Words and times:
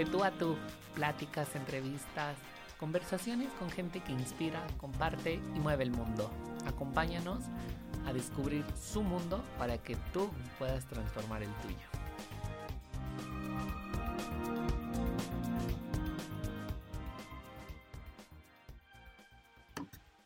De 0.00 0.06
tú 0.06 0.24
a 0.24 0.30
tú, 0.30 0.56
pláticas, 0.94 1.54
entrevistas, 1.54 2.34
conversaciones 2.78 3.52
con 3.58 3.70
gente 3.70 4.00
que 4.00 4.12
inspira, 4.12 4.66
comparte 4.78 5.34
y 5.34 5.58
mueve 5.60 5.84
el 5.84 5.90
mundo. 5.90 6.30
Acompáñanos 6.64 7.44
a 8.06 8.12
descubrir 8.14 8.64
su 8.80 9.02
mundo 9.02 9.44
para 9.58 9.76
que 9.76 9.96
tú 10.14 10.30
puedas 10.58 10.86
transformar 10.86 11.42
el 11.42 11.50
tuyo. 11.56 11.76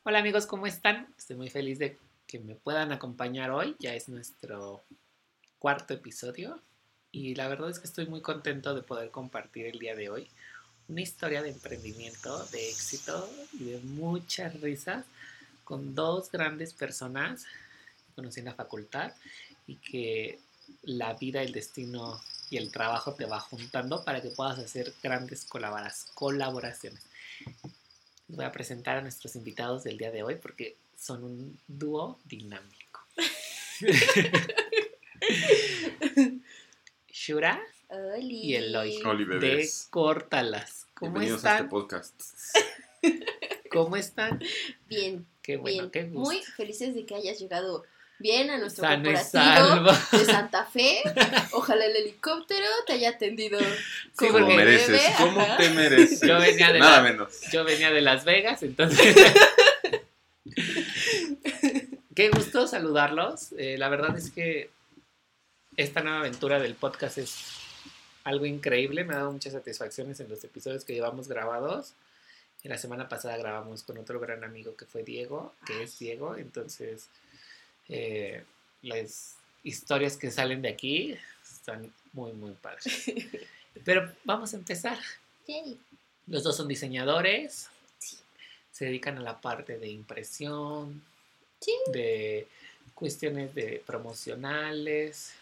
Hola 0.05 0.21
amigos, 0.21 0.47
¿cómo 0.47 0.69
están? 0.69 1.13
Estoy 1.19 1.35
muy 1.35 1.51
feliz 1.51 1.81
de 1.81 1.99
que 2.29 2.39
me 2.39 2.55
puedan 2.55 2.93
acompañar 2.93 3.51
hoy. 3.51 3.75
Ya 3.81 3.93
es 3.97 4.09
nuestro 4.09 4.85
cuarto 5.59 5.95
episodio 5.95 6.61
y 7.15 7.35
la 7.37 7.47
verdad 7.47 7.71
es 7.71 7.79
que 7.79 7.87
estoy 7.87 8.07
muy 8.07 8.21
contento 8.21 8.75
de 8.75 8.83
poder 8.83 9.13
compartir 9.13 9.67
el 9.67 9.79
día 9.79 9.95
de 9.95 10.11
hoy 10.11 10.29
una 10.89 11.01
historia 11.01 11.43
de 11.43 11.51
emprendimiento, 11.51 12.45
de 12.47 12.69
éxito 12.69 13.31
y 13.53 13.67
de 13.67 13.79
muchas 13.79 14.61
risas 14.61 15.05
con 15.63 15.95
dos 15.95 16.33
grandes 16.33 16.73
personas 16.73 17.45
que 17.45 18.15
conocí 18.17 18.41
en 18.41 18.47
la 18.47 18.55
facultad 18.55 19.13
y 19.69 19.77
que 19.77 20.41
la 20.83 21.15
vida, 21.15 21.41
el 21.41 21.53
destino 21.53 22.21
y 22.51 22.57
el 22.57 22.73
trabajo 22.73 23.15
te 23.15 23.27
va 23.27 23.39
juntando 23.39 24.05
para 24.05 24.21
que 24.21 24.31
puedas 24.31 24.59
hacer 24.59 24.93
grandes 25.01 25.45
colaboraciones. 25.45 27.01
Voy 28.27 28.45
a 28.45 28.51
presentar 28.51 28.97
a 28.97 29.03
nuestros 29.03 29.37
invitados 29.37 29.85
del 29.85 29.99
día 29.99 30.11
de 30.11 30.25
hoy 30.25 30.35
porque 30.35 30.77
son 30.99 31.23
un 31.23 31.61
dúo 31.69 32.19
dinámico. 32.25 33.07
Shura 37.19 37.63
y 38.21 38.57
Eloy 38.57 39.01
de 39.41 39.69
Córtalas. 39.91 40.89
¿Cómo 40.95 41.13
Bienvenidos 41.13 41.45
a 41.45 41.59
este 41.59 41.69
podcast. 41.69 42.13
¿Cómo 43.71 43.95
están? 43.95 44.43
Bien. 44.89 45.25
Qué 45.41 45.57
bueno, 45.57 45.79
bien. 45.83 45.91
qué 45.93 46.03
gusto. 46.11 46.19
Muy 46.33 46.43
felices 46.43 46.93
de 46.97 47.07
que 47.07 47.15
hayas 47.15 47.39
llegado 47.39 47.85
bien 48.19 48.51
a 48.51 48.59
nuestro 48.59 48.83
Sano 48.83 49.05
corporativo 49.13 49.93
de 50.19 50.25
Santa 50.25 50.65
Fe. 50.67 51.03
Ojalá 51.53 51.87
el 51.87 51.95
helicóptero 51.95 52.67
te 52.85 52.95
haya 52.95 53.11
atendido 53.11 53.61
como 54.17 54.33
porque- 54.33 54.45
Como 54.47 54.57
mereces, 54.57 54.89
debe. 54.89 55.15
¿cómo 55.17 55.41
Ajá. 55.41 55.57
te 55.57 55.71
mereces? 55.71 56.21
Yo 56.21 56.41
venía 56.41 56.73
de 56.73 56.79
Nada 56.81 56.97
la- 56.97 57.03
menos. 57.13 57.33
Yo 57.53 57.63
venía 57.63 57.93
de 57.93 58.01
Las 58.01 58.25
Vegas, 58.25 58.65
entonces. 58.65 59.15
Qué 62.17 62.31
gusto 62.31 62.67
saludarlos. 62.67 63.53
Eh, 63.57 63.77
la 63.79 63.89
verdad 63.89 64.19
es 64.19 64.31
que 64.33 64.74
esta 65.77 66.03
nueva 66.03 66.21
aventura 66.21 66.59
del 66.61 66.75
podcast 66.75 67.19
es 67.19 67.37
algo 68.25 68.47
increíble. 68.47 69.05
Me 69.05 69.15
ha 69.15 69.19
dado 69.19 69.33
muchas 69.33 69.53
satisfacciones 69.53 70.21
en 70.21 70.29
los 70.29 70.43
episodios 70.45 70.85
que 70.85 70.95
llevamos 70.95 71.29
grabados. 71.29 71.95
Y 72.63 72.69
la 72.69 72.79
semana 72.79 73.09
pasada 73.09 73.37
grabamos 73.37 73.83
con 73.83 73.99
otro 73.99 74.19
gran 74.21 74.43
amigo 74.43 74.75
que 74.77 74.87
fue 74.87 75.03
Diego, 75.03 75.55
que 75.67 75.83
es 75.83 75.99
Diego. 75.99 76.37
Entonces, 76.37 77.09
eh, 77.89 78.43
las 78.83 79.37
historias 79.63 80.17
que 80.17 80.31
salen 80.31 80.63
de 80.63 80.71
aquí 80.71 81.17
están 81.43 81.93
muy, 82.13 82.33
muy 82.33 82.53
padres. 82.53 83.05
Pero 83.85 84.11
vamos 84.25 84.55
a 84.55 84.57
empezar. 84.57 84.99
Yay. 85.47 85.79
Los 86.27 86.43
dos 86.43 86.57
son 86.57 86.69
diseñadores. 86.69 87.69
Se 88.73 88.87
dedican 88.87 89.19
a 89.19 89.23
la 89.23 89.41
parte 89.41 89.79
de 89.79 89.89
impresión, 89.89 91.03
Sí. 91.61 91.73
de 91.93 92.47
cuestiones 92.95 93.55
de 93.55 93.83
promocionales. 93.87 95.35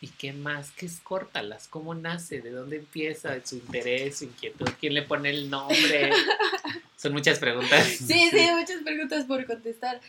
¿Y 0.00 0.08
qué 0.08 0.32
más? 0.32 0.70
¿Qué 0.72 0.86
es 0.86 1.00
Córtalas? 1.00 1.66
¿Cómo 1.68 1.94
nace? 1.94 2.40
¿De 2.40 2.50
dónde 2.50 2.76
empieza 2.76 3.44
su 3.44 3.56
interés, 3.56 4.18
su 4.18 4.24
inquietud? 4.24 4.68
¿Quién 4.80 4.94
le 4.94 5.02
pone 5.02 5.30
el 5.30 5.50
nombre? 5.50 6.10
Son 6.96 7.12
muchas 7.12 7.38
preguntas. 7.38 7.84
Sí, 7.86 8.28
sí, 8.30 8.48
muchas 8.58 8.82
preguntas 8.84 9.24
por 9.24 9.44
contestar. 9.46 10.00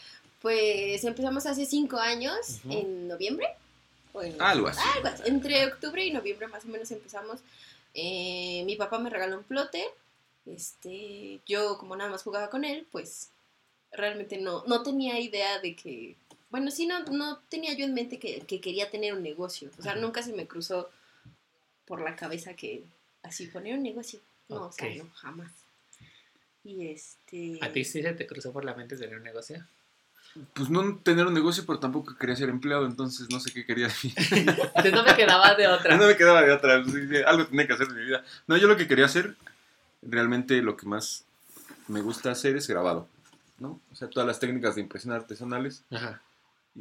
Pues 0.41 1.03
empezamos 1.03 1.45
hace 1.47 1.65
cinco 1.65 1.97
años, 1.97 2.59
en 2.69 3.07
noviembre. 3.07 3.47
o 4.13 4.21
en- 4.21 4.39
Algo 4.41 4.67
así. 4.67 4.79
Algo 4.95 5.07
así. 5.09 5.23
Entre 5.25 5.65
octubre 5.65 6.05
y 6.05 6.11
noviembre 6.11 6.47
más 6.47 6.65
o 6.65 6.67
menos 6.67 6.89
empezamos. 6.91 7.39
Eh, 7.95 8.63
mi 8.65 8.75
papá 8.75 8.99
me 8.99 9.09
regaló 9.09 9.37
un 9.39 9.43
plote. 9.43 9.83
Este, 10.45 11.39
yo 11.47 11.77
como 11.77 11.95
nada 11.95 12.09
más 12.09 12.23
jugaba 12.23 12.49
con 12.49 12.63
él, 12.63 12.87
pues 12.91 13.29
realmente 13.91 14.37
no, 14.37 14.63
no 14.65 14.83
tenía 14.83 15.19
idea 15.19 15.59
de 15.59 15.75
que, 15.75 16.15
bueno, 16.49 16.71
sí, 16.71 16.87
no, 16.87 17.03
no 17.05 17.39
tenía 17.49 17.73
yo 17.73 17.85
en 17.85 17.93
mente 17.93 18.19
que, 18.19 18.41
que 18.41 18.59
quería 18.59 18.89
tener 18.89 19.13
un 19.13 19.23
negocio. 19.23 19.69
O 19.77 19.81
sea, 19.81 19.93
Ajá. 19.93 20.01
nunca 20.01 20.23
se 20.23 20.33
me 20.33 20.47
cruzó 20.47 20.89
por 21.85 22.01
la 22.01 22.15
cabeza 22.15 22.53
que 22.53 22.83
así 23.23 23.47
poner 23.47 23.75
un 23.75 23.83
negocio. 23.83 24.19
No, 24.47 24.65
o 24.65 24.71
sea, 24.71 24.93
no, 24.95 25.09
jamás. 25.13 25.51
Y 26.63 26.87
este... 26.87 27.59
¿A 27.61 27.71
ti 27.71 27.85
sí 27.85 28.01
se 28.01 28.13
te 28.13 28.27
cruzó 28.27 28.51
por 28.51 28.65
la 28.65 28.73
mente 28.73 28.97
tener 28.97 29.17
un 29.17 29.23
negocio? 29.23 29.63
Pues 30.53 30.69
no 30.69 30.97
tener 30.97 31.25
un 31.25 31.33
negocio, 31.33 31.65
pero 31.65 31.79
tampoco 31.79 32.15
quería 32.15 32.35
ser 32.35 32.49
empleado, 32.49 32.85
entonces 32.85 33.27
no 33.31 33.39
sé 33.39 33.51
qué 33.51 33.65
quería 33.65 33.87
de 33.87 33.93
mí. 34.03 34.13
Entonces 34.17 34.93
no 34.93 35.03
me 35.03 35.15
quedaba 35.15 35.55
de 35.55 35.67
otra. 35.67 35.97
No 35.97 36.05
me 36.05 36.15
quedaba 36.15 36.43
de 36.43 36.51
otra, 36.51 36.75
algo 36.75 37.47
tenía 37.47 37.65
que 37.65 37.73
hacer 37.73 37.87
en 37.87 37.95
mi 37.95 38.03
vida. 38.05 38.23
No, 38.45 38.55
yo 38.55 38.67
lo 38.67 38.77
que 38.77 38.87
quería 38.87 39.05
hacer, 39.05 39.35
realmente 40.03 40.61
lo 40.61 40.77
que 40.77 40.85
más 40.85 41.25
me 41.87 42.01
gusta 42.01 42.29
hacer 42.29 42.55
es 42.57 42.67
grabado, 42.67 43.07
¿no? 43.57 43.81
O 43.91 43.95
sea, 43.95 44.07
todas 44.07 44.27
las 44.27 44.39
técnicas 44.39 44.75
de 44.75 44.81
impresión 44.81 45.13
artesanales. 45.13 45.83
Ajá. 45.89 46.21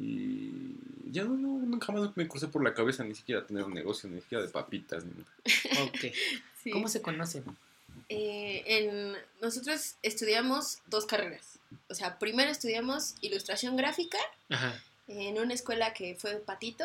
Y 0.01 0.77
ya 1.11 1.25
no, 1.25 1.31
no, 1.37 1.67
nunca 1.67 1.87
jamás 1.87 2.17
me 2.17 2.29
crucé 2.29 2.49
por 2.49 2.63
la 2.63 2.75
cabeza 2.75 3.05
ni 3.05 3.15
siquiera 3.15 3.45
tener 3.45 3.65
un 3.65 3.75
negocio, 3.75 4.09
ni 4.09 4.21
siquiera 4.21 4.45
de 4.45 4.51
papitas. 4.51 5.05
Ni 5.05 5.13
nada. 5.13 5.85
Ok. 5.85 6.13
Sí. 6.61 6.73
¿Cómo 6.73 6.89
se 6.89 7.01
conocen? 7.01 7.45
Eh, 8.09 8.65
en, 8.67 9.13
nosotros 9.41 9.95
estudiamos 10.03 10.79
dos 10.87 11.07
carreras. 11.07 11.61
O 11.89 11.95
sea, 11.95 12.19
primero 12.19 12.51
estudiamos 12.51 13.15
ilustración 13.21 13.77
gráfica 13.77 14.19
Ajá. 14.49 14.83
en 15.07 15.39
una 15.39 15.55
escuela 15.55 15.93
que 15.93 16.17
fue 16.17 16.35
Patito. 16.39 16.85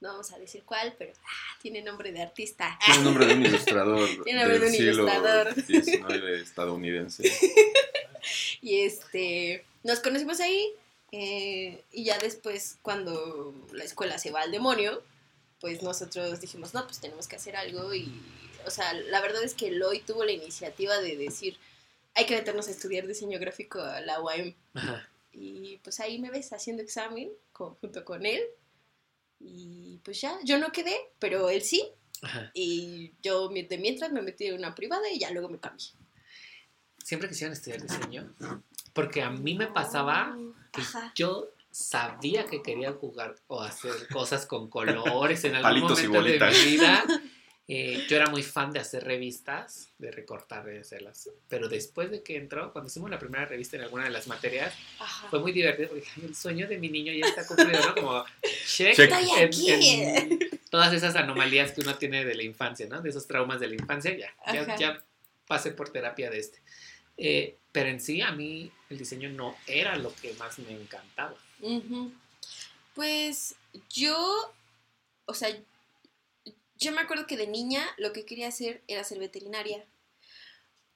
No 0.00 0.08
vamos 0.08 0.32
a 0.32 0.38
decir 0.40 0.64
cuál, 0.64 0.96
pero 0.98 1.12
ah, 1.24 1.58
tiene 1.62 1.80
nombre 1.80 2.10
de 2.10 2.22
artista. 2.22 2.76
Tiene 2.84 3.04
nombre 3.04 3.24
de 3.24 3.34
un 3.34 3.42
ilustrador 3.46 4.24
Tiene 4.24 4.40
nombre 4.40 4.58
de 4.58 4.66
un 4.66 4.72
siglo 4.72 4.92
ilustrador. 4.92 5.54
Estadounidense. 6.40 7.22
Y 8.60 8.80
este, 8.82 9.64
nos 9.82 9.98
conocimos 9.98 10.38
ahí. 10.40 10.72
Eh, 11.12 11.84
y 11.92 12.04
ya 12.04 12.18
después, 12.18 12.78
cuando 12.82 13.54
la 13.72 13.84
escuela 13.84 14.18
se 14.18 14.30
va 14.30 14.40
al 14.40 14.50
demonio, 14.50 15.02
pues 15.60 15.82
nosotros 15.82 16.40
dijimos, 16.40 16.74
no, 16.74 16.84
pues 16.86 16.98
tenemos 17.00 17.28
que 17.28 17.36
hacer 17.36 17.54
algo. 17.54 17.94
Y, 17.94 18.12
o 18.66 18.70
sea, 18.70 18.92
la 18.94 19.20
verdad 19.20 19.44
es 19.44 19.54
que 19.54 19.68
Eloy 19.68 20.00
tuvo 20.00 20.24
la 20.24 20.32
iniciativa 20.32 20.98
de 21.00 21.16
decir, 21.16 21.56
hay 22.14 22.26
que 22.26 22.34
meternos 22.34 22.66
a 22.66 22.72
estudiar 22.72 23.06
diseño 23.06 23.38
gráfico 23.38 23.80
a 23.80 24.00
la 24.00 24.20
UAM. 24.20 24.54
Ajá. 24.74 25.08
Y 25.32 25.78
pues 25.84 26.00
ahí 26.00 26.18
me 26.18 26.30
ves 26.30 26.52
haciendo 26.52 26.82
examen 26.82 27.30
con- 27.52 27.74
junto 27.76 28.04
con 28.04 28.26
él. 28.26 28.42
Y 29.38 29.98
pues 30.04 30.20
ya, 30.20 30.38
yo 30.44 30.58
no 30.58 30.72
quedé, 30.72 30.96
pero 31.18 31.48
él 31.50 31.62
sí. 31.62 31.88
Ajá. 32.22 32.50
Y 32.54 33.12
yo 33.22 33.48
de 33.48 33.78
mientras 33.78 34.12
me 34.12 34.22
metí 34.22 34.46
en 34.46 34.54
una 34.54 34.74
privada 34.74 35.10
y 35.10 35.18
ya 35.18 35.30
luego 35.30 35.48
me 35.48 35.58
cambié. 35.58 35.88
¿Siempre 37.04 37.28
quisieron 37.28 37.52
estudiar 37.52 37.82
diseño? 37.82 38.32
Porque 38.92 39.22
a 39.22 39.30
mí 39.30 39.54
me 39.54 39.66
pasaba 39.66 40.36
que 40.72 40.80
Ajá. 40.82 41.12
yo 41.14 41.48
sabía 41.70 42.44
que 42.46 42.62
quería 42.62 42.92
jugar 42.92 43.34
o 43.46 43.60
hacer 43.62 43.92
cosas 44.12 44.44
con 44.46 44.68
colores 44.68 45.42
en 45.44 45.54
algún 45.54 45.88
Palitos 45.88 46.04
momento 46.08 46.44
de 46.44 46.50
mi 46.52 46.70
vida. 46.72 47.04
Eh, 47.68 48.04
yo 48.08 48.16
era 48.16 48.26
muy 48.26 48.42
fan 48.42 48.72
de 48.72 48.80
hacer 48.80 49.04
revistas, 49.04 49.92
de 49.96 50.10
recortar, 50.10 50.64
de 50.66 50.80
hacerlas. 50.80 51.30
Pero 51.48 51.68
después 51.68 52.10
de 52.10 52.22
que 52.22 52.36
entró, 52.36 52.72
cuando 52.72 52.88
hicimos 52.90 53.08
la 53.08 53.20
primera 53.20 53.46
revista 53.46 53.76
en 53.76 53.84
alguna 53.84 54.04
de 54.04 54.10
las 54.10 54.26
materias, 54.26 54.74
Ajá. 54.98 55.28
fue 55.30 55.38
muy 55.38 55.52
divertido 55.52 55.88
porque 55.90 56.06
el 56.22 56.34
sueño 56.34 56.66
de 56.66 56.76
mi 56.78 56.90
niño 56.90 57.12
ya 57.12 57.24
está 57.24 57.46
cumplido, 57.46 57.80
¿no? 57.86 57.94
Como 57.94 58.24
check, 58.66 58.96
Check. 58.96 59.10
Estoy 59.12 59.30
en- 59.38 59.46
aquí. 59.46 59.70
en 59.70 60.60
todas 60.70 60.92
esas 60.92 61.14
anomalías 61.14 61.70
que 61.70 61.80
uno 61.82 61.94
tiene 61.94 62.24
de 62.24 62.34
la 62.34 62.42
infancia, 62.42 62.86
¿no? 62.90 63.00
De 63.00 63.08
esos 63.10 63.26
traumas 63.28 63.60
de 63.60 63.68
la 63.68 63.74
infancia, 63.76 64.14
ya, 64.18 64.34
ya, 64.52 64.76
ya 64.76 65.04
pasé 65.46 65.70
por 65.70 65.88
terapia 65.88 66.30
de 66.30 66.38
este. 66.40 66.60
Eh, 67.16 67.56
pero 67.70 67.88
en 67.90 68.00
sí, 68.00 68.20
a 68.20 68.32
mí 68.32 68.70
el 68.92 68.98
diseño 68.98 69.30
no 69.30 69.56
era 69.66 69.96
lo 69.96 70.14
que 70.14 70.34
más 70.34 70.58
me 70.58 70.72
encantaba. 70.72 71.34
Pues 72.94 73.56
yo, 73.90 74.54
o 75.24 75.34
sea, 75.34 75.48
yo 76.76 76.92
me 76.92 77.00
acuerdo 77.00 77.26
que 77.26 77.36
de 77.36 77.46
niña 77.46 77.84
lo 77.96 78.12
que 78.12 78.24
quería 78.24 78.48
hacer 78.48 78.82
era 78.86 79.04
ser 79.04 79.18
veterinaria. 79.18 79.84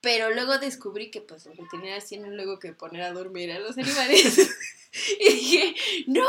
Pero 0.00 0.30
luego 0.30 0.58
descubrí 0.58 1.10
que 1.10 1.20
pues 1.20 1.46
los 1.46 1.56
veterinarios 1.56 2.04
tienen 2.04 2.36
luego 2.36 2.58
que 2.58 2.72
poner 2.72 3.02
a 3.02 3.12
dormir 3.12 3.50
a 3.50 3.58
los 3.58 3.78
animales. 3.78 4.50
y 5.20 5.32
dije, 5.32 5.74
no. 6.06 6.28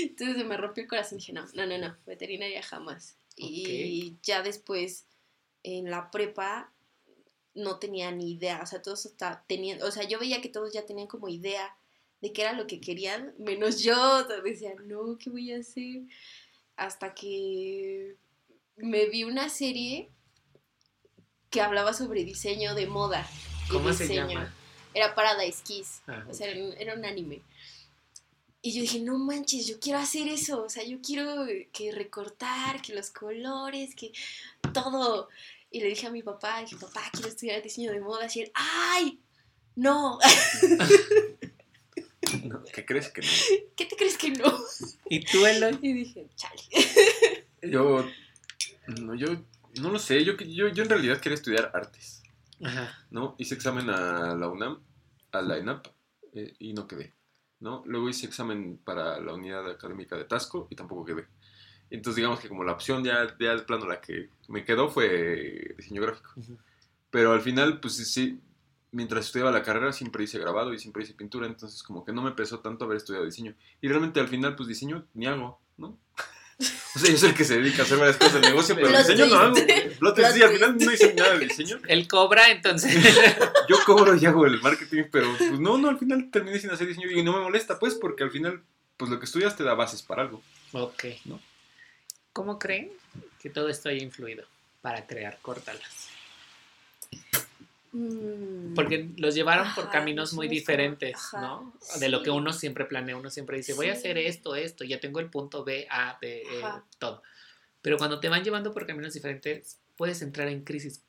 Entonces 0.00 0.36
se 0.36 0.44
me 0.44 0.56
rompió 0.56 0.82
el 0.82 0.88
corazón. 0.88 1.18
Dije, 1.18 1.32
no, 1.32 1.46
no, 1.54 1.66
no, 1.66 1.78
no, 1.78 1.96
veterinaria 2.06 2.62
jamás. 2.62 3.16
Y 3.36 4.16
ya 4.22 4.42
después, 4.42 5.04
en 5.62 5.90
la 5.90 6.10
prepa, 6.10 6.72
no 7.56 7.78
tenía 7.78 8.10
ni 8.12 8.32
idea. 8.32 8.60
O 8.62 8.66
sea, 8.66 8.80
todos 8.82 9.04
está, 9.06 9.44
tenían, 9.48 9.82
o 9.82 9.90
sea, 9.90 10.04
yo 10.04 10.18
veía 10.18 10.40
que 10.40 10.48
todos 10.48 10.72
ya 10.72 10.86
tenían 10.86 11.08
como 11.08 11.28
idea 11.28 11.76
de 12.20 12.32
qué 12.32 12.42
era 12.42 12.52
lo 12.52 12.66
que 12.66 12.80
querían, 12.80 13.34
menos 13.38 13.80
yo. 13.82 14.24
Decía, 14.44 14.74
no, 14.84 15.18
¿qué 15.18 15.30
voy 15.30 15.52
a 15.52 15.58
hacer? 15.58 16.02
Hasta 16.76 17.14
que 17.14 18.16
me 18.76 19.06
vi 19.06 19.24
una 19.24 19.48
serie 19.48 20.10
que 21.50 21.60
hablaba 21.60 21.92
sobre 21.92 22.24
diseño 22.24 22.74
de 22.74 22.86
moda. 22.86 23.28
y 23.66 23.72
¿Cómo 23.72 23.92
se 23.92 24.04
diseño. 24.04 24.28
llama? 24.28 24.54
Era 24.94 25.14
Paradise 25.14 25.62
Kiss. 25.62 26.02
Ah, 26.06 26.24
O 26.28 26.34
sea, 26.34 26.48
era 26.48 26.94
un 26.94 27.04
anime. 27.04 27.42
Y 28.62 28.72
yo 28.72 28.80
dije, 28.80 28.98
no 29.00 29.16
manches, 29.18 29.66
yo 29.66 29.78
quiero 29.78 29.98
hacer 29.98 30.26
eso. 30.28 30.64
O 30.64 30.68
sea, 30.68 30.82
yo 30.82 30.98
quiero 31.00 31.46
que 31.72 31.92
recortar, 31.92 32.82
que 32.82 32.94
los 32.94 33.10
colores, 33.10 33.94
que 33.94 34.12
todo. 34.72 35.28
Y 35.76 35.80
le 35.80 35.88
dije 35.88 36.06
a 36.06 36.10
mi 36.10 36.22
papá, 36.22 36.62
dije, 36.62 36.76
papá, 36.76 37.02
quiero 37.12 37.28
estudiar 37.28 37.62
diseño 37.62 37.92
de 37.92 38.00
moda. 38.00 38.26
Y 38.34 38.40
él, 38.40 38.50
¡ay! 38.54 39.20
No, 39.74 40.18
No, 42.44 42.64
¿Qué 42.72 42.86
crees 42.86 43.10
que 43.10 43.20
no? 43.20 43.28
¿qué 43.76 43.84
te 43.84 43.94
crees 43.94 44.16
que 44.16 44.30
no? 44.30 44.58
¿Y 45.10 45.22
tú, 45.26 45.44
Eloy? 45.44 45.78
Y 45.82 45.92
dije, 45.92 46.30
chale. 46.34 46.62
Yo, 47.60 48.08
no, 49.02 49.14
yo 49.14 49.26
no 49.78 49.90
lo 49.90 49.98
sé, 49.98 50.24
yo, 50.24 50.34
yo, 50.38 50.68
yo 50.68 50.82
en 50.82 50.88
realidad 50.88 51.20
quería 51.20 51.34
estudiar 51.34 51.70
artes, 51.74 52.22
Ajá. 52.62 53.06
¿no? 53.10 53.34
Hice 53.36 53.54
examen 53.54 53.90
a 53.90 54.34
la 54.34 54.48
UNAM, 54.48 54.82
a 55.32 55.42
la 55.42 55.58
ENAP, 55.58 55.88
eh, 56.32 56.54
y 56.58 56.72
no 56.72 56.88
quedé, 56.88 57.12
¿no? 57.60 57.82
Luego 57.84 58.08
hice 58.08 58.24
examen 58.24 58.80
para 58.82 59.20
la 59.20 59.34
unidad 59.34 59.70
académica 59.70 60.16
de 60.16 60.24
Tasco 60.24 60.68
y 60.70 60.74
tampoco 60.74 61.04
quedé. 61.04 61.26
Entonces 61.90 62.16
digamos 62.16 62.40
que 62.40 62.48
como 62.48 62.64
la 62.64 62.72
opción 62.72 63.04
ya, 63.04 63.26
ya 63.38 63.54
de 63.54 63.62
plano 63.62 63.86
la 63.86 64.00
que 64.00 64.28
me 64.48 64.64
quedó 64.64 64.88
fue 64.88 65.74
diseño 65.76 66.02
gráfico. 66.02 66.32
Ujú. 66.36 66.58
Pero 67.10 67.32
al 67.32 67.40
final, 67.40 67.80
pues 67.80 67.96
sí, 67.96 68.40
mientras 68.90 69.26
estudiaba 69.26 69.50
la 69.50 69.62
carrera 69.62 69.92
siempre 69.92 70.24
hice 70.24 70.38
grabado 70.38 70.72
y 70.74 70.78
siempre 70.78 71.02
hice 71.02 71.14
pintura, 71.14 71.46
entonces 71.46 71.82
como 71.82 72.04
que 72.04 72.12
no 72.12 72.22
me 72.22 72.32
pesó 72.32 72.60
tanto 72.60 72.84
haber 72.84 72.96
estudiado 72.96 73.24
diseño. 73.24 73.54
Y 73.80 73.88
realmente 73.88 74.20
al 74.20 74.28
final, 74.28 74.56
pues 74.56 74.68
diseño 74.68 75.06
ni 75.14 75.26
hago, 75.26 75.60
¿no? 75.76 75.98
O 76.94 76.98
sea, 76.98 77.10
yo 77.10 77.18
soy 77.18 77.28
el 77.28 77.34
que 77.34 77.44
se 77.44 77.58
dedica 77.58 77.82
a 77.82 77.84
hacer 77.84 77.98
varias 77.98 78.16
cosas 78.16 78.40
del 78.40 78.50
negocio, 78.52 78.74
pero 78.74 78.88
Plot 78.88 79.00
diseño 79.00 79.26
no 79.26 79.36
hago. 79.36 79.54
Plot 79.98 80.14
twist, 80.14 80.30
sí, 80.30 80.42
al 80.42 80.50
final 80.50 80.78
no 80.78 80.92
hice 80.92 81.12
nada 81.12 81.34
de 81.36 81.46
diseño. 81.46 81.78
Él 81.88 82.08
cobra, 82.08 82.50
entonces. 82.50 82.94
Yo 83.68 83.76
cobro 83.84 84.16
y 84.16 84.24
hago 84.24 84.46
el 84.46 84.62
marketing, 84.62 85.04
pero 85.12 85.28
pues 85.36 85.60
no, 85.60 85.76
no, 85.76 85.90
al 85.90 85.98
final 85.98 86.30
terminé 86.30 86.58
sin 86.58 86.70
hacer 86.70 86.86
diseño 86.86 87.10
y 87.10 87.22
no 87.22 87.34
me 87.34 87.40
molesta, 87.40 87.78
pues, 87.78 87.96
porque 87.96 88.24
al 88.24 88.30
final, 88.30 88.62
pues 88.96 89.10
lo 89.10 89.18
que 89.18 89.26
estudias 89.26 89.54
te 89.54 89.64
da 89.64 89.74
bases 89.74 90.00
para 90.00 90.22
algo. 90.22 90.42
ok. 90.72 91.04
¿No? 91.26 91.38
¿Cómo 92.36 92.58
creen 92.58 92.92
que 93.40 93.48
todo 93.48 93.70
esto 93.70 93.88
haya 93.88 94.02
influido 94.02 94.44
para 94.82 95.06
crear 95.06 95.38
Córtalas? 95.40 96.10
Mm. 97.92 98.74
Porque 98.74 99.08
los 99.16 99.34
llevaron 99.34 99.74
por 99.74 99.88
caminos 99.88 100.34
muy 100.34 100.46
diferentes, 100.46 101.16
¿no? 101.32 101.72
De 101.98 102.10
lo 102.10 102.22
que 102.22 102.28
uno 102.28 102.52
siempre 102.52 102.84
planea, 102.84 103.16
uno 103.16 103.30
siempre 103.30 103.56
dice, 103.56 103.72
voy 103.72 103.88
a 103.88 103.94
hacer 103.94 104.18
esto, 104.18 104.54
esto, 104.54 104.84
ya 104.84 105.00
tengo 105.00 105.18
el 105.20 105.30
punto 105.30 105.64
B, 105.64 105.86
A, 105.88 106.18
B, 106.20 106.42
E, 106.42 106.62
todo. 106.98 107.22
Pero 107.80 107.96
cuando 107.96 108.20
te 108.20 108.28
van 108.28 108.44
llevando 108.44 108.74
por 108.74 108.86
caminos 108.86 109.14
diferentes, 109.14 109.78
puedes 109.96 110.20
entrar 110.20 110.48
en 110.48 110.62
crisis. 110.62 111.00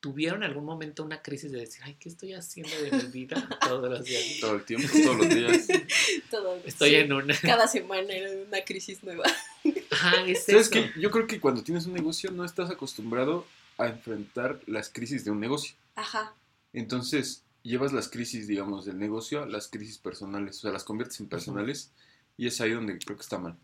¿Tuvieron 0.00 0.42
algún 0.42 0.64
momento 0.64 1.04
una 1.04 1.22
crisis 1.22 1.52
de 1.52 1.60
decir, 1.60 1.82
ay, 1.84 1.96
¿qué 2.00 2.08
estoy 2.08 2.34
haciendo 2.34 2.76
de 2.82 2.90
mi 2.90 3.12
vida 3.12 3.48
todos 3.60 3.88
los 3.88 4.04
días? 4.04 4.40
Todo 4.40 4.56
el 4.56 4.64
tiempo, 4.64 4.88
todos 5.04 5.18
los 5.18 5.28
días. 5.28 5.68
Todo, 6.32 6.60
Estoy 6.64 6.90
sí. 6.90 6.96
en 6.96 7.12
una... 7.12 7.38
Cada 7.40 7.68
semana 7.68 8.12
era 8.12 8.28
una 8.44 8.64
crisis 8.64 9.04
nueva. 9.04 9.22
Ajá, 9.94 10.24
es 10.26 10.44
¿Sabes 10.44 10.70
eso. 10.70 10.90
Yo 10.98 11.10
creo 11.10 11.26
que 11.26 11.40
cuando 11.40 11.62
tienes 11.62 11.86
un 11.86 11.94
negocio 11.94 12.30
no 12.30 12.44
estás 12.44 12.70
acostumbrado 12.70 13.46
a 13.78 13.86
enfrentar 13.88 14.60
las 14.66 14.90
crisis 14.90 15.24
de 15.24 15.30
un 15.30 15.40
negocio. 15.40 15.74
Ajá. 15.94 16.34
Entonces, 16.72 17.44
llevas 17.62 17.92
las 17.92 18.08
crisis, 18.08 18.46
digamos, 18.46 18.84
del 18.84 18.98
negocio 18.98 19.42
a 19.42 19.46
las 19.46 19.68
crisis 19.68 19.98
personales, 19.98 20.58
o 20.58 20.60
sea, 20.60 20.72
las 20.72 20.84
conviertes 20.84 21.18
en 21.20 21.28
personales 21.28 21.92
y 22.36 22.46
es 22.46 22.60
ahí 22.60 22.72
donde 22.72 22.98
creo 22.98 23.16
que 23.16 23.22
está 23.22 23.38
mal, 23.38 23.56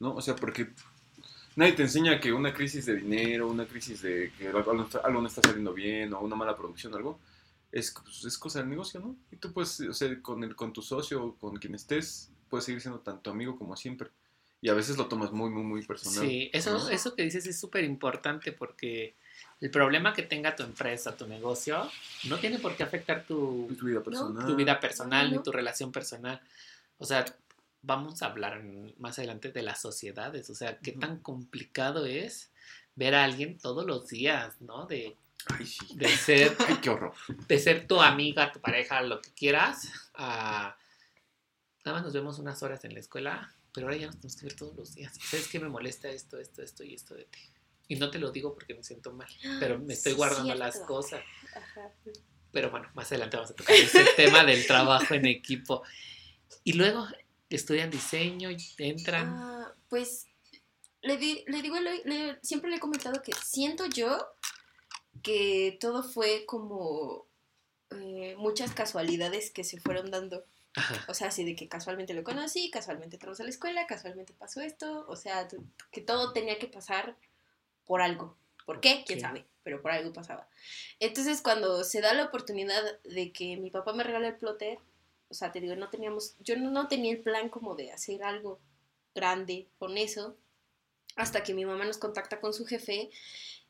¿no? 0.00 0.14
O 0.14 0.22
sea, 0.22 0.34
porque 0.36 0.68
nadie 1.56 1.72
te 1.72 1.82
enseña 1.82 2.20
que 2.20 2.32
una 2.32 2.54
crisis 2.54 2.86
de 2.86 2.96
dinero, 2.96 3.48
una 3.48 3.66
crisis 3.66 4.02
de 4.02 4.32
que 4.38 4.48
algo 4.48 4.72
no 4.72 4.84
está, 4.84 4.98
algo 4.98 5.20
no 5.20 5.28
está 5.28 5.42
saliendo 5.42 5.74
bien 5.74 6.14
o 6.14 6.20
una 6.20 6.36
mala 6.36 6.56
producción, 6.56 6.94
algo, 6.94 7.18
es, 7.70 7.92
pues, 8.02 8.24
es 8.24 8.38
cosa 8.38 8.60
del 8.60 8.70
negocio, 8.70 9.00
¿no? 9.00 9.16
Y 9.30 9.36
tú 9.36 9.52
puedes, 9.52 9.80
o 9.80 9.92
sea, 9.92 10.22
con, 10.22 10.42
el, 10.44 10.54
con 10.56 10.72
tu 10.72 10.80
socio 10.80 11.24
o 11.24 11.34
con 11.36 11.56
quien 11.56 11.74
estés, 11.74 12.30
puedes 12.48 12.64
seguir 12.64 12.80
siendo 12.80 13.00
tanto 13.00 13.30
amigo 13.30 13.58
como 13.58 13.76
siempre. 13.76 14.10
Y 14.64 14.70
a 14.70 14.72
veces 14.74 14.96
lo 14.96 15.08
tomas 15.08 15.30
muy, 15.30 15.50
muy, 15.50 15.62
muy 15.62 15.82
personal. 15.84 16.26
Sí, 16.26 16.48
eso, 16.54 16.70
¿no? 16.78 16.88
eso 16.88 17.14
que 17.14 17.22
dices 17.22 17.46
es 17.46 17.60
súper 17.60 17.84
importante 17.84 18.50
porque 18.50 19.14
el 19.60 19.70
problema 19.70 20.14
que 20.14 20.22
tenga 20.22 20.56
tu 20.56 20.62
empresa, 20.62 21.14
tu 21.14 21.26
negocio, 21.26 21.90
no 22.30 22.38
tiene 22.38 22.58
por 22.58 22.74
qué 22.74 22.82
afectar 22.82 23.26
tu, 23.26 23.68
Tu 23.78 23.84
vida 23.84 24.02
personal. 24.02 24.46
tu 24.46 24.56
vida 24.56 24.80
personal 24.80 25.30
ni 25.30 25.36
no. 25.36 25.42
tu 25.42 25.52
relación 25.52 25.92
personal. 25.92 26.40
O 26.96 27.04
sea, 27.04 27.26
vamos 27.82 28.22
a 28.22 28.26
hablar 28.28 28.62
más 28.96 29.18
adelante 29.18 29.52
de 29.52 29.60
las 29.60 29.82
sociedades. 29.82 30.48
O 30.48 30.54
sea, 30.54 30.78
qué 30.78 30.92
tan 30.92 31.18
complicado 31.18 32.06
es 32.06 32.50
ver 32.94 33.14
a 33.16 33.24
alguien 33.24 33.58
todos 33.58 33.84
los 33.84 34.08
días, 34.08 34.58
¿no? 34.62 34.86
De, 34.86 35.14
Ay, 35.44 35.66
sí. 35.66 35.76
de 35.94 36.08
ser, 36.08 36.56
Ay, 36.66 36.76
qué 36.80 36.88
horror. 36.88 37.12
de 37.48 37.58
ser 37.58 37.86
tu 37.86 38.00
amiga, 38.00 38.50
tu 38.50 38.60
pareja, 38.60 39.02
lo 39.02 39.20
que 39.20 39.30
quieras, 39.32 39.90
a 40.14 40.74
nada 41.84 41.98
más 41.98 42.02
nos 42.04 42.14
vemos 42.14 42.38
unas 42.38 42.62
horas 42.62 42.82
en 42.86 42.94
la 42.94 43.00
escuela, 43.00 43.52
pero 43.74 43.86
ahora 43.88 43.96
ya 43.98 44.06
nos 44.06 44.16
tenemos 44.16 44.36
que 44.36 44.46
ver 44.46 44.56
todos 44.56 44.76
los 44.76 44.94
días. 44.94 45.12
¿Sabes 45.28 45.48
qué 45.48 45.58
me 45.60 45.68
molesta 45.68 46.08
esto, 46.08 46.38
esto, 46.38 46.62
esto 46.62 46.84
y 46.84 46.94
esto 46.94 47.14
de 47.14 47.24
ti? 47.24 47.40
Y 47.88 47.96
no 47.96 48.10
te 48.10 48.18
lo 48.18 48.30
digo 48.30 48.54
porque 48.54 48.74
me 48.74 48.82
siento 48.82 49.12
mal, 49.12 49.28
pero 49.60 49.78
me 49.78 49.92
estoy 49.94 50.12
guardando 50.14 50.54
las 50.54 50.78
cosas. 50.80 51.22
Ajá. 51.54 51.92
Pero 52.52 52.70
bueno, 52.70 52.88
más 52.94 53.08
adelante 53.10 53.36
vamos 53.36 53.50
a 53.50 53.54
tocar 53.56 53.74
ese 53.76 54.04
tema 54.16 54.44
del 54.44 54.66
trabajo 54.66 55.12
en 55.14 55.26
equipo. 55.26 55.82
Y 56.62 56.74
luego 56.74 57.06
estudian 57.50 57.90
diseño 57.90 58.50
y 58.50 58.56
entran. 58.78 59.26
Ah, 59.28 59.74
pues 59.88 60.26
le, 61.02 61.16
di- 61.18 61.44
le 61.48 61.60
digo, 61.60 61.76
Eloy- 61.76 62.02
le- 62.04 62.38
siempre 62.42 62.70
le 62.70 62.76
he 62.76 62.80
comentado 62.80 63.20
que 63.22 63.32
siento 63.32 63.86
yo 63.86 64.24
que 65.22 65.76
todo 65.80 66.02
fue 66.02 66.44
como 66.46 67.26
eh, 67.90 68.34
muchas 68.38 68.72
casualidades 68.72 69.50
que 69.50 69.64
se 69.64 69.80
fueron 69.80 70.10
dando. 70.10 70.44
Ajá. 70.76 71.04
O 71.08 71.14
sea, 71.14 71.28
así 71.28 71.44
de 71.44 71.54
que 71.54 71.68
casualmente 71.68 72.14
lo 72.14 72.24
conocí, 72.24 72.70
casualmente 72.70 73.16
entramos 73.16 73.40
a 73.40 73.44
la 73.44 73.50
escuela, 73.50 73.86
casualmente 73.86 74.32
pasó 74.32 74.60
esto. 74.60 75.04
O 75.08 75.16
sea, 75.16 75.46
que 75.92 76.00
todo 76.00 76.32
tenía 76.32 76.58
que 76.58 76.66
pasar 76.66 77.16
por 77.84 78.02
algo. 78.02 78.36
¿Por 78.66 78.80
qué? 78.80 79.04
¿Quién 79.06 79.20
sabe? 79.20 79.46
Pero 79.62 79.80
por 79.80 79.92
algo 79.92 80.12
pasaba. 80.12 80.48
Entonces, 81.00 81.42
cuando 81.42 81.84
se 81.84 82.00
da 82.00 82.14
la 82.14 82.24
oportunidad 82.24 82.82
de 83.02 83.32
que 83.32 83.56
mi 83.56 83.70
papá 83.70 83.92
me 83.92 84.04
regale 84.04 84.28
el 84.28 84.36
plotter, 84.36 84.78
o 85.28 85.34
sea, 85.34 85.52
te 85.52 85.60
digo, 85.60 85.76
no 85.76 85.90
teníamos, 85.90 86.36
yo 86.40 86.56
no, 86.56 86.70
no 86.70 86.88
tenía 86.88 87.12
el 87.12 87.20
plan 87.20 87.48
como 87.48 87.74
de 87.74 87.92
hacer 87.92 88.22
algo 88.22 88.60
grande 89.14 89.68
con 89.78 89.96
eso, 89.96 90.36
hasta 91.16 91.42
que 91.42 91.54
mi 91.54 91.64
mamá 91.64 91.84
nos 91.84 91.98
contacta 91.98 92.40
con 92.40 92.52
su 92.52 92.66
jefe 92.66 93.10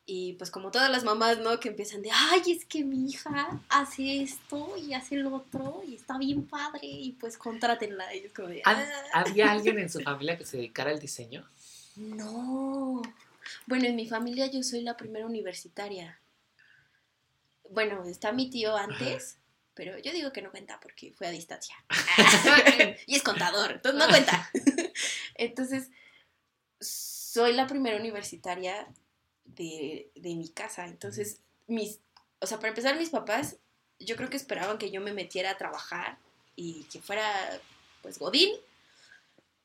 y 0.07 0.33
pues 0.33 0.51
como 0.51 0.69
todas 0.69 0.91
las 0.91 1.03
mamás, 1.03 1.39
¿no? 1.39 1.59
Que 1.59 1.69
empiezan 1.69 2.01
de, 2.03 2.11
ay, 2.13 2.41
es 2.51 2.65
que 2.65 2.83
mi 2.83 3.09
hija 3.09 3.59
hace 3.69 4.21
esto 4.21 4.75
y 4.77 4.93
hace 4.93 5.15
lo 5.15 5.33
otro 5.35 5.81
y 5.87 5.95
está 5.95 6.17
bien 6.19 6.45
padre 6.47 6.81
y 6.83 7.13
pues 7.13 7.37
contrátenla. 7.37 8.13
Y 8.13 8.29
como 8.29 8.49
de, 8.49 8.61
¿Hab- 8.63 8.87
"Ah". 9.13 9.21
¿Había 9.21 9.51
alguien 9.51 9.79
en 9.79 9.89
su 9.89 9.99
familia 10.01 10.37
que 10.37 10.45
se 10.45 10.57
dedicara 10.57 10.91
al 10.91 10.99
diseño? 10.99 11.47
No. 11.95 13.01
Bueno, 13.65 13.85
en 13.85 13.95
mi 13.95 14.07
familia 14.07 14.45
yo 14.47 14.61
soy 14.61 14.81
la 14.81 14.95
primera 14.95 15.25
universitaria. 15.25 16.19
Bueno, 17.69 18.03
está 18.05 18.31
mi 18.31 18.49
tío 18.49 18.75
antes, 18.77 19.37
pero 19.73 19.97
yo 19.97 20.11
digo 20.11 20.31
que 20.31 20.41
no 20.43 20.51
cuenta 20.51 20.79
porque 20.79 21.13
fue 21.13 21.25
a 21.27 21.31
distancia. 21.31 21.75
y 23.07 23.15
es 23.15 23.23
contador, 23.23 23.71
entonces 23.71 23.99
no 23.99 24.07
cuenta. 24.07 24.51
entonces, 25.33 25.89
soy 26.79 27.53
la 27.53 27.65
primera 27.65 27.97
universitaria 27.97 28.87
de, 29.45 30.09
de 30.15 30.35
mi 30.35 30.49
casa. 30.49 30.85
Entonces, 30.85 31.39
mis, 31.67 31.99
o 32.39 32.47
sea, 32.47 32.57
para 32.57 32.69
empezar, 32.69 32.97
mis 32.97 33.09
papás, 33.09 33.57
yo 33.99 34.15
creo 34.15 34.29
que 34.29 34.37
esperaban 34.37 34.77
que 34.77 34.91
yo 34.91 35.01
me 35.01 35.13
metiera 35.13 35.51
a 35.51 35.57
trabajar 35.57 36.17
y 36.55 36.83
que 36.85 36.99
fuera, 37.01 37.25
pues, 38.01 38.19
Godín, 38.19 38.53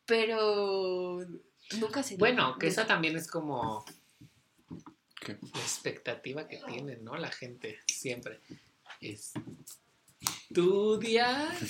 pero 0.07 1.25
nunca 1.79 2.03
se 2.03 2.11
dio. 2.11 2.19
Bueno, 2.19 2.59
que 2.59 2.67
Nunca. 2.67 2.83
esa 2.83 2.87
también 2.87 3.17
es 3.17 3.29
como 3.29 3.85
¿Qué? 5.21 5.37
la 5.55 5.61
expectativa 5.61 6.49
que 6.49 6.59
tiene, 6.67 6.97
¿no? 6.97 7.17
La 7.17 7.31
gente 7.31 7.79
siempre. 7.87 8.41
Estudias. 10.49 11.61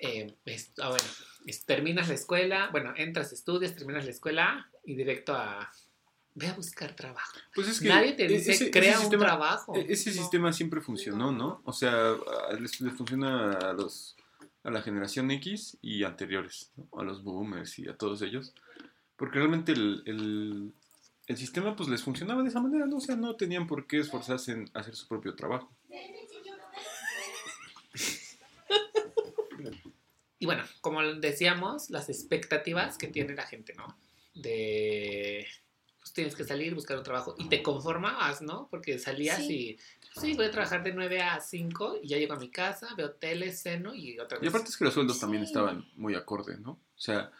eh, 0.00 0.34
es- 0.44 0.70
ah, 0.82 0.90
bueno, 0.90 1.04
es- 1.46 1.64
terminas 1.64 2.08
la 2.08 2.14
escuela, 2.14 2.68
bueno, 2.70 2.92
entras, 2.96 3.32
estudias, 3.32 3.74
terminas 3.74 4.04
la 4.04 4.10
escuela 4.10 4.70
y 4.84 4.94
directo 4.96 5.34
a. 5.34 5.72
Ve 6.36 6.48
a 6.48 6.54
buscar 6.54 6.94
trabajo. 6.96 7.38
Pues 7.54 7.68
es 7.68 7.80
que 7.80 7.88
Nadie 7.88 8.12
te 8.14 8.24
e- 8.24 8.28
dice, 8.28 8.52
ese- 8.52 8.64
ese 8.64 8.70
crea 8.72 8.96
un 8.96 9.00
sistema- 9.02 9.24
trabajo. 9.26 9.74
E- 9.76 9.86
Ese 9.92 10.10
No. 10.10 10.16
sistema 10.16 10.52
siempre 10.52 10.80
funcionó, 10.80 11.30
¿no? 11.30 11.62
O 11.64 11.72
sea, 11.72 12.16
les, 12.58 12.80
les 12.80 12.92
funciona 12.94 13.52
a 13.52 13.72
los 13.72 14.16
a 14.64 14.70
la 14.70 14.80
generación 14.82 15.30
X 15.30 15.76
y 15.82 16.04
anteriores, 16.04 16.72
¿no? 16.76 16.88
a 16.98 17.04
los 17.04 17.22
boomers 17.22 17.78
y 17.78 17.86
a 17.86 17.98
todos 17.98 18.22
ellos, 18.22 18.54
porque 19.16 19.38
realmente 19.38 19.72
el, 19.72 20.02
el- 20.06 20.72
el 21.26 21.36
sistema 21.36 21.76
pues 21.76 21.88
les 21.90 22.02
funcionaba 22.02 22.42
de 22.42 22.48
esa 22.48 22.60
manera, 22.60 22.86
¿no? 22.86 22.96
O 22.96 23.00
sea, 23.00 23.14
no 23.14 23.36
tenían 23.36 23.66
por 23.66 23.86
qué 23.86 23.98
esforzarse 24.00 24.52
en 24.52 24.70
hacer 24.74 24.96
su 24.96 25.06
propio 25.06 25.34
trabajo. 25.34 25.70
Y 30.38 30.46
bueno, 30.46 30.64
como 30.82 31.02
decíamos, 31.02 31.88
las 31.90 32.08
expectativas 32.10 32.98
que 32.98 33.06
tiene 33.08 33.34
la 33.34 33.46
gente, 33.46 33.72
¿no? 33.74 33.96
De. 34.34 35.46
Pues, 36.14 36.34
tienes 36.34 36.36
que 36.36 36.44
salir, 36.44 36.74
buscar 36.74 36.96
un 36.96 37.02
trabajo 37.02 37.34
y 37.38 37.48
te 37.48 37.62
conformabas, 37.62 38.40
¿no? 38.40 38.68
Porque 38.70 38.98
salías 38.98 39.38
Sí. 39.44 39.76
y, 40.14 40.20
sí, 40.20 40.34
voy 40.34 40.46
a 40.46 40.50
trabajar 40.50 40.82
de 40.84 40.92
9 40.94 41.20
a 41.20 41.40
5 41.40 41.98
y 42.02 42.08
ya 42.08 42.18
llego 42.18 42.34
a 42.34 42.38
mi 42.38 42.50
casa, 42.50 42.94
veo 42.96 43.10
tele, 43.12 43.52
ceno 43.52 43.94
y 43.94 44.18
otra 44.20 44.38
Y 44.38 44.42
vez. 44.42 44.50
aparte 44.50 44.70
es 44.70 44.76
que 44.76 44.84
los 44.84 44.94
sueldos 44.94 45.18
también 45.18 45.42
estaban 45.42 45.84
muy 45.96 46.14
acorde, 46.14 46.56
¿no? 46.58 46.70
O 46.72 46.80
sea, 47.00 47.32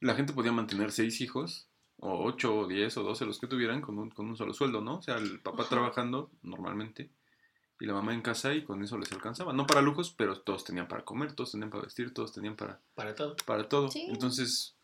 la 0.00 0.14
gente 0.14 0.32
podía 0.32 0.52
mantener 0.52 0.92
seis 0.92 1.20
hijos, 1.20 1.66
o 1.98 2.24
ocho, 2.24 2.56
o 2.60 2.66
diez, 2.66 2.96
o 2.96 3.02
doce, 3.02 3.26
los 3.26 3.38
que 3.38 3.46
tuvieran, 3.48 3.82
con 3.82 3.98
un, 3.98 4.10
con 4.10 4.28
un 4.28 4.36
solo 4.36 4.54
sueldo, 4.54 4.80
¿no? 4.80 4.98
O 4.98 5.02
sea, 5.02 5.16
el 5.16 5.40
papá 5.40 5.62
Ajá. 5.62 5.70
trabajando 5.70 6.30
normalmente 6.42 7.10
y 7.80 7.86
la 7.86 7.94
mamá 7.94 8.14
en 8.14 8.22
casa 8.22 8.54
y 8.54 8.62
con 8.64 8.82
eso 8.82 8.96
les 8.96 9.10
alcanzaba. 9.12 9.52
No 9.52 9.66
para 9.66 9.82
lujos, 9.82 10.14
pero 10.16 10.40
todos 10.40 10.64
tenían 10.64 10.86
para 10.88 11.04
comer, 11.04 11.32
todos 11.34 11.50
tenían 11.52 11.70
para 11.70 11.82
vestir, 11.84 12.14
todos 12.14 12.32
tenían 12.32 12.54
para, 12.56 12.80
Para 12.94 13.14
todo. 13.14 13.36
para 13.44 13.68
todo. 13.68 13.90
Sí. 13.90 14.06
Entonces, 14.08 14.76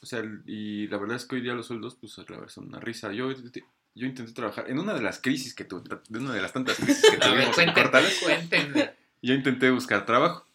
o 0.00 0.06
sea, 0.06 0.22
y 0.46 0.86
la 0.88 0.98
verdad 0.98 1.16
es 1.16 1.24
que 1.24 1.36
hoy 1.36 1.42
día 1.42 1.54
los 1.54 1.66
sueldos, 1.66 1.96
pues, 1.96 2.16
la 2.18 2.24
verdad 2.36 2.48
son 2.48 2.66
una 2.66 2.80
risa. 2.80 3.12
Yo, 3.12 3.30
yo 3.32 4.06
intenté 4.06 4.32
trabajar 4.32 4.70
en 4.70 4.78
una 4.78 4.94
de 4.94 5.02
las 5.02 5.20
crisis 5.20 5.54
que 5.54 5.64
tuve, 5.64 5.82
de 6.08 6.18
una 6.18 6.32
de 6.32 6.42
las 6.42 6.52
tantas 6.52 6.76
crisis 6.76 7.02
que 7.10 7.16
tuvimos 7.18 7.46
en 7.46 7.52
cuéntenme, 7.52 7.74
Cortales, 7.74 8.20
cuéntenme. 8.22 8.94
yo 9.22 9.34
intenté 9.34 9.70
buscar 9.70 10.06
trabajo. 10.06 10.46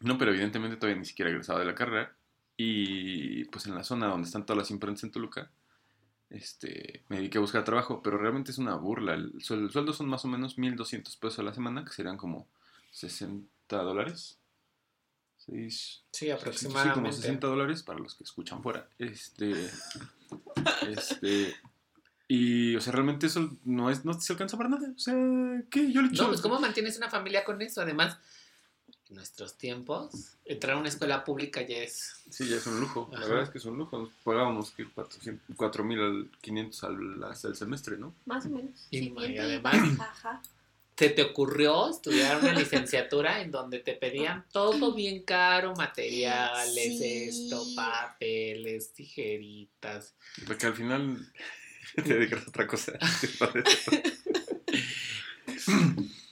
No, 0.00 0.16
pero 0.16 0.30
evidentemente 0.30 0.76
todavía 0.76 0.98
ni 0.98 1.06
siquiera 1.06 1.30
egresaba 1.30 1.58
de 1.58 1.66
la 1.66 1.74
carrera. 1.74 2.14
Y 2.56 3.44
pues 3.46 3.66
en 3.66 3.74
la 3.74 3.84
zona 3.84 4.06
donde 4.06 4.26
están 4.26 4.46
todas 4.46 4.58
las 4.58 4.70
imprentas 4.70 5.04
en 5.04 5.10
Toluca, 5.10 5.50
este, 6.30 7.04
me 7.08 7.16
dediqué 7.16 7.38
a 7.38 7.42
buscar 7.42 7.64
trabajo. 7.64 8.00
Pero 8.02 8.18
realmente 8.18 8.50
es 8.50 8.58
una 8.58 8.76
burla. 8.76 9.14
El 9.14 9.40
sueldo 9.42 9.92
son 9.92 10.08
más 10.08 10.24
o 10.24 10.28
menos 10.28 10.56
1.200 10.56 11.18
pesos 11.18 11.38
a 11.38 11.42
la 11.42 11.54
semana, 11.54 11.84
que 11.84 11.92
serían 11.92 12.16
como 12.16 12.48
60 12.92 13.76
dólares. 13.76 14.39
Seis, 15.46 16.02
Sí, 16.12 16.26
Sí, 16.26 16.26
como 16.26 16.38
aproximadamente. 16.38 17.12
60 17.16 17.46
dólares 17.46 17.82
para 17.82 17.98
los 17.98 18.14
que 18.14 18.24
escuchan 18.24 18.62
fuera. 18.62 18.88
Este. 18.98 19.70
Este. 20.88 21.54
Y, 22.28 22.76
o 22.76 22.80
sea, 22.80 22.92
realmente 22.92 23.26
eso 23.26 23.50
no 23.64 23.90
es, 23.90 24.04
no 24.04 24.12
se 24.20 24.32
alcanza 24.32 24.56
para 24.56 24.68
nada. 24.68 24.92
O 24.94 24.98
sea, 24.98 25.14
¿qué? 25.70 25.90
Yo 25.92 26.02
le. 26.02 26.10
No, 26.10 26.28
pues 26.28 26.40
¿cómo 26.40 26.60
mantienes 26.60 26.96
una 26.98 27.10
familia 27.10 27.44
con 27.44 27.60
eso? 27.62 27.80
Además, 27.80 28.18
en 29.08 29.16
nuestros 29.16 29.56
tiempos, 29.58 30.36
entrar 30.44 30.76
a 30.76 30.78
una 30.80 30.88
escuela 30.88 31.24
pública 31.24 31.62
ya 31.62 31.78
es... 31.78 32.22
Sí, 32.30 32.46
ya 32.48 32.56
es 32.56 32.66
un 32.68 32.78
lujo. 32.78 33.08
La 33.12 33.18
verdad 33.20 33.42
es 33.42 33.50
que 33.50 33.58
es 33.58 33.64
un 33.64 33.76
lujo. 33.78 33.98
Nos 33.98 34.10
pagábamos 34.22 34.70
que 34.70 34.86
4.500 34.86 36.84
al, 36.84 37.24
hasta 37.24 37.48
el 37.48 37.56
semestre, 37.56 37.96
¿no? 37.98 38.14
Más 38.26 38.46
o 38.46 38.50
menos. 38.50 38.86
Y- 38.90 38.98
Sí, 39.00 39.14
y 39.16 39.38
además- 39.38 39.98
ajá. 40.00 40.40
¿Se 41.00 41.08
te 41.08 41.22
ocurrió 41.22 41.88
estudiar 41.88 42.36
una 42.36 42.52
licenciatura 42.52 43.40
en 43.40 43.50
donde 43.50 43.78
te 43.78 43.94
pedían 43.94 44.44
todo 44.52 44.92
bien 44.92 45.22
caro, 45.22 45.72
materiales, 45.74 46.98
Sí. 46.98 47.24
esto, 47.26 47.64
papeles, 47.74 48.92
tijeritas? 48.92 50.14
Porque 50.46 50.66
al 50.66 50.74
final 50.74 51.32
te 51.94 52.02
dedicas 52.02 52.44
a 52.44 52.50
otra 52.50 52.66
cosa. 52.66 52.92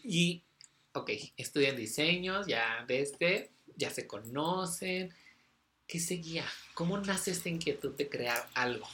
Y, 0.05 0.43
ok, 0.93 1.13
estudian 1.39 1.75
diseños, 1.75 2.47
ya 2.47 2.85
desde, 2.87 3.51
ya 3.75 3.89
se 3.89 4.07
conocen. 4.07 5.15
¿Qué 5.87 5.99
seguía? 5.99 6.45
¿Cómo 6.75 6.99
nace 6.99 7.31
esta 7.31 7.49
inquietud 7.49 7.95
de 7.97 8.11
crear 8.11 8.47
algo? 8.53 8.87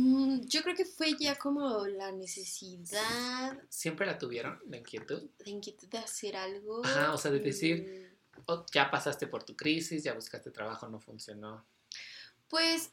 Mm, 0.00 0.42
yo 0.46 0.62
creo 0.62 0.76
que 0.76 0.84
fue 0.84 1.16
ya 1.18 1.36
como 1.36 1.84
la 1.86 2.12
necesidad 2.12 3.58
¿Siempre 3.68 4.06
la 4.06 4.16
tuvieron, 4.16 4.60
la 4.68 4.76
inquietud? 4.76 5.28
de 5.44 5.50
inquietud 5.50 5.88
de 5.88 5.98
hacer 5.98 6.36
algo. 6.36 6.84
Ajá, 6.84 7.12
o 7.12 7.18
sea, 7.18 7.30
de 7.32 7.40
decir- 7.40 7.82
Mm, 8.04 8.42
¿O 8.46 8.64
ya 8.72 8.88
pasaste 8.92 9.26
por 9.26 9.42
tu 9.42 9.56
crisis, 9.56 10.04
ya 10.04 10.14
buscaste 10.14 10.52
trabajo, 10.52 10.88
no 10.88 11.00
funcionó? 11.00 11.64
Pues 12.48 12.92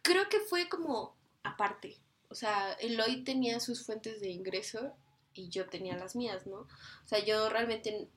creo 0.00 0.26
que 0.30 0.40
fue 0.40 0.68
como 0.70 1.14
aparte. 1.42 1.98
O 2.30 2.34
sea, 2.34 2.72
Eloy 2.80 3.22
tenía 3.24 3.60
sus 3.60 3.84
fuentes 3.84 4.20
de 4.20 4.30
ingreso 4.30 4.94
y 5.34 5.50
yo 5.50 5.66
tenía 5.68 5.96
las 5.98 6.16
mías, 6.16 6.46
¿no? 6.46 6.60
O 6.60 6.68
sea, 7.06 7.22
yo 7.22 7.50
realmente 7.50 8.08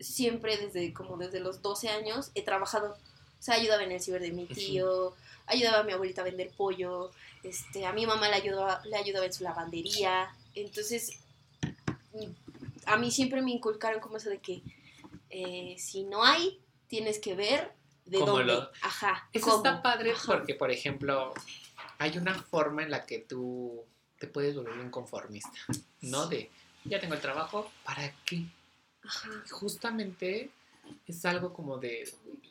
siempre 0.00 0.56
desde 0.56 0.94
como 0.94 1.18
desde 1.18 1.40
los 1.40 1.60
12 1.60 1.90
años 1.90 2.30
he 2.34 2.42
trabajado. 2.42 2.92
O 3.38 3.42
sea, 3.42 3.54
ayudaba 3.56 3.82
en 3.84 3.92
el 3.92 4.00
ciber 4.00 4.22
de 4.22 4.32
mi 4.32 4.46
tío, 4.46 5.14
ayudaba 5.48 5.78
a 5.80 5.82
mi 5.84 5.92
abuelita 5.92 6.20
a 6.20 6.24
vender 6.24 6.50
pollo, 6.56 7.10
este, 7.42 7.86
a 7.86 7.92
mi 7.92 8.06
mamá 8.06 8.28
le 8.28 8.36
ayudaba, 8.36 8.80
le 8.84 8.96
ayudaba 8.96 9.26
en 9.26 9.32
su 9.32 9.42
lavandería. 9.44 10.28
Entonces, 10.54 11.20
a 12.86 12.96
mí 12.96 13.10
siempre 13.10 13.42
me 13.42 13.50
inculcaron 13.50 14.00
como 14.00 14.16
eso 14.16 14.30
de 14.30 14.38
que 14.38 14.62
eh, 15.30 15.76
si 15.78 16.04
no 16.04 16.24
hay, 16.24 16.60
tienes 16.88 17.18
que 17.18 17.34
ver 17.34 17.72
de 18.06 18.18
¿Cómo 18.20 18.38
dónde. 18.38 18.54
lo- 18.54 18.70
Ajá. 18.82 19.28
Eso 19.32 19.46
cómo. 19.46 19.56
está 19.58 19.82
padre 19.82 20.12
Ajá. 20.12 20.22
porque, 20.26 20.54
por 20.54 20.70
ejemplo, 20.70 21.34
hay 21.98 22.16
una 22.16 22.34
forma 22.34 22.82
en 22.82 22.90
la 22.90 23.04
que 23.04 23.18
tú 23.18 23.84
te 24.18 24.26
puedes 24.26 24.56
volver 24.56 24.78
un 24.78 24.90
conformista, 24.90 25.52
¿no? 26.00 26.26
De, 26.26 26.50
ya 26.84 26.98
tengo 27.00 27.14
el 27.14 27.20
trabajo, 27.20 27.70
¿para 27.84 28.12
qué? 28.24 28.44
Ajá. 29.04 29.28
Y 29.44 29.48
justamente 29.50 30.50
es 31.06 31.24
algo 31.24 31.52
como 31.52 31.78
de, 31.78 32.08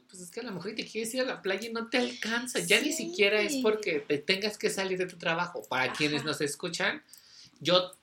pues 0.09 0.21
es 0.21 0.31
que 0.31 0.39
a 0.39 0.43
lo 0.43 0.51
mejor 0.51 0.73
te 0.75 0.85
quieres 0.85 1.13
ir 1.13 1.21
a 1.21 1.25
la 1.25 1.41
playa 1.41 1.67
y 1.69 1.73
no 1.73 1.89
te 1.89 1.97
alcanza. 1.97 2.59
Ya 2.59 2.79
ni 2.81 2.91
Sí. 2.91 3.05
siquiera 3.07 3.41
es 3.41 3.57
porque 3.57 3.99
te 3.99 4.17
tengas 4.17 4.57
que 4.57 4.69
salir 4.69 4.97
de 4.97 5.05
tu 5.07 5.17
trabajo. 5.17 5.63
Para 5.69 5.93
quienes 5.93 6.19
Ajá. 6.21 6.27
nos 6.29 6.41
escuchan, 6.41 7.03
yo 7.59 7.95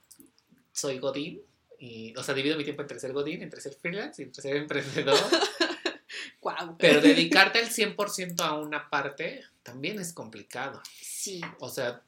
soy 0.73 0.99
Godín. 0.99 1.41
Y, 1.79 2.17
o 2.17 2.23
sea, 2.23 2.35
divido 2.35 2.57
mi 2.57 2.65
tiempo 2.65 2.83
entre 2.83 2.99
ser 2.99 3.13
Godín, 3.13 3.43
entre 3.43 3.61
ser 3.61 3.75
freelance 3.75 4.23
y 4.23 4.25
entre 4.27 4.41
ser 4.43 4.57
emprendedor. 4.57 5.19
Guau. 6.41 6.77
Pero 6.79 7.01
dedicarte 7.01 7.59
al 7.59 7.69
100% 7.71 8.41
a 8.41 8.55
una 8.55 8.89
parte 8.91 9.43
también 9.63 9.99
es 9.99 10.13
complicado. 10.13 10.81
Sí. 11.01 11.41
O 11.59 11.69
sea, 11.69 12.03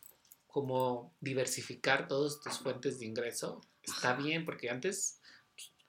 como 0.46 1.12
diversificar 1.20 2.08
todas 2.08 2.40
tus 2.40 2.58
fuentes 2.58 2.98
de 3.00 3.06
ingreso 3.06 3.60
está 3.82 4.14
bien, 4.14 4.44
porque 4.44 4.70
antes, 4.70 5.18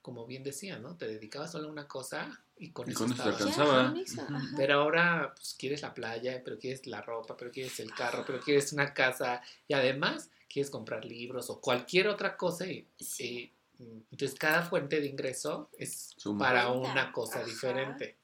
como 0.08 0.24
bien 0.24 0.42
decía, 0.42 0.78
¿no? 0.78 0.96
Te 0.96 1.06
dedicabas 1.06 1.52
solo 1.52 1.68
a 1.68 1.70
una 1.70 1.86
cosa 1.86 2.40
y 2.56 2.70
con 2.70 2.88
Y 2.88 2.92
eso 2.92 3.00
con 3.04 3.12
eso 3.12 3.22
te 3.24 3.28
alcanzaba. 3.28 3.94
Ya. 4.06 4.26
Pero 4.56 4.80
ahora, 4.80 5.34
pues 5.36 5.54
quieres 5.58 5.82
la 5.82 5.92
playa, 5.92 6.40
pero 6.42 6.58
quieres 6.58 6.86
la 6.86 7.02
ropa, 7.02 7.36
pero 7.36 7.50
quieres 7.50 7.78
el 7.80 7.92
carro, 7.92 8.24
pero 8.26 8.40
quieres 8.40 8.72
una 8.72 8.94
casa 8.94 9.42
y 9.68 9.74
además 9.74 10.30
quieres 10.50 10.70
comprar 10.70 11.04
libros 11.04 11.50
o 11.50 11.60
cualquier 11.60 12.08
otra 12.08 12.38
cosa 12.38 12.66
y, 12.66 12.86
Sí. 12.98 13.52
y, 13.78 13.82
mm, 13.82 14.00
entonces 14.12 14.38
cada 14.38 14.62
fuente 14.62 14.98
de 14.98 15.08
ingreso 15.08 15.68
es 15.76 16.14
Suma. 16.16 16.38
para 16.46 16.68
una 16.70 17.12
cosa 17.12 17.40
ajá. 17.40 17.46
diferente. 17.46 18.16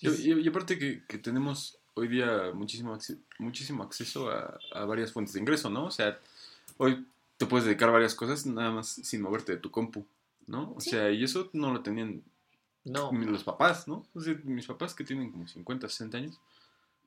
Y, 0.00 0.08
y- 0.30 0.40
y 0.42 0.48
aparte 0.48 0.78
que, 0.78 1.02
que 1.08 1.18
tenemos 1.18 1.76
hoy 1.94 2.06
día 2.06 2.52
muchísimo, 2.54 2.96
muchísimo 3.40 3.82
acceso 3.82 4.30
a, 4.30 4.60
a 4.72 4.84
varias 4.84 5.10
fuentes 5.10 5.34
de 5.34 5.40
ingreso, 5.40 5.68
¿no? 5.70 5.86
O 5.86 5.90
sea, 5.90 6.20
hoy 6.76 7.04
te 7.36 7.46
puedes 7.46 7.64
dedicar 7.66 7.88
a 7.88 7.92
varias 7.92 8.14
cosas 8.14 8.46
nada 8.46 8.70
más 8.70 8.86
sin 8.88 9.22
moverte 9.22 9.50
de 9.56 9.58
tu 9.58 9.72
compu, 9.72 10.06
¿no? 10.46 10.72
O 10.76 10.80
Sí. 10.80 10.90
sea, 10.90 11.10
y 11.10 11.24
eso 11.24 11.50
no 11.52 11.72
lo 11.72 11.80
tenían 11.82 12.22
No, 12.84 13.10
los 13.12 13.44
papás, 13.44 13.88
¿no? 13.88 14.06
O 14.14 14.20
sea, 14.20 14.34
mis 14.44 14.66
papás 14.66 14.94
que 14.94 15.04
tienen 15.04 15.30
como 15.30 15.46
50, 15.48 15.88
60 15.88 16.18
años, 16.18 16.40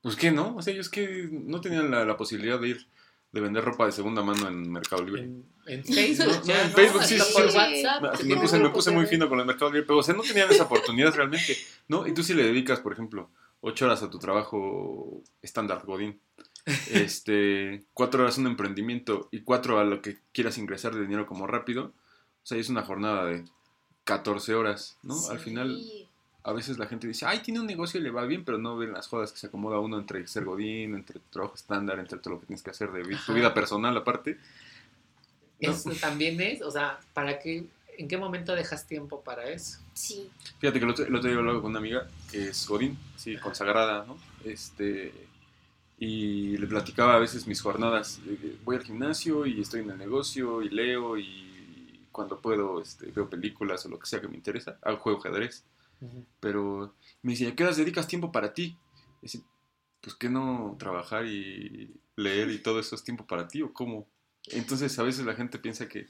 pues 0.02 0.16
que 0.16 0.30
no, 0.30 0.56
o 0.56 0.62
sea, 0.62 0.72
ellos 0.74 0.88
que 0.88 1.28
no 1.30 1.60
tenían 1.60 1.90
la, 1.90 2.04
la 2.04 2.16
posibilidad 2.16 2.58
de 2.60 2.68
ir, 2.68 2.86
de 3.30 3.40
vender 3.40 3.62
ropa 3.64 3.84
de 3.86 3.92
segunda 3.92 4.22
mano 4.22 4.48
en 4.48 4.70
Mercado 4.72 5.04
Libre. 5.04 5.22
en, 5.24 5.44
en 5.66 5.84
Facebook, 5.84 6.26
No, 6.28 6.44
ya, 6.44 6.64
en. 6.64 6.70
Facebook 6.72 7.00
Hasta 7.02 7.24
sí, 7.24 7.32
por 7.34 7.50
sí. 7.50 7.56
WhatsApp. 7.58 8.22
Me, 8.24 8.36
puse, 8.36 8.58
me 8.58 8.70
puse 8.70 8.90
muy 8.90 9.06
fino 9.06 9.28
con 9.28 9.38
el 9.38 9.46
Mercado 9.46 9.70
Libre, 9.70 9.86
pero 9.86 9.98
o 9.98 10.02
sea, 10.02 10.14
no 10.14 10.22
tenían 10.22 10.50
esa 10.50 10.64
oportunidad 10.64 11.14
realmente, 11.14 11.56
¿no? 11.88 12.06
Y 12.06 12.14
tú 12.14 12.22
si 12.22 12.32
le 12.34 12.42
dedicas, 12.42 12.80
por 12.80 12.92
ejemplo, 12.92 13.30
8 13.60 13.84
horas 13.84 14.02
a 14.02 14.10
tu 14.10 14.18
trabajo 14.18 15.22
estándar, 15.42 15.82
Godín, 15.84 16.18
este, 16.90 17.84
4 17.94 18.22
horas 18.22 18.38
a 18.38 18.40
un 18.40 18.46
emprendimiento 18.48 19.28
y 19.30 19.42
4 19.42 19.78
a 19.78 19.84
lo 19.84 20.00
que 20.02 20.18
quieras 20.32 20.58
ingresar 20.58 20.94
de 20.94 21.02
dinero 21.02 21.26
como 21.26 21.46
rápido, 21.46 21.92
sea, 22.44 22.58
es 22.58 22.68
una 22.68 22.82
jornada 22.82 23.24
de 23.26 23.44
14 24.04 24.54
horas, 24.54 24.96
¿no? 25.02 25.14
Al 25.28 25.38
final, 25.38 25.82
a 26.44 26.52
veces 26.52 26.78
la 26.78 26.86
gente 26.86 27.06
dice, 27.06 27.26
ay, 27.26 27.40
tiene 27.40 27.60
un 27.60 27.66
negocio 27.66 28.00
y 28.00 28.02
le 28.02 28.10
va 28.10 28.24
bien, 28.24 28.44
pero 28.44 28.56
no 28.58 28.76
ven 28.76 28.92
las 28.92 29.06
jodas 29.06 29.32
que 29.32 29.38
se 29.38 29.48
acomoda 29.48 29.80
uno 29.80 29.98
entre 29.98 30.26
ser 30.26 30.44
Godín, 30.44 30.94
entre 30.94 31.20
tu 31.20 31.28
trabajo 31.30 31.54
estándar, 31.56 31.98
entre 31.98 32.18
todo 32.18 32.34
lo 32.34 32.40
que 32.40 32.46
tienes 32.46 32.62
que 32.62 32.70
hacer 32.70 32.90
de 32.92 33.02
vi- 33.02 33.16
tu 33.16 33.32
Ajá. 33.32 33.34
vida 33.34 33.52
personal 33.54 33.96
aparte. 33.96 34.38
¿no? 35.60 35.70
Eso 35.72 35.90
también 36.00 36.40
es, 36.40 36.62
o 36.62 36.70
sea, 36.70 36.98
¿para 37.12 37.38
qué, 37.38 37.66
en 37.98 38.08
qué 38.08 38.16
momento 38.16 38.54
dejas 38.54 38.86
tiempo 38.86 39.20
para 39.20 39.48
eso? 39.50 39.80
Sí. 39.92 40.30
Fíjate 40.60 40.78
que 40.78 40.84
el 40.84 40.90
otro, 40.92 41.04
el 41.04 41.14
otro 41.14 41.28
día 41.28 41.38
hablaba 41.38 41.60
con 41.60 41.70
una 41.70 41.80
amiga 41.80 42.06
que 42.30 42.48
es 42.48 42.66
Godín, 42.66 42.96
sí, 43.16 43.36
consagrada, 43.38 44.04
¿no? 44.06 44.16
Este, 44.44 45.12
y 45.98 46.56
le 46.58 46.66
platicaba 46.68 47.16
a 47.16 47.18
veces 47.18 47.46
mis 47.48 47.60
jornadas. 47.60 48.20
de 48.24 48.36
que 48.36 48.56
Voy 48.64 48.76
al 48.76 48.84
gimnasio 48.84 49.44
y 49.46 49.60
estoy 49.60 49.80
en 49.80 49.90
el 49.90 49.98
negocio 49.98 50.62
y 50.62 50.68
leo 50.70 51.18
y 51.18 51.47
cuando 52.18 52.40
puedo 52.40 52.82
este, 52.82 53.06
veo 53.12 53.30
películas 53.30 53.86
o 53.86 53.88
lo 53.88 53.96
que 54.00 54.06
sea 54.08 54.20
que 54.20 54.26
me 54.26 54.34
interesa. 54.34 54.76
Hago 54.82 54.96
juego 54.98 55.20
ajedrez. 55.20 55.62
Pero 56.40 56.92
me 57.22 57.32
decía, 57.32 57.50
¿a 57.50 57.54
qué 57.54 57.62
horas 57.62 57.76
dedicas 57.76 58.08
tiempo 58.08 58.32
para 58.32 58.52
ti? 58.54 58.76
Y 59.20 59.26
decía, 59.26 59.40
pues 60.00 60.16
que 60.16 60.28
no 60.28 60.74
trabajar 60.80 61.26
y 61.26 61.94
leer 62.16 62.50
y 62.50 62.58
todo 62.62 62.80
eso 62.80 62.96
es 62.96 63.04
tiempo 63.04 63.24
para 63.24 63.46
ti 63.46 63.62
o 63.62 63.72
cómo. 63.72 64.08
Entonces 64.48 64.98
a 64.98 65.04
veces 65.04 65.24
la 65.24 65.34
gente 65.34 65.58
piensa 65.60 65.88
que, 65.88 66.08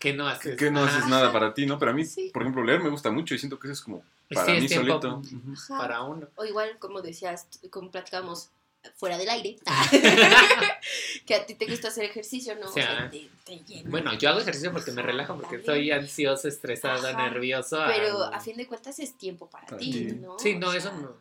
Que 0.00 0.12
no 0.14 0.26
haces 0.26 0.56
que 0.56 0.70
no 0.72 0.82
haces 0.82 1.02
Ajá. 1.02 1.08
nada 1.10 1.32
para 1.32 1.54
ti, 1.54 1.64
¿no? 1.66 1.78
Pero 1.78 1.92
a 1.92 1.94
mí, 1.94 2.04
Sí. 2.04 2.30
por 2.32 2.42
ejemplo, 2.42 2.64
leer 2.64 2.82
me 2.82 2.90
gusta 2.90 3.12
mucho 3.12 3.34
y 3.34 3.38
siento 3.38 3.58
que 3.60 3.68
eso 3.68 3.74
es 3.74 3.80
como 3.82 4.02
Sí, 4.28 4.34
para 4.34 4.54
es 4.56 4.62
mí 4.62 4.68
solito. 4.68 5.22
Para 5.68 6.02
uno. 6.02 6.26
O 6.34 6.44
igual, 6.44 6.76
como 6.80 7.00
decías, 7.02 7.46
como 7.70 7.92
platicamos 7.92 8.50
fuera 8.96 9.16
del 9.18 9.28
aire, 9.28 9.56
que 11.26 11.34
a 11.34 11.44
ti 11.44 11.54
te 11.54 11.66
gusta 11.66 11.88
hacer 11.88 12.04
ejercicio, 12.04 12.54
¿no? 12.54 12.68
O 12.68 12.72
sea, 12.72 12.86
sea, 12.86 13.10
te, 13.10 13.28
te 13.44 13.58
llena. 13.64 13.90
Bueno, 13.90 14.14
yo 14.16 14.30
hago 14.30 14.40
ejercicio 14.40 14.72
porque 14.72 14.92
me 14.92 15.02
relajo, 15.02 15.36
porque 15.36 15.56
estoy 15.56 15.90
ansioso, 15.90 16.48
estresado, 16.48 17.08
Ajá, 17.08 17.28
nervioso. 17.28 17.78
Pero 17.86 18.22
ah, 18.22 18.36
a 18.36 18.40
fin 18.40 18.56
de 18.56 18.66
cuentas 18.66 18.98
es 19.00 19.18
tiempo 19.18 19.50
para 19.50 19.66
Para 19.66 19.78
ti, 19.78 19.90
ti. 19.90 20.04
¿no? 20.14 20.38
Sí, 20.38 20.54
no, 20.54 20.68
O 20.68 20.72
eso 20.72 20.88
sea, 20.90 20.98
no. 20.98 21.16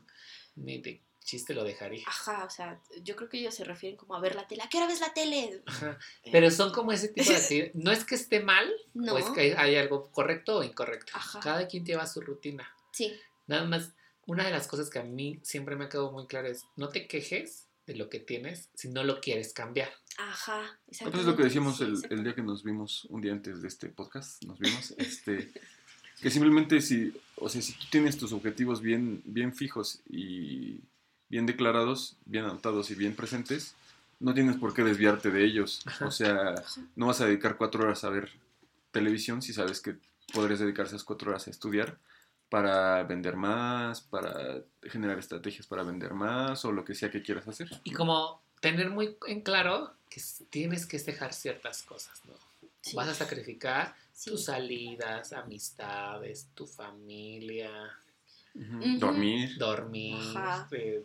Ni 0.56 0.78
de 0.78 1.02
chiste 1.24 1.54
lo 1.56 1.64
dejaría. 1.64 2.04
Ajá, 2.08 2.46
o 2.46 2.50
sea, 2.50 2.80
yo 3.02 3.16
creo 3.16 3.28
que 3.28 3.40
ellos 3.40 3.56
se 3.56 3.64
refieren 3.64 3.98
como 3.98 4.16
a 4.16 4.20
ver 4.20 4.36
la 4.36 4.48
tele. 4.48 4.62
¿A 4.62 4.70
qué 4.70 4.78
hora 4.78 4.88
ves 4.88 5.02
la 5.02 5.12
tele? 5.14 5.64
Ajá. 5.66 5.98
Pero 6.32 6.52
son 6.52 6.72
como 6.72 6.92
ese 6.92 7.08
tipo 7.10 7.30
de 7.30 7.36
actividades. 7.42 7.76
No 7.76 7.92
es 7.92 8.06
que 8.06 8.14
esté 8.16 8.40
mal, 8.42 8.72
No. 8.94 9.16
o 9.16 9.18
es 9.18 9.26
que 9.32 9.42
hay, 9.42 9.52
hay 9.58 9.76
algo 9.76 10.12
correcto 10.12 10.58
o 10.58 10.64
incorrecto. 10.64 11.12
Ajá. 11.16 11.40
Cada 11.42 11.68
quien 11.68 11.84
lleva 11.84 12.06
su 12.06 12.22
rutina. 12.22 12.72
Sí. 12.92 13.12
Nada 13.48 13.66
más, 13.66 13.92
una 14.28 14.46
de 14.46 14.52
las 14.52 14.68
cosas 14.68 14.90
que 14.92 15.00
a 15.00 15.04
mí 15.04 15.40
siempre 15.44 15.76
me 15.76 15.86
ha 15.86 15.90
quedado 15.90 16.12
muy 16.12 16.28
claro 16.28 16.48
es, 16.48 16.64
no 16.76 16.90
te 16.90 17.08
quejes 17.08 17.65
de 17.88 17.96
lo 17.96 18.10
que 18.10 18.20
tienes 18.20 18.70
si 18.74 18.90
no 18.90 19.04
lo 19.04 19.22
quieres 19.22 19.54
cambiar. 19.54 19.90
Ajá. 20.18 20.80
Pues 20.86 21.02
es 21.02 21.26
lo 21.26 21.36
que 21.36 21.44
decíamos 21.44 21.82
el, 21.82 22.24
día 22.24 22.34
que 22.34 22.42
nos 22.42 22.64
vimos, 22.64 23.06
un 23.10 23.22
día 23.22 23.34
antes 23.34 23.62
de 23.62 23.68
este 23.68 23.90
podcast, 23.90 24.44
nos 24.44 24.60
vimos, 24.60 24.92
este, 24.98 25.52
que 26.22 26.30
simplemente 26.30 26.82
si, 26.82 27.14
o 27.36 27.50
sea, 27.50 27.62
si 27.62 27.74
tú 27.74 27.86
tienes 27.90 28.18
tus 28.18 28.32
objetivos 28.32 28.82
bien, 28.82 29.22
bien 29.26 29.54
fijos 29.54 30.02
y 30.10 30.80
bien 31.30 31.46
declarados, 31.46 32.18
bien 32.26 32.46
anotados 32.46 32.90
y 32.92 32.96
bien 32.96 33.16
presentes, 33.16 33.76
no 34.20 34.34
tienes 34.34 34.56
por 34.58 34.74
qué 34.74 34.84
desviarte 34.84 35.30
de 35.30 35.44
ellos. 35.44 35.82
Ajá. 35.86 36.08
O 36.08 36.12
sea, 36.12 36.56
no 36.96 37.08
vas 37.08 37.22
a 37.22 37.26
dedicar 37.26 37.58
cuatro 37.58 37.84
horas 37.84 38.04
a 38.04 38.10
ver 38.10 38.32
televisión 38.92 39.42
si 39.42 39.54
sabes 39.54 39.82
que 39.82 39.96
podrías 40.34 40.60
dedicar 40.60 40.86
esas 40.86 41.04
cuatro 41.04 41.32
horas 41.32 41.48
a 41.48 41.52
estudiar 41.52 41.98
para 42.50 43.04
vender 43.04 43.36
más, 43.36 44.02
para 44.02 44.62
generar 44.84 45.18
estrategias 45.20 45.68
para 45.68 45.84
vender 45.84 46.14
más 46.14 46.64
o 46.66 46.72
lo 46.72 46.86
que 46.86 46.96
sea 46.96 47.10
que 47.12 47.22
quieras 47.22 47.48
hacer. 47.48 47.70
Y 47.84 47.92
como 47.92 48.42
tener 48.62 48.90
muy 48.90 49.18
en 49.28 49.42
claro 49.42 49.94
que 50.10 50.22
tienes 50.50 50.86
que 50.86 50.98
dejar 51.00 51.34
ciertas 51.34 51.82
cosas, 51.84 52.22
¿no? 52.26 52.34
Sí. 52.82 52.96
Vas 52.96 53.10
a 53.10 53.14
sacrificar 53.16 53.96
Sí. 54.14 54.30
tus 54.30 54.46
salidas, 54.46 55.34
amistades, 55.34 56.48
tu 56.54 56.66
familia. 56.66 57.70
Dormir. 58.54 59.58
dormir, 59.58 60.16
eh, 60.72 61.04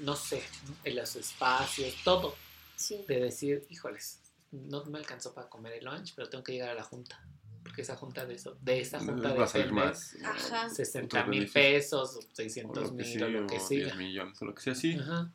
no 0.00 0.16
sé, 0.16 0.42
en 0.82 0.96
los 0.96 1.14
espacios, 1.14 1.94
todo. 2.02 2.34
Sí. 2.74 3.04
De 3.06 3.20
decir, 3.20 3.64
híjoles, 3.70 4.18
no 4.50 4.84
me 4.86 4.98
alcanzó 4.98 5.32
para 5.32 5.48
comer 5.48 5.74
el 5.74 5.84
lunch, 5.84 6.12
pero 6.16 6.28
tengo 6.28 6.42
que 6.42 6.52
llegar 6.52 6.70
a 6.70 6.74
la 6.74 6.82
junta. 6.82 7.20
Porque 7.62 7.82
esa 7.82 7.96
junta 7.96 8.26
de 8.26 8.34
eso, 8.34 8.56
de 8.60 8.80
esa 8.80 8.98
junta 8.98 9.32
va 9.34 9.44
a 9.44 9.46
salir 9.48 9.72
más. 9.72 10.16
Ajá. 10.24 10.68
60 10.68 11.06
otros 11.18 11.28
mil 11.28 11.48
pesos, 11.48 12.16
o 12.16 12.18
o 12.18 12.22
600 12.34 12.82
lo 12.82 12.88
que 12.90 12.94
mil, 12.96 13.06
sí, 13.06 13.22
o 13.22 13.28
lo 13.28 13.46
que 13.46 13.56
o 13.56 13.60
siga. 13.68 13.84
10 13.84 13.96
millones, 13.96 14.42
o 14.42 14.44
lo 14.44 14.54
que 14.54 14.62
sea 14.62 14.72
así. 14.72 14.94
Ajá. 14.94 15.32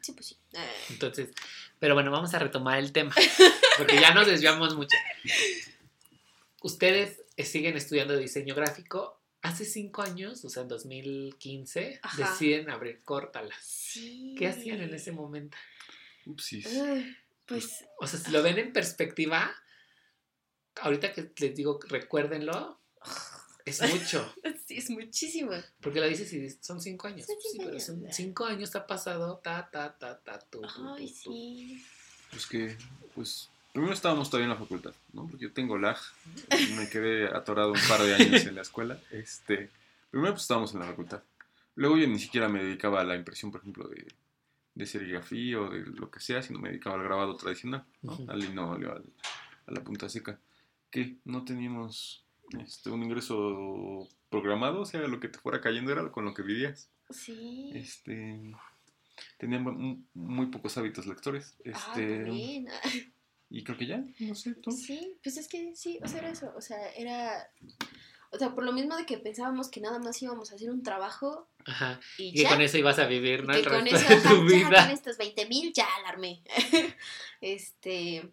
Sí, 0.00 0.12
pues 0.12 0.26
sí. 0.26 0.36
Eh, 0.54 0.58
Entonces, 0.90 1.30
pero 1.78 1.94
bueno, 1.94 2.10
vamos 2.10 2.32
a 2.34 2.38
retomar 2.38 2.78
el 2.78 2.92
tema, 2.92 3.14
porque 3.78 4.00
ya 4.00 4.14
nos 4.14 4.26
desviamos 4.26 4.74
mucho. 4.74 4.96
Ustedes 6.62 7.20
eh, 7.36 7.44
siguen 7.44 7.76
estudiando 7.76 8.16
diseño 8.16 8.54
gráfico. 8.54 9.18
Hace 9.42 9.64
cinco 9.64 10.02
años, 10.02 10.44
o 10.44 10.48
sea, 10.48 10.62
en 10.62 10.68
2015, 10.68 11.98
Ajá. 12.02 12.30
deciden 12.30 12.70
abrir 12.70 13.02
Córtalas. 13.02 13.58
sí. 13.64 14.36
¿Qué 14.38 14.46
hacían 14.46 14.80
en 14.80 14.94
ese 14.94 15.10
momento? 15.10 15.56
Upsis. 16.26 16.68
Pues 17.46 17.84
O 17.98 18.06
sea, 18.06 18.20
si 18.20 18.30
lo 18.30 18.40
ven 18.42 18.58
en 18.58 18.72
perspectiva, 18.72 19.52
ahorita 20.80 21.12
que 21.12 21.30
les 21.38 21.54
digo, 21.54 21.78
recuérdenlo, 21.88 22.78
es 23.64 23.80
mucho. 23.92 24.34
sí, 24.66 24.76
es 24.78 24.90
muchísimo. 24.90 25.52
Porque 25.80 26.00
lo 26.00 26.06
dices 26.08 26.32
y 26.32 26.50
son 26.60 26.80
cinco 26.80 27.06
años. 27.08 27.26
Son 27.26 27.36
Sí, 27.40 27.48
cinco 27.52 27.64
pero 27.64 27.70
años. 27.76 27.84
son 27.86 28.04
cinco 28.12 28.44
años 28.46 28.74
ha 28.76 28.86
pasado, 28.86 29.38
ta, 29.38 29.68
ta, 29.70 29.96
ta, 29.98 30.18
ta, 30.18 30.38
tu, 30.40 30.62
Ay, 30.64 31.06
tu, 31.06 31.12
tu. 31.24 31.32
sí. 31.32 31.84
Pues 32.30 32.46
que, 32.46 32.76
pues, 33.14 33.50
primero 33.72 33.92
estábamos 33.92 34.30
todavía 34.30 34.46
en 34.46 34.58
la 34.58 34.58
facultad, 34.58 34.94
¿no? 35.12 35.26
Porque 35.28 35.44
yo 35.44 35.52
tengo 35.52 35.76
lag, 35.78 35.98
me 36.76 36.88
quedé 36.88 37.26
atorado 37.28 37.72
un 37.72 37.80
par 37.88 38.02
de 38.02 38.14
años 38.14 38.44
en 38.46 38.54
la 38.54 38.62
escuela. 38.62 38.98
Este, 39.10 39.70
primero 40.10 40.32
pues 40.32 40.42
estábamos 40.42 40.72
en 40.74 40.80
la 40.80 40.86
facultad. 40.86 41.22
Luego 41.74 41.96
yo 41.98 42.06
ni 42.06 42.18
siquiera 42.18 42.48
me 42.48 42.62
dedicaba 42.64 43.00
a 43.00 43.04
la 43.04 43.16
impresión, 43.16 43.50
por 43.50 43.60
ejemplo, 43.60 43.86
de, 43.88 44.06
de 44.74 44.86
serigrafía 44.86 45.60
o 45.60 45.70
de 45.70 45.80
lo 45.80 46.10
que 46.10 46.20
sea, 46.20 46.42
sino 46.42 46.58
me 46.58 46.68
dedicaba 46.70 46.96
al 46.96 47.02
grabado 47.04 47.36
tradicional, 47.36 47.84
¿no? 48.02 48.12
Ujú. 48.14 48.30
Al 48.30 48.38
linóleo, 48.40 48.92
al- 48.92 49.12
a 49.66 49.70
la 49.72 49.82
punta 49.84 50.08
seca. 50.08 50.38
Que 50.92 51.16
no 51.24 51.44
teníamos 51.44 52.24
este, 52.64 52.90
un 52.90 53.02
ingreso 53.02 54.08
programado, 54.30 54.82
o 54.82 54.86
sea, 54.86 55.00
lo 55.08 55.18
que 55.18 55.28
te 55.28 55.38
fuera 55.40 55.60
cayendo 55.60 55.90
era 55.90 56.12
con 56.12 56.24
lo 56.24 56.34
que 56.34 56.42
vivías. 56.42 56.88
Sí. 57.10 57.72
Este, 57.74 58.52
teníamos 59.38 59.74
mu- 59.74 59.98
muy 60.14 60.46
pocos 60.46 60.76
hábitos 60.78 61.06
lectores. 61.06 61.56
Ah, 61.60 61.92
Este, 61.94 62.16
también. 62.24 62.68
y 63.50 63.64
creo 63.64 63.76
que 63.78 63.86
ya, 63.86 64.04
no 64.20 64.34
sé, 64.34 64.54
tú. 64.54 64.70
Sí, 64.70 65.18
pues 65.22 65.36
es 65.38 65.48
que 65.48 65.74
sí, 65.76 65.98
o 66.02 66.08
sea, 66.08 66.20
era 66.20 66.30
eso, 66.30 66.52
o 66.56 66.60
sea, 66.62 66.78
era, 66.92 67.50
o 68.30 68.38
sea, 68.38 68.54
por 68.54 68.64
lo 68.64 68.72
mismo 68.72 68.96
de 68.96 69.04
que 69.04 69.18
pensábamos 69.18 69.68
que 69.70 69.80
nada 69.82 69.98
más 69.98 70.22
íbamos 70.22 70.50
a 70.52 70.54
hacer 70.54 70.70
un 70.70 70.82
trabajo 70.82 71.48
Ajá. 71.66 72.00
y 72.18 72.28
Y 72.28 72.34
que 72.44 72.48
con 72.48 72.60
eso 72.62 72.78
ibas 72.78 72.98
a 72.98 73.06
vivir, 73.06 73.40
y 73.40 73.46
¿no? 73.46 73.52
que 73.52 73.58
El 73.60 73.64
con 73.68 73.84
resto 73.86 73.96
eso, 73.96 74.08
de 74.08 74.14
ajá, 74.14 74.28
tu 74.30 74.34
ya 74.48 74.62
con 74.62 74.70
vida. 74.70 74.92
estos 74.92 75.16
20 75.18 75.46
mil 75.48 75.72
ya 75.74 75.86
alarmé. 76.00 76.42
este, 77.42 78.30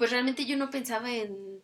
pues 0.00 0.10
realmente 0.10 0.46
yo 0.46 0.56
no 0.56 0.70
pensaba 0.70 1.12
en, 1.14 1.60